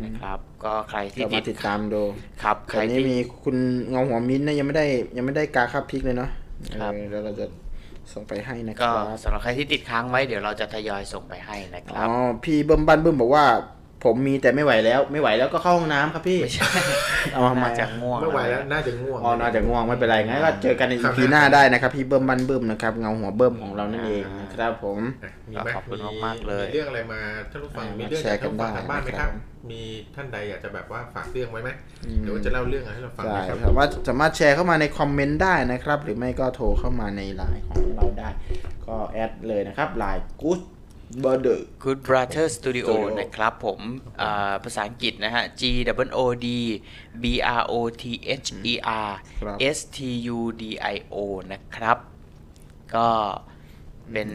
[0.06, 2.02] นะครับ ก็ใครที่ก็ติมาดติดตามดู
[2.44, 3.56] ครับ ใครตอนนี้ที่มีคุณ
[3.90, 6.30] เงาหัวมิ้นท์นะยังไม่ได้ยังไม่ได้กาค่าพริกเลยเนาะ
[6.80, 7.45] ครับเออแล้วเราจะ
[8.14, 12.11] ส่งไปให้นะคก็รับสำหรับใครที่ติดค้างไว้เดี๋ยวเราจะทยอยส่งไปให้นะคอ๋รับอ
[12.44, 13.45] พี่เบิ้มบ้านเบิ้มบอกว่า
[14.03, 16.69] ผมมีแต่ไม่ไหวแล้ว ไม่ไหวแล้วก็เข้าห้องน้ำครับพี่ไม่ใช่
[17.34, 27.19] เอามาน่าจะง่วงไม่ไหวแล้วน่าจะง่วงอ๋อน่าจะง่วงไม่เป็นไรงั้นก็เจอกันในครัอีบพีหน้าได้นะครับ พี่เบิ้มบ้านเบิ้มนะครับ เงาหัวเบิ้มของเรานั่นเองนะครับผมอะมีไหมขอบคุณมากๆเลยมีเรื่องอะไรมา
[27.51, 29.31] ท่านผู้ฟังอ่ามีมีเรื่องแชร์กันได้อยากให้ฟังทางบ้านไหมนะคครัรับบ
[29.71, 29.81] มี
[30.15, 31.69] ท่านใดอยากจะแบบว่าฝากเรื่องไว้ไหม
[32.23, 38.30] หรือว่าจะเล่าเรื่องอะไรให้เราฟังใช่ไหมครับสามารถสามารถแชร์เข้ามาในคอมเมนต์ได้นะครับ หรือไม่ก็โทรเข้ามาในไลน์ของเราได้
[38.88, 40.61] ก็แอดเลยนะครับไลน์ good
[41.23, 43.80] brother Good Brother Studio Studio นะครับผม
[44.22, 45.61] อ่าภาษาอังกฤษนะฮะ G
[46.07, 46.48] W O D
[47.23, 47.26] B
[47.60, 48.03] R O T
[48.41, 48.73] H E
[49.07, 49.11] R
[49.41, 49.99] ครับ S T
[50.38, 50.64] U D
[50.94, 51.15] I O
[51.52, 51.98] นะครับ
[52.95, 53.07] ก็
[54.11, 54.30] เป็น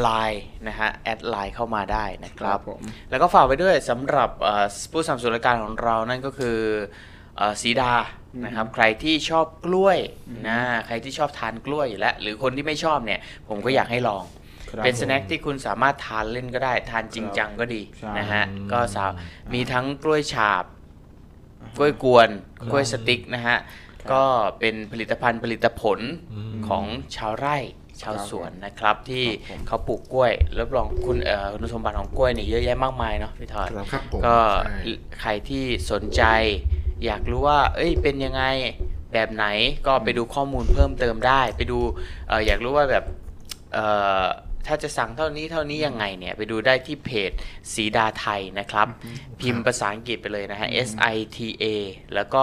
[0.00, 2.80] ไลน์นะฮะ แอดไลน์เข้ามาได้นะครับครับผม
[3.10, 6.58] แล้วก็ฝากไปด้วยสำหรับอ่าผู้สนับสนุนรายการของเรานั่นก็คือ
[7.40, 7.92] อ่าสีดา
[8.44, 9.98] นะครับใครที่ชอบกล้วย
[10.48, 14.45] นะใครที่ชอบทานกล้วยอยู่แล้วหรือคนที่ไม่ชอบเนี่ย ผมก็อยากให้ลองครับ
[14.84, 19.10] เป็นผมสแน็คที่คุณสามารถทานเล่นก็ได้ ทานจริงจังก็ดีใช่นะฮะก็สาว
[19.54, 20.64] มีทั้งกล้วยฉาบ
[21.78, 22.28] กล้วยกวน
[22.70, 23.56] กล้วยสติ๊กนะฮะ
[24.12, 24.22] ก็
[24.58, 25.98] เป็นผลิตภัณฑ์ผลิตผล
[26.68, 26.84] ของ
[27.16, 27.56] ชาวไร่
[28.02, 36.22] ชาวสวนนะครับที่ครับผมเขาปลูกกล้วยรับรองคุณเอ่อคุณสมบัติของกล้วยนี่เยอะแยะมากมายเนาะพี่ทอยครับครับผมก็ใช่ใครที่สนใจ
[37.04, 38.42] อยากรู้ว่า เอ้ยเป็นยังไง
[39.12, 39.46] แบบไหน
[39.86, 41.78] ก็ไปดูข้อมูลเพิ่มเติมได้ ไปดู
[42.28, 43.04] เอ่ออยากรู้ว่าแบบ
[43.74, 43.86] เอ่
[44.22, 44.24] อ
[44.66, 47.30] ถ้าจะสั่งเท่านี้เท่านี้ยังไงเนี่ยไปดูได้ที่เพจ
[47.74, 48.88] สีดาไทยนะครับ
[49.40, 51.64] พิมพ์ภาษาอังกฤษไปเลยนะฮะ S I T A
[52.14, 52.42] แล้วก็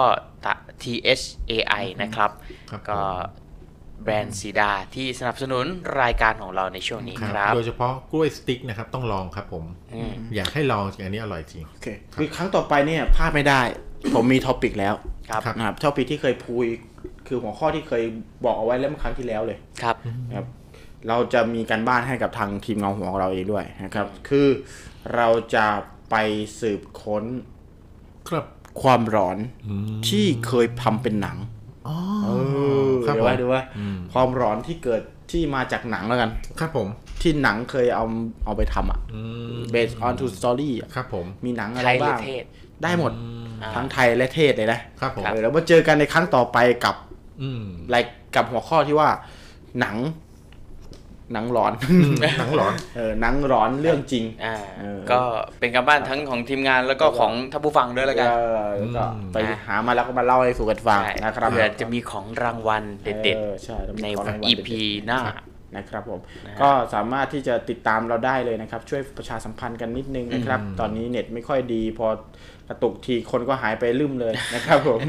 [0.82, 0.84] T
[1.20, 1.52] H A
[1.82, 2.30] I นะครับ
[2.70, 3.00] ครับก็
[4.02, 5.64] แบรนด์สีดาที่สนับสนุน
[6.02, 9.64] รายการของเราในช่วงนี้คครัรับบโดยเฉพาะกล้วยสติ๊กนะครับ ต้องลองครับผม
[9.94, 11.88] อืมอยากให้ลองจริงอันนี้อร่อยจริง โอเค
[12.18, 13.60] คือครั้งต่อไปเนี่ยพลาดไม่ได้
[14.14, 14.94] ผมมี topic แล้ว
[15.30, 16.62] ครับครับนะครับ topic ที่เคยพูด
[17.26, 18.02] คือหัวข้อที่เคย
[18.44, 19.96] บอกเอาไว้แล้วเมื่อครั้งที่แล้วเลยครับ
[20.28, 20.46] นะครับ
[21.08, 24.48] เราจะมีการบ้านให้กับทางทีมเงาหัวของเราเองด้วยนะครับ คือ
[25.14, 25.66] เราจะ
[26.10, 26.14] ไป
[26.60, 27.24] สืบค้น
[28.28, 28.46] ครับ
[28.82, 29.36] ความหลอน
[30.08, 31.36] ที่เคยทำเป็นหนัง
[31.88, 32.28] อ๋อเอ
[32.88, 33.62] อครับดูผมว่าดูว่า
[34.12, 36.88] ความหลอนที่เกิดที่มาจากหนังแล้วกัน ครับผม
[37.22, 38.04] ที่หนังเคยเอา
[38.44, 39.22] เอาไปทำอะอื
[39.58, 42.44] ม based on true story อะครับผม มีหนังอะไทไรยหรือบ้างเทศ
[42.82, 43.12] ได้หมด
[43.62, 46.96] อ่าทั้งไทยและเทศเลยนะครับผมเออแล้วมาเจอกันในครั้งต่อไปกับ
[47.42, 47.64] อืม
[47.94, 48.04] ราย
[48.34, 49.08] กับหัวข้อที่ว่า
[49.80, 49.96] หนัง
[51.34, 51.72] หนังร้อน
[52.38, 55.20] หนังหลอนเออหนังร้อนเรื่องจริงอ่าเออก็
[55.58, 58.34] เป็นการบ้านทั้งของทีมงานแล้วก็ของท่านผู้ฟังด้วยแล้วกันเอ
[58.64, 59.36] อแล้วก็อืมไป
[59.66, 64.68] หามาแล้วก็มาเล่าให้สู่กันฟังใช่นะครับเผื่อจะมีของรางวัลเด็ดออใช่แล้วมีๆในของรางวัล EP
[65.06, 65.20] หน้า
[65.76, 72.06] นะครับผมนะฮะก็สามารถที่จะติดตามเราได้เลยนะครับ ช่วยประชาสัมพันธ์กันนิดนึงนะครับ ตอนนี้เน็ตไม่ค่อยดี พอ
[72.68, 75.00] กระตุกทีคนก็หายไปลืมเลยนะครับผม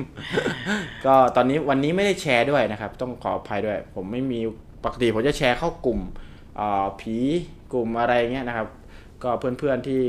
[1.06, 4.39] ก็ตอนนี้วันนี้ไม่ได้แชร์ด้วยนะครับ ต้องขออภัยด้วย ผมไม่มี
[4.86, 5.99] ปกติผมจะแชร์เข้ากลุ่ม
[6.57, 7.18] เอ่อผี
[7.74, 8.68] กลุ่มอะไรเงี้ยนะครับ
[9.24, 10.02] ก็เพื่อนๆที่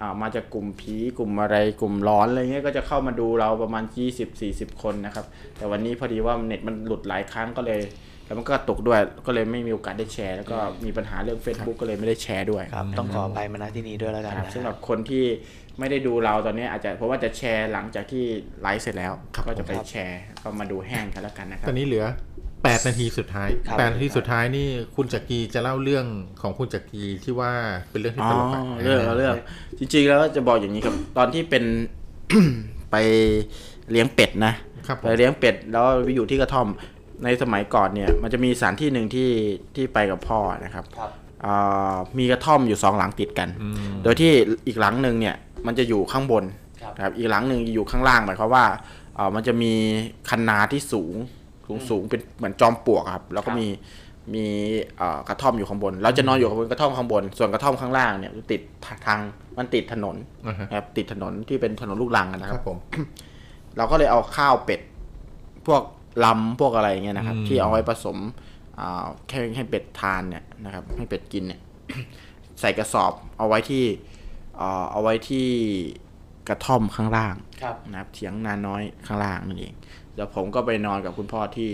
[0.00, 3.84] อ่ามาจากกลุ่มผีกลุ่มอะไรกลุ่มร้อนอะไรเงี้ยก็จะเข้ามาดูเราประมาณ
[4.32, 5.24] 20-40 คนนะครับ
[5.56, 7.80] แต่วันนี้พอดีว่าเน็ตมันหลุดหลายครั้งก็เลย
[8.26, 15.24] แล้วมันก็กระตกด้วยก็เลยไม่มีโอกาสได้แชร์ แล้วก็มีปัญหาเรื่อง Facebook ก็เลยไม่ได้แชร์ด้วยครับต้องขอไปมาณที่นี้ด้วยแล้วกันครับนะสำหรับคนที่
[15.78, 18.24] ไม่ได้ดูเราตอนนี้อาจจะเพราะว่าจะแชร์หลังจากที่
[18.62, 19.12] ไลฟ์เสร็จแล้ว
[19.46, 22.06] ก็จะไปแชร์ก็มาดูแห้งกันแล้วกันนะครัตบอนนี้เหลือ
[22.62, 24.66] 8นาทีสุดท้ายครับ8นาทีสุดท้ายนี่
[24.96, 26.06] คุณจักรีจะเล่าเรื่อง
[26.42, 27.52] ของคุณจักรีที่ว่า
[27.90, 29.34] เป็นเรื่องที่อ๋อตลกอะเรื่องเรื่อง
[29.78, 31.64] จริงๆแล้วจะบอกอย่างนี้ครับ ตอนที่เป็น
[32.90, 32.96] ไป
[33.90, 34.54] เลี้ยงเป็ดนะ
[34.86, 36.68] ครับผไปมเลี้ยงเป็ดแล้วไปอยู่ที่กระท่อม
[37.24, 39.30] ในสมัยก่อนเนี่ย มันจะมีสถานที่หนึ่งที่
[39.76, 41.10] ที่ไปกับพ่อนะครับครับ
[41.44, 43.48] อ่ามีกระท่อมอยู่สองหลังติดกัน
[44.02, 44.32] โดยที่
[44.66, 46.44] อีกหลังหนึ่งเนี่ยมันจะอยู่ข้างบน
[46.82, 48.64] ครับ นะครับอีกหลังหนึ่งอยู่ข้างล่างหมายความว่า
[49.16, 49.72] เอ่อมันจะมี
[50.28, 51.14] คันนาที่สูง
[51.70, 53.68] สูงสูงเป็นเหมือนจอมปลวกอะครับ แล้วก็มี
[54.34, 54.46] มี
[54.96, 58.60] เอ่อกระท่อมอยู่ข้างบน เราจะนอนอยู่บนกระท่อมข้างบน ส่วนกระท่อมข้างล่างเนี่ยติด
[59.06, 59.20] ทาง
[59.58, 60.16] มันติดถนน
[60.46, 62.78] อ่าฮะนะครับติดถนนที่เป็นถนนลูกรังอะนะคครัรับบผม
[63.76, 64.80] เราก็เลยเอาข้าวเป็ด
[65.66, 65.82] พวก
[66.24, 68.18] ลำพวกอะไรอย่างเงี้ยนะครับอืมที่เอาไว้ผสม
[68.78, 71.60] อ่าแค่ให้เป็ดทานเนี่ยนะครับ ให้เป็ดกินเนี่ย
[72.60, 73.84] ใส่กระสอบเอาไว้ที่
[74.56, 75.46] เอ่อเอาไว้ที่
[76.48, 79.74] กระท่อมข้างล่างครับนะครับเถียงนาน้อยข้างล่างนั่นเอง
[80.16, 81.70] แล้วผมก็ไปนอนกับคุณพ่อที่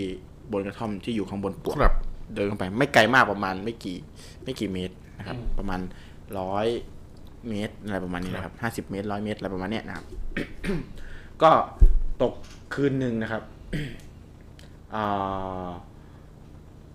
[0.51, 1.95] บนกระท่อมที่อยู่ข้างบนปลวกครับ
[2.33, 3.97] เดินลงไป ไม่ไกลมากประมาณไม่กี่
[4.43, 5.79] ไม่กี่เมตรนะครับ ประมาณ
[6.39, 6.67] ร้อย
[7.49, 10.05] เมตรอะไรประมาณนี้นะครับห้าสิบเมตรร้อยเมตรอะไรประมาณเนี้ยนะครับ
[11.41, 11.51] ก็
[12.21, 12.33] ตก
[12.73, 13.43] คืนหนึ่งนะครับ
[14.95, 15.69] อ่า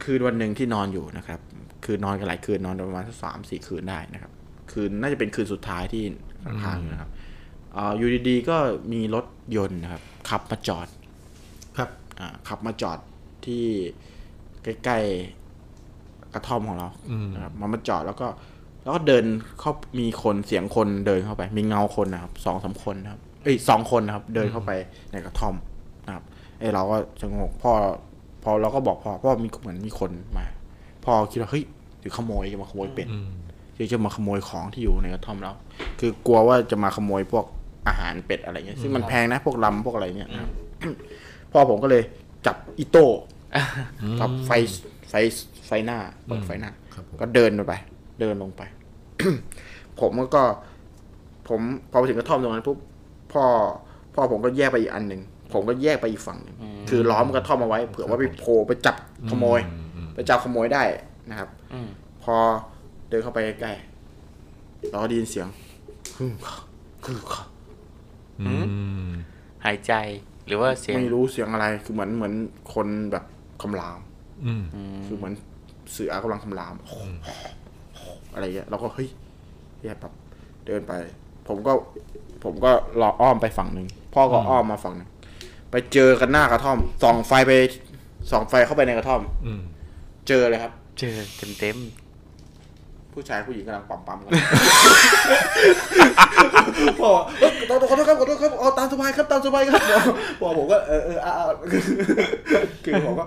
[0.03, 1.41] คืนวันหนึ่งที่นอนอยู่นะครับ
[1.85, 4.33] คืนนอนกันหลายคืนนอนประมาณสักสามสี่คืนได้นะครับ
[4.73, 6.03] คืนน่าจะเป็นคืนสุดท้ายที่
[6.45, 7.11] ค้างๆอยู่นะครับ
[7.77, 8.57] อ่าอยู่ดีๆก็
[8.93, 11.02] มีรถยนต์นะครับขับมาจอดครับอ่า
[12.49, 12.99] ขับมาจอด
[13.47, 13.65] ที่
[14.63, 18.29] ใกล้ๆกระท่อมของเราอืมนะครับมามาจอดแล้วก็
[18.83, 19.25] แล้วก็เดิน
[19.61, 24.71] เข้ามีคนเสียงคนเดินเข้าไป มีเงาคนนะครับสองสามคนนะครับเอ้ยสองคนนะครับ เดินเข้าไป
[25.13, 25.55] ในกระท่อม
[26.07, 26.25] นะครับ
[26.59, 27.73] ไอ้เราก็จะงงพ่อ
[28.43, 30.47] พอเราก็บอกพ่อพ่อมีเหมือนมีคนมา
[31.05, 31.65] พ่อคิดว่าเฮ้ย
[32.01, 33.29] หรือขโมยจะมาขโมยเป็ดอืม
[33.77, 35.53] ที่จะมาขโมยของที่อยู่ในกระท่อมเรา
[36.01, 37.45] คือกลัวว่าจะมาขโมยพวก
[37.89, 40.51] อาหารเป็ดอะไรเงี้ยซึ่งมันแพงนะพวกลำพวกอะไรเงี้ยนะครับ
[41.53, 42.03] พ่อผมก็เลย
[42.47, 43.07] จับอิโต้
[44.21, 44.51] กับไฟ
[45.09, 45.15] ไฟ
[45.67, 47.75] ไฟหน้าเปิดไฟหน้าครับผมก็เดินลงไป
[48.21, 48.63] เดินลงไป
[50.01, 50.43] ผมก็
[51.49, 51.61] ผม
[51.91, 52.79] พอไปถึงกระท่อมตรงนั้นปุ๊บ
[53.33, 53.45] พ่อ
[54.15, 55.23] พ่อผมก็แยกไปอีกอันหนึ่ง
[55.53, 56.57] ผมก็แยกไปอีกฝั่งหนึ่ง
[56.91, 58.97] คือล้อมกระท่อมเอาไว้เผื่อว่าไปโผล่ไปจับ
[59.31, 59.61] ขโมย
[60.15, 60.83] ไปจับขโมยได้
[61.31, 61.89] นะครับอืม
[62.23, 62.37] พอ
[63.09, 65.49] เดินเข้าไปใกล้ๆเราก็ได้ยินเสียง
[66.17, 66.57] ฮึ่มค่ะ
[67.05, 67.45] ฮึ่มค่ะ
[68.41, 68.55] อื
[69.09, 69.13] ม
[69.65, 69.93] หายใจ
[70.47, 72.35] หรือว่าเสียง ไม่รู้เสียงอะไรคือเหมือนเหมือน
[72.75, 73.25] คนแบบ
[73.63, 74.01] คำราม
[74.47, 74.63] อืม
[75.07, 75.35] คือเหมือน
[75.93, 76.75] เสือกำลังคำราม
[78.35, 79.09] อะไรเงี้ยเราก็เฮ้ย
[79.83, 80.13] แย่แบบ
[80.67, 80.93] เดินไป
[81.49, 81.73] ผมก็
[82.45, 82.71] ผมก็
[83.01, 85.09] รออ้อมไปฝั่งหนึ่งพ่อก็อ้อมมาฝั่งหนึ่ง
[85.71, 87.53] ไปเจอกันหน้ากระท่อมส่องไฟไป
[88.31, 89.63] ส่องไฟเข้าไปในกระท่อม อืม
[90.29, 91.77] เจอเลยครับ เจอเต็มเต็ม
[93.15, 94.33] ผู้ชายผู้หญิงกำลังปั๊มปั๊มๆกัน
[97.01, 97.11] พ่อ
[97.41, 99.83] เอ้ยขอโทษขอโทษครับขอโทษครับเอาตามสบายครับตามสบายครับ
[100.41, 101.33] พ่อผมก็เออเออา
[102.85, 103.25] คือผมก็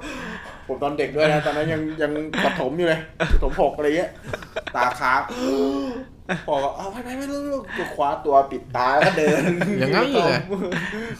[0.68, 2.12] ผมตอนเด็กด้วยนะตอนนั้นยังยัง
[2.44, 3.00] ปฐมอยู่เลย
[3.34, 4.12] ปฐมหกอะไรเงี้ย
[4.76, 5.22] ตาค้าง
[6.48, 9.42] พ่อก็เอาไปไปไปลูกๆก็คว้าตัวปิดตาแล้วก็เดิน
[9.80, 10.32] อย่างนั้นเลย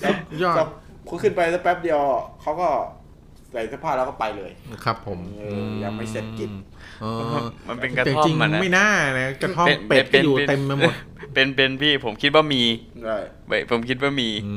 [0.02, 0.56] แล้วยอด
[1.10, 2.00] ก็ขึ้นไปสักแป๊บเดียว
[2.42, 2.68] เขาก็
[3.52, 4.52] ใส่เสื้อผ้าแล้วก็ไปเลย
[4.84, 5.20] ครับ ผม
[5.84, 6.52] ยังไม่เสร็จกิจ
[7.70, 8.90] มันเป็นกระแต่ท่อจริมงมันนะไม่น่า
[9.20, 10.94] นะกระท่อมเป็นเป็ดเป็ก็นอยู่เป็นเต็มไปหมด
[11.34, 12.64] เป็นเป็นพี่ผมคิดว่ามี
[13.04, 13.18] ได้
[13.48, 14.56] เว้ยผมคิดว่ามีอื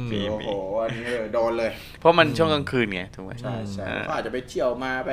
[0.00, 0.48] มมีโอ้โห
[0.82, 1.70] อันนี้เออโดนเลย
[2.00, 5.10] เพราะมันช่วงกลางคืนไงถูกไหมใช่ใช่อ่าเขาอาจจะไปเที่ยวมาไป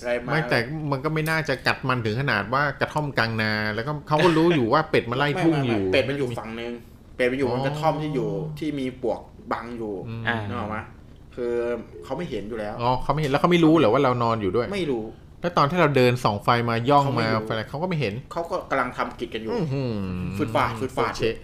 [0.00, 0.58] อะไรมาไม่แต่
[0.92, 6.72] มันก็ไม่น่าจะกัดมันถึงขนาดว่ากระท่อมกลางนา แล้วก็เขาก็รู้อยู่ว่าเป็ดมาไล่ทุ่งอยู่ไม่ไม่ไม่เป็ดมันอยู่ฝั่งนึง
[7.16, 9.20] เป็ดมันอยู่บอ๋นอกระท่อมที่อยู่ที่มีปลวก
[9.52, 10.76] บังอยู่อืมอ่านึกออกไหม
[11.36, 11.54] คือ
[12.04, 15.04] เขาไม่เห็นอยู่แล้ว อ๋อเขาไม่เห็นแล้วเขาไม่รู้เหรอว่าเรานอนอยู่ด้วย ไม่รู้
[15.44, 19.92] แล้วตอนที่เราเดินส่องไฟมาย่องเขาไม่มารู้ไฟอะไรเขาก็ไม่เห็น เขาก็กำลังทำกิจกันอยู่อื้อหือ
[20.38, 21.36] ฟึดฟาดฟึดฟาดเชะ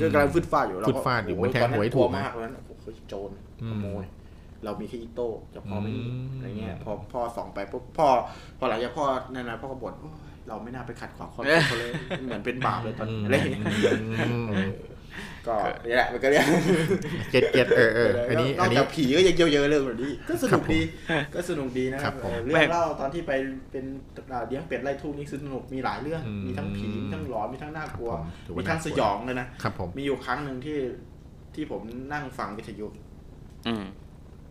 [0.00, 3.30] คือกำลังฟึดฟาดอยู่ฟึดฟาดอยู่โโเหมือนแทงตนหวยนั้นถูกลักวไหมมากเลยนะโอ้โหโจร
[3.62, 4.04] อืมขโมย
[4.64, 8.08] เรามีแค่อีโต้จะพอไม่มีอืมอะไรเงี้ยพอพ่อส่องไปปุ๊บพ่อ
[8.58, 9.04] พอหลังจากพ่อ
[9.34, 10.12] นั่นนะพ่อก็บ่นโอ๊ย
[10.48, 11.90] เราไม่น่าไปขัดขวางข้อเขาเลย
[12.24, 14.70] เหมือนเป็นบาปเลยตอนนี้อะไรอย่างเงี้ยอืม
[15.46, 15.54] ก็
[15.86, 16.44] นี่แหละมันก็เรียก
[17.30, 20.80] เก็ตเก็ตเออเอออันนี้นอัอนกนี้จากผีก็ยังเยอะๆเรื่องแบบนี้ ก็สนุกดี
[21.34, 23.32] ก็สนุกดีนะคครัรับบผมเออเรื่องเล่าตอนที่ไป
[23.72, 23.84] เป็น
[24.32, 30.78] อ่าเลี้ยงเป็ดไล่ทุ่งนี่สนุกมีหลายเรื่องอืมมีทั้งผีมีทั้งหลอนมีทั้งน่ากลัวครับผมถือว่ามีทั้งน่ากลัวสยองเลยนะครับผมมีอยู่ครั้งหนึ่งที่
[31.54, 31.82] ที่ผม
[32.12, 32.86] นั่งฟังวิทยุ
[33.68, 33.84] อืม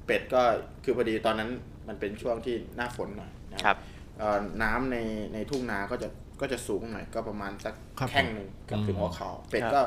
[0.06, 0.42] เป็ดก็
[0.84, 1.50] คือพอดีตอนนั้น
[1.88, 3.78] มันเป็นช่วงที่หน้าฝนหน่อยนะครับ
[4.18, 4.98] เอ่อน้ำใน
[5.34, 9.82] ในทุ่งนาก็จะ ก็จะสูงหน่อยก็ประมาณสักครับแข้งหนึ่งกับอืมถึงหัวเขาเป็ดครับก็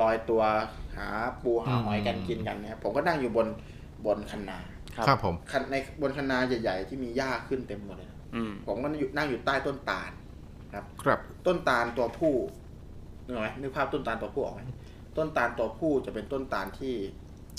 [0.00, 0.42] ลอยตัว
[0.96, 1.08] หา
[1.42, 3.46] ปูหาหอยกันอืมกินกันเนี่ยผมก็นั่งอยู่บน
[4.06, 4.58] บนคันนา
[5.08, 10.10] ครับผมคันในบนคันนาใหญ่ๆที่มีหญ้าขึ้นเต็มหมดเลยนะอืมผมก็อยู่นั่งอยู่ใต้ต้นตาล
[10.72, 10.74] ค
[11.08, 12.34] รับต้นตาลตัวผู้
[13.24, 14.60] นึกออกไหมนึกภาพต้นตาลตัวผู้ออกไหม
[15.16, 16.94] ต้นตาลตัวผู้จะเป็นต้นตาลที่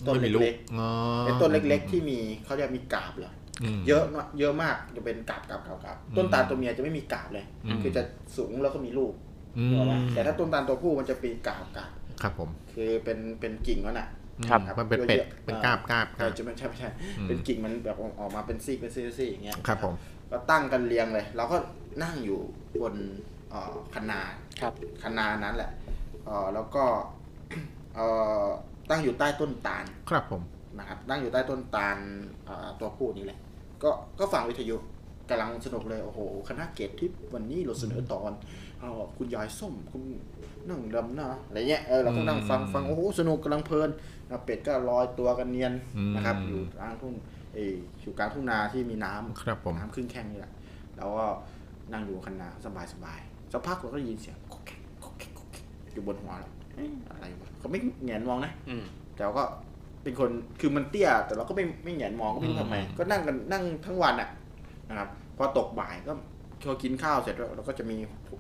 [0.08, 3.34] ต้นไม่มีลูเล็กกอ๋อๆเป็นต้นเล็ก ๆ ที่มีเขาเรียกมีกาบเหรอม
[3.88, 8.02] เยอะมากเยอะมากจะเป็นกาบกาบกาบกาบต้นตาลตัวเมียจะไม่มีกาบเลยอืมคือจะ
[8.38, 9.14] สูงแล้วก็มีลูก
[9.58, 14.08] อืนึกออกไหมมแต่ถ้าต้นตาลตัวผู้มันจะเป็นกาบกาบครับผม คือเป็นเป็นกิ่งมันอะ
[14.50, 19.94] ครับอืมมันเป็นเป็ดเยอะๆเป็นกราบกราบกแต่ราบจะไม่ใช่ไม่ใช่อืมเป็นกิ่งมันแบบออกมาเป็นซี่เป็นซี่ซี่อย่างเงี้ยครับผม
[20.32, 21.58] ก็ตั้งกันเรียงเลยเราก็
[22.04, 22.40] นั่งอยู่
[22.82, 22.96] บน
[23.50, 24.22] เอ่อคันนา
[24.62, 25.72] ครับคันนานั้นแหละ
[26.26, 26.84] เอ่อแล้วก็
[27.96, 28.06] เอ่
[28.44, 28.46] อ
[28.90, 30.42] ตั้งอยู่ใต้ต้นตาล ครับผม
[30.80, 31.98] นะครับตั้งอยู่ใต้ต้นตาล
[32.46, 33.40] เอ่อตัวผู้นี่แหละ
[33.84, 33.90] ก็
[34.20, 34.76] ก็ฟังวิทยุ
[35.30, 36.20] กำลังสนุกเลย โอ้โห
[36.50, 38.32] คณะเกตทิพย์วันนี้เราเสนอตอน
[38.80, 40.02] เอ่อคุณยายส้มคุณ
[40.70, 43.90] นั่งดำนะอะไรเงี้ยเออเราก็นั่งฟังอืมฟังโอ้โหสนุกกำลังเพลิน
[44.30, 47.14] นะเป็ดก็ลอยตัวกันเนียนอืมนะครับ อยู่กลางทุ่ง
[47.54, 50.52] เอยอยู่กลางทุ่งนาที่มีน้ำครับผมน้ำครึ่งแข้งนี่แหละ
[50.98, 51.26] แล้วก็
[51.94, 53.20] นั่งอยู่คันนาสบายสบาย
[53.52, 58.84] สักพักเราก็ได้ยินเสียงก๊อกแก๊กก๊อกแก๊กก๊อกแก๊กอยู่บนหัวเราเอ๊ะอะไรวะเขาไม่แงนมองนะอืม
[59.16, 59.44] แต่ว่าก็
[60.04, 64.30] เป็นคนคือมันเตี้ย แต่เราก็ไม่ไม่แหงนมองก็ไม่รู้ทำไมอืมก็นั่งกันนั่งทั้งวันอะ
[64.90, 66.14] นะครับพอตกบ่ายก็
[66.64, 67.98] พอกินข้าวเสร็จแล้วเราก็จะมี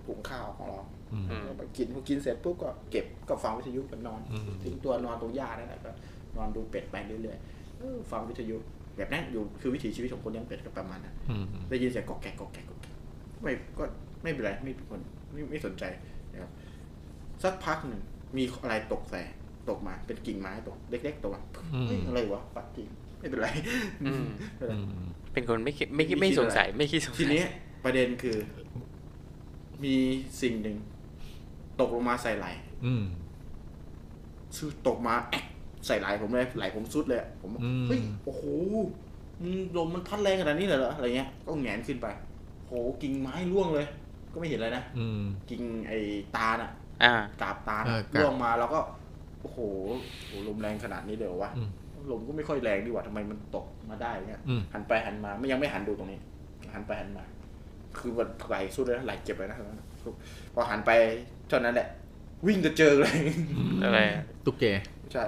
[0.07, 0.79] ถุงข้าวของเรา
[1.13, 5.91] อืมอืมเราไปกินพอกินเสร็จปุ๊บก็เก็บก็ฟังวิทยุกันนอนอืมทิ้งตัวนอนตรงหญ้านั่นแหละก็
[6.37, 8.55] นอนดูเป็ดไปเรื่อยๆเออฟังวิทยุ
[8.97, 12.95] แบบนั้นอยู่คือวิถีชีวิตของคนเลี้ยงเป็ดก็ประมาณนั้นอืมได้ยินเสียงกอกแกกกอกแกกกอกแกก
[13.41, 13.83] ไม่ก็
[14.23, 14.99] ไม่เป็นไรไม่เป็นคน
[15.31, 15.83] ไม่ไม่สนใจ
[16.33, 16.51] นะครับ
[17.43, 18.01] สักพักหนึ่ง
[18.37, 19.21] มีอะไรตกใส่
[19.69, 21.41] ตกมาเป็นกิ่งไม้ตกเล็กๆตกมา
[21.73, 22.87] อืมเฮ้ยอะไรวะปัดกิ่ง
[23.19, 23.47] ไม่เป็นไร
[24.03, 24.25] อืม
[24.55, 27.41] ไม่เป็นไรอืมเป็นคนไม่คิดไม่คิดไม่ไม่คิดสงสัยอะไรไม่คิดสงสัยทีนี้
[27.83, 28.37] ประเด็นคือ
[29.83, 29.95] มี
[30.41, 30.77] สิ่งหนึ่ง
[31.79, 32.47] ตกลงมาใส่ไหล
[32.85, 33.03] อืม
[34.55, 35.43] ชื่อตกมาแอะ
[35.85, 38.43] ใส่ไหลผมเลยไหลผมสุดเลยอะผมอืมเฮ้ยโอ้โห
[39.41, 42.07] อืมลมมันพัดแรงขนาดนี้เลยเหรออะไรเงี้ยก็แหงนขึ้นไป
[42.67, 42.71] โห
[43.01, 43.87] กิ่งไม้ร่วงเลย
[44.33, 45.97] ก็ไม่เห็นอะไรนะอืมกิ่งไอ้
[46.35, 46.71] ตาลอะ
[47.03, 48.79] อ่ากาบตาลเอออะกาบร่วงมาแล้วก็
[49.43, 49.59] โอ้โห
[50.27, 51.69] โหลมแรงขนาดนี้เดี๋ยววะอืม
[52.11, 56.19] ลมก็ไม่ค่อยแรงดีกว่าทำไมมันตกมาได้เงี้ยอืมหันไปหันมาไม่ยังไม่หันดูตรงนี้
[56.73, 57.23] หันไปหันมา
[57.97, 59.57] คือมันไหลสุดเลยนะไหลเก็บเลยนะ
[60.53, 60.91] พอหันไป
[61.47, 61.87] เท่านั้นแหละ
[62.47, 63.17] วิ่งจะเจอเลย
[63.83, 64.65] อะไรอะตุ๊กแก
[65.11, 65.23] ใช่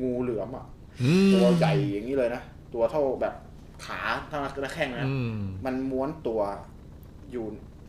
[0.00, 0.64] งูเหลือมอะ
[1.02, 2.42] อืมตัวใหญ่อย่างนี้เลยนะ
[2.74, 3.34] ตัวเท่าแบบ
[3.84, 6.40] ขาเท่านักแข้งนะอืมมันม้วนตัว
[7.32, 7.46] อยู่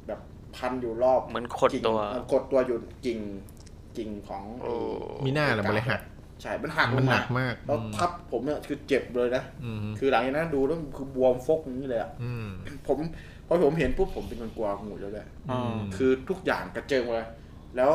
[0.08, 0.20] แบบ
[0.56, 3.20] พันอยู่รอบเหมือนขดกิ่งตัวเออกดตัวอยู่กิ่ง
[3.98, 4.74] กิ่งของไอ้โอ้
[5.26, 6.02] มีหน้าเหรอมันเลยหัก
[6.42, 12.48] ใช่มันหักมันลงหนักมาก แล้วทับผมเนี่ยคือเจ็บเลยนะอืมคือหลังจากนั้นดูแล้วคือบวมฟกอย่างนี้เลยอะอืม
[12.88, 12.98] ผม
[13.48, 17.28] พอผมเห็นปุ๊บผมเป็นคนกลัวงูแล้วเลยอืมคือทุกอย่างกระเจิงเลย
[17.78, 17.92] แล้ว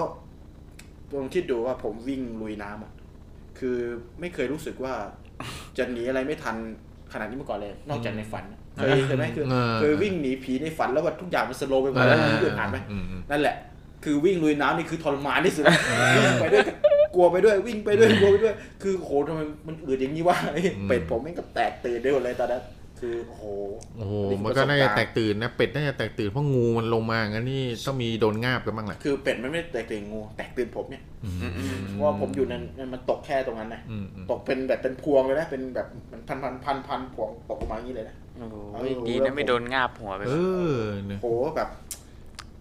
[1.12, 2.93] ลองคิดดูว่าผมวิ่งลุยน้ำอะ
[3.59, 3.79] คือ
[4.21, 4.95] ไม่เคยรู้สึกว่า
[5.79, 6.57] จะหนีอะไรไม่ทัน
[7.12, 8.45] ขนาดนี้มาก่อนเลย นอกจากในฝัน
[8.77, 13.57] เคยเคยไหมคือเออเคยวิ่งหนีผีในฝันแล้วว่าทุกอย่างมันสโลว์ไปหมดแล้วมันเกิดผ่านไหมอืมอืมนั่นแหละ
[14.05, 15.64] คือวิ่งลุยน้ำนี่คือทรมานที่สุด
[16.16, 16.64] วิ่งไปด้วย
[17.14, 20.36] กลัวไปด้วยวิ่งไปด้วยกลัวไปด้วย คือโหทำไมมันอืดอย่างนี้วะ
[20.89, 22.62] เป็ดผมแม่งก็แตกตื่นได้หมดเลยตอนนั้น
[23.01, 23.44] คือโอ้โห
[23.97, 40.32] โอ้โหอัมันคืก็อน่าปจะระสบแตการกณ์ตื่นนะเป็ดน่าจะแตกตื่นเพราะงูมันลงมางั้นนี่ต้องมีโดนงาบกันบ้างแหละคือเป็ดมันไม่ได้แตกตื่นงูแตกตื่นผมเนี่ยอืมอืมเพราะว่าผมอยู่ในนั้นมันตกแค่ตรงนั้นนะอืมอืมตกเป็นแบบเป็นพวงเลยนะเป็นแบบมันพันพันพันพันพวงตกออกมาอย่างนี้เลยนะโอ้โหเออดีนะไม่โดนงาบหัวไปเอ
[40.72, 40.74] อ
[41.06, 41.26] เนี่ยโห
[41.56, 41.68] แบบ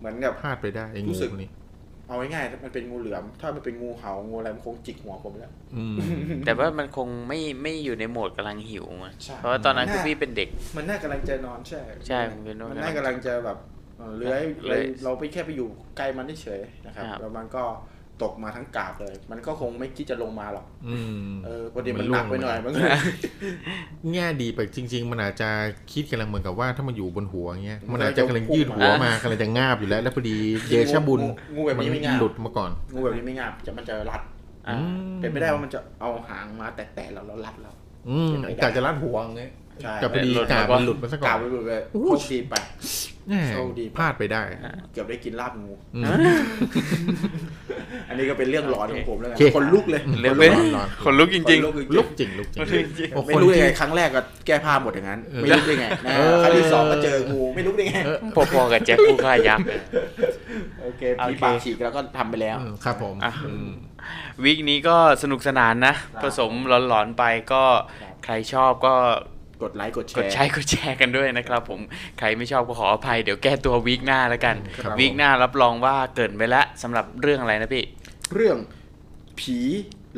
[0.04, 1.50] เหมือนกับพลาดไปได้ไอ้รู้งูสึกพวกนี้
[2.08, 5.96] เอาง่ายๆมันเป็นงูเหลือม ถ้ามันเป็นงูเห่างูอะไรมันคงจิกหัวผมแล้วอืม
[6.46, 13.58] แต่ว่ามันคงไม่ไม่อยู่ในโหมดกำลังหิวมั้งใช่เพราะว่าตอนนั้นคือน่าพี่เป็นเด็ก มันน่ากำลังจะนอนใช่ใช่มันเป็นมันน่ากำลังจะแบบ
[13.98, 15.68] เอ่อเลื้อยเลื้อยเราไปแค่ไปอยู่
[15.98, 17.64] ใกล้มันเฉยๆนะครับครับแล้วมันก็
[18.24, 22.92] ตกมาทั้งกาบเลย มันก็คงไม่คิดจะลงมาหรอกอืมเออพอดีมันหนักไปหน่อยมันก็เลย
[24.12, 25.50] แง่ดีไปจริง ๆ มันอาจจะ
[25.94, 30.38] คิดกำลังเหมือนกับว่าถ้ามันอยู่บนหัวเงี้ยมัมันนอาจจะกำลังยืดหัวอ่ามมากำลังจะงาบอยู่แล้ว แล้วพอดี
[30.68, 31.22] เดชะบุญ
[31.56, 34.22] งูแบบนี้ไม่งาบหลุดมาก่อนงูแบบนี้ไม่งามจะมันจะรัด
[34.68, 34.78] อ่า
[35.20, 37.72] เป็นไม่ได้ว่ามันจะเอาหางมาแตะๆเราแล้วรัดเรา
[38.10, 38.32] อืม
[38.64, 39.52] กะจะรัดหัวเงี้ย
[39.82, 42.56] ใช่แต่พอดีหลุดกาบมาก่อนมันหลุดมาซะก่กาอบนไปหมดเลยโชคดีไป
[43.28, 44.42] แหม่โชคดีพลาดไปได้
[44.94, 46.06] เกือบได้กินลาบงูอืม
[48.10, 59.80] อันนี้ก็เป็นเรื่องหลอนของผมแล้วกันโอเคคนลุกเลยเรื่องเป็นร้อนคนลุกจริงคนลุกๆลุกจริงลุกจริงลุกจริงโอ้ไม่คนรู้ได้ที่ไงครั้งแรกก็แก้ผ้าหมดอย่างนั้นเออไม่รู้ได้ไงนะเออครั้งที่สองก็เจองูไม่รู้ได้ไงๆพอๆกับแจ็คผู้ฆ่ายักษ์เลย
[60.82, 63.70] โอเคโอเคผีปากฉีกแล้วก็ทำไปแล้วอืมครับผมอะอืม
[64.44, 66.52] วีคนี้ก็สนุกสนานนะครับผสม
[66.88, 67.24] หลอนๆไป
[67.54, 67.64] ก็
[68.02, 68.96] ครับใครชอบก็
[69.64, 71.80] กดไลค์กดแชกดร์ใช้กดแชร์กันด้วยนะครับ ผม
[72.20, 77.84] ใครไม่ชอบก็ขออภัยเดี๋ยวแก้ตัววีคหน้าแล้วกันครับวีคหน้ารับรองว่าเกินไปแล้วสำหรับเรื่องอะไรนะพี่
[78.34, 78.58] เรื่อง
[79.40, 79.60] ผี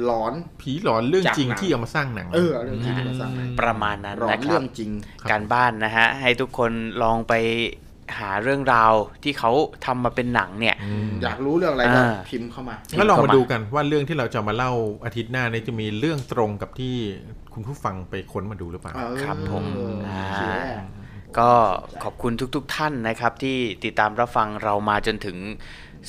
[0.03, 4.91] หลอนผีหลอนเรื่องจริงจากหนังที่เอามาสร้างหนังเออเรื่องที่ที่มาสร้างหนังประมาณนั้นหลอนนะคเรื่รัอบงจริง
[5.31, 6.71] การบ้านนะฮะให้ทุกคน
[7.03, 7.33] ลองไป
[8.19, 9.51] หาเรื่องราวที่เขา
[9.85, 10.75] ทำมาเป็นหนังเนี่ย
[11.23, 14.71] อยากรู้เรื่องอะไรก็อ่าพิมพ์เข้ามาแล้วลองเข้ามามาดูกันว่าเรื่องที่เราจะมาเล่า
[15.05, 16.95] อาทิตย์หน้านี้จะมีเรื่องตรงกับที่
[17.53, 20.43] คุณผู้ฟังไปค้นมาดูหรือเปล่าเออครับผมเอออ่าโอเค
[21.37, 21.49] ก็
[22.03, 25.37] ขอบคุณทุกๆทท่านนะครับ ที่ติดตามรับฟังเรามาจนถึง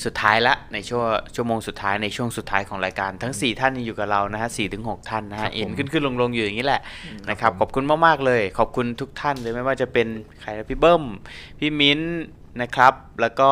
[0.05, 1.05] สุดท้ายละในช่วง
[1.35, 6.81] ชั่วโมงสุดท้ายในช่วงสุดท้ายของรายการทั้ง 4 ท่านยังอยู่กับเรานะฮะสี่ถึงหกท่านนะฮะเอ็นขึ้นขึ้นลงลงอยู่อย่างนี้แหละ
[7.29, 10.07] นะครับขอบคุณมากๆเลย ขอบคุณทุกท่านเลยไม่ว่าจะเป็น
[10.41, 11.03] ใครนะพี่เบิ้ม
[11.59, 12.13] พี่มิ้นท์
[12.61, 13.51] นะครับ แล้วก็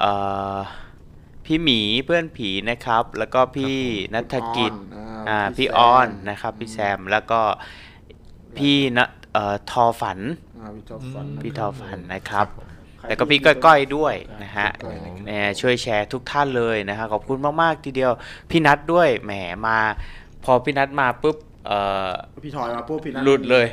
[0.00, 0.12] เอ่
[0.54, 0.56] อ
[1.44, 3.76] พี่หมีเพื่อนผีนะครับ แล้วก็พี่
[4.14, 4.72] นัฐกิจ
[5.28, 7.40] อ่าพี่ออนนะครับ พี่แซมแล้วก็
[8.58, 10.18] พี่นะเอ่อทอฝัน
[10.58, 12.46] อ่าพี่ทอฝันพี่ทอฝันนะครับ
[13.08, 15.30] แล้วก็พี่ก้อยๆด้วยนะฮะก้อยๆนะครับแหม
[15.60, 18.12] ช่วยแชร์ทุกท่านเลยนะฮะขอบคุณมากๆทีเดียว
[18.50, 19.32] พี่นัทด้วยแหม
[19.66, 19.78] มา
[20.44, 21.36] พอพี่นัทมาปุ๊บ
[21.68, 22.10] เอ่อ
[22.44, 23.66] พี่ทอยมาปุ๊บพี่นัทหลุดเลย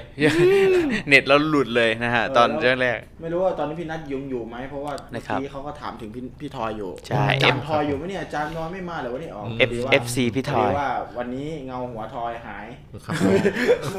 [1.07, 12.65] เน็ตเราหลุดเลยนะฮะเออตอนแล้วแรกไม่รู้ว่าตอนนี้พี่นัทยุงอยู่ไหมเพราะว่าเมื่อนะครับกี้เขาก็ถามถึงพี่พี่ทอยอยู่ใช่จำทอยอยู่ไหมเนี่ยจำนอนไม่มาเหรอวะเนี่ยอ๋อ F พอดีว่า FC พี่ทอยพดีว่าวันนี้เงาหัวทอยหาย
[13.05, 13.33] ครับผม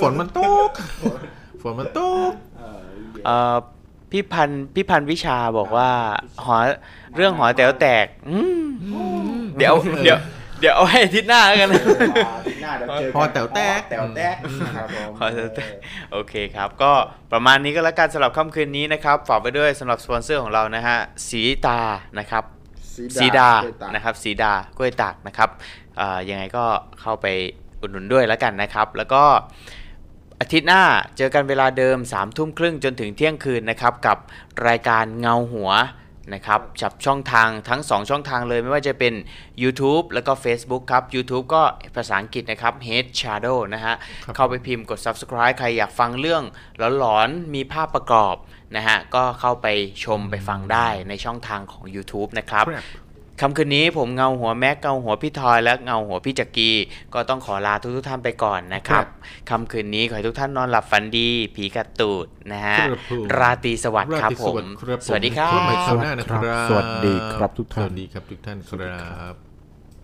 [0.02, 0.70] ฝนมันตก
[1.62, 3.56] ฝนมันตกเออๆเอ่อ
[4.16, 5.90] พี่พันธุ์พี่พันธุ์วิชาบอกว่า
[6.44, 6.56] หอ
[7.16, 8.66] เรื่องหอแต๋วแตกอืม
[9.58, 9.74] เดี๋ยว
[10.04, 10.18] เดี๋ยว
[10.60, 11.68] เดี๋ยวเอาให้อาทิตย์หน้าแล้วกัน
[12.62, 14.36] หน้าเดี๋ยวเจอกันพอแต๋วแตกแต๋วแตก
[14.76, 15.72] ครับผมพอแต๋วแตก
[16.12, 16.92] โอเคครับ ก็
[17.32, 20.96] ประมาณนี้ก็แล้วกันสำหรับค่ำคืนนี้นะครับ ฝากไปด้วยสำหรับสปอนเซอร์ของเรานะฮะ
[21.28, 21.80] สีตา
[22.18, 22.44] นะครับ
[23.16, 25.50] สีดาเกยตนะครับ สีดากล้วยตากนะครับ
[25.96, 26.64] เอ่อยังไงก็
[27.00, 27.26] เข้าไป
[27.80, 29.22] อุดหนุนด้วยแล้วกันนะครับ แล้วก็
[30.40, 30.82] อาทิตย์หน้า
[31.16, 34.18] เจอกันเวลาเดิม3ามทุ่มครึ่งจนถึงเที่ยงคืนนะครับกับ
[34.66, 35.70] รายการเงาหัว
[36.34, 39.14] นะครับจับช่องทางทั้ง 2 ช่องทางเลยไม่ว่าจะเป็น
[39.62, 41.62] YouTube แล้วก็ Facebook ครับ YouTube ก็
[41.96, 43.94] ภาษาอังกฤษนะครับ Head Shadow นะฮะ
[44.24, 46.42] ครับเข้าไปพิมพ์กด Subscribe ใครอยากฟังเรื่อง
[46.98, 48.34] หลอนๆ มีภาพประกอบ
[48.76, 49.66] นะฮะ ก็เข้าไป
[50.04, 52.64] ชมไปฟังได้ในช่องทางของ YouTube นะครับ
[53.40, 56.70] ครับค่ำคืนนี้ผมเงาหัวแม็กเงาหัวพี่ทอยและเงาหัวพี่จักรี
[57.14, 59.06] ก็ต้องขอลาทุกทุกๆท่านไปก่อนนะครับ
[59.50, 69.43] ค่ำคืนนี้ขอให้ทุกท่านนอนหลับฝันดี ผีกัดตูดนะฮะครับผมราตรีสวัสดิ์ครับาตผมครับผม สวัสดีครัพบกันใหม่บคราวหน้านะครับ สวัสดีครับทุกท่านสวัสดีครับทุกท่านครับ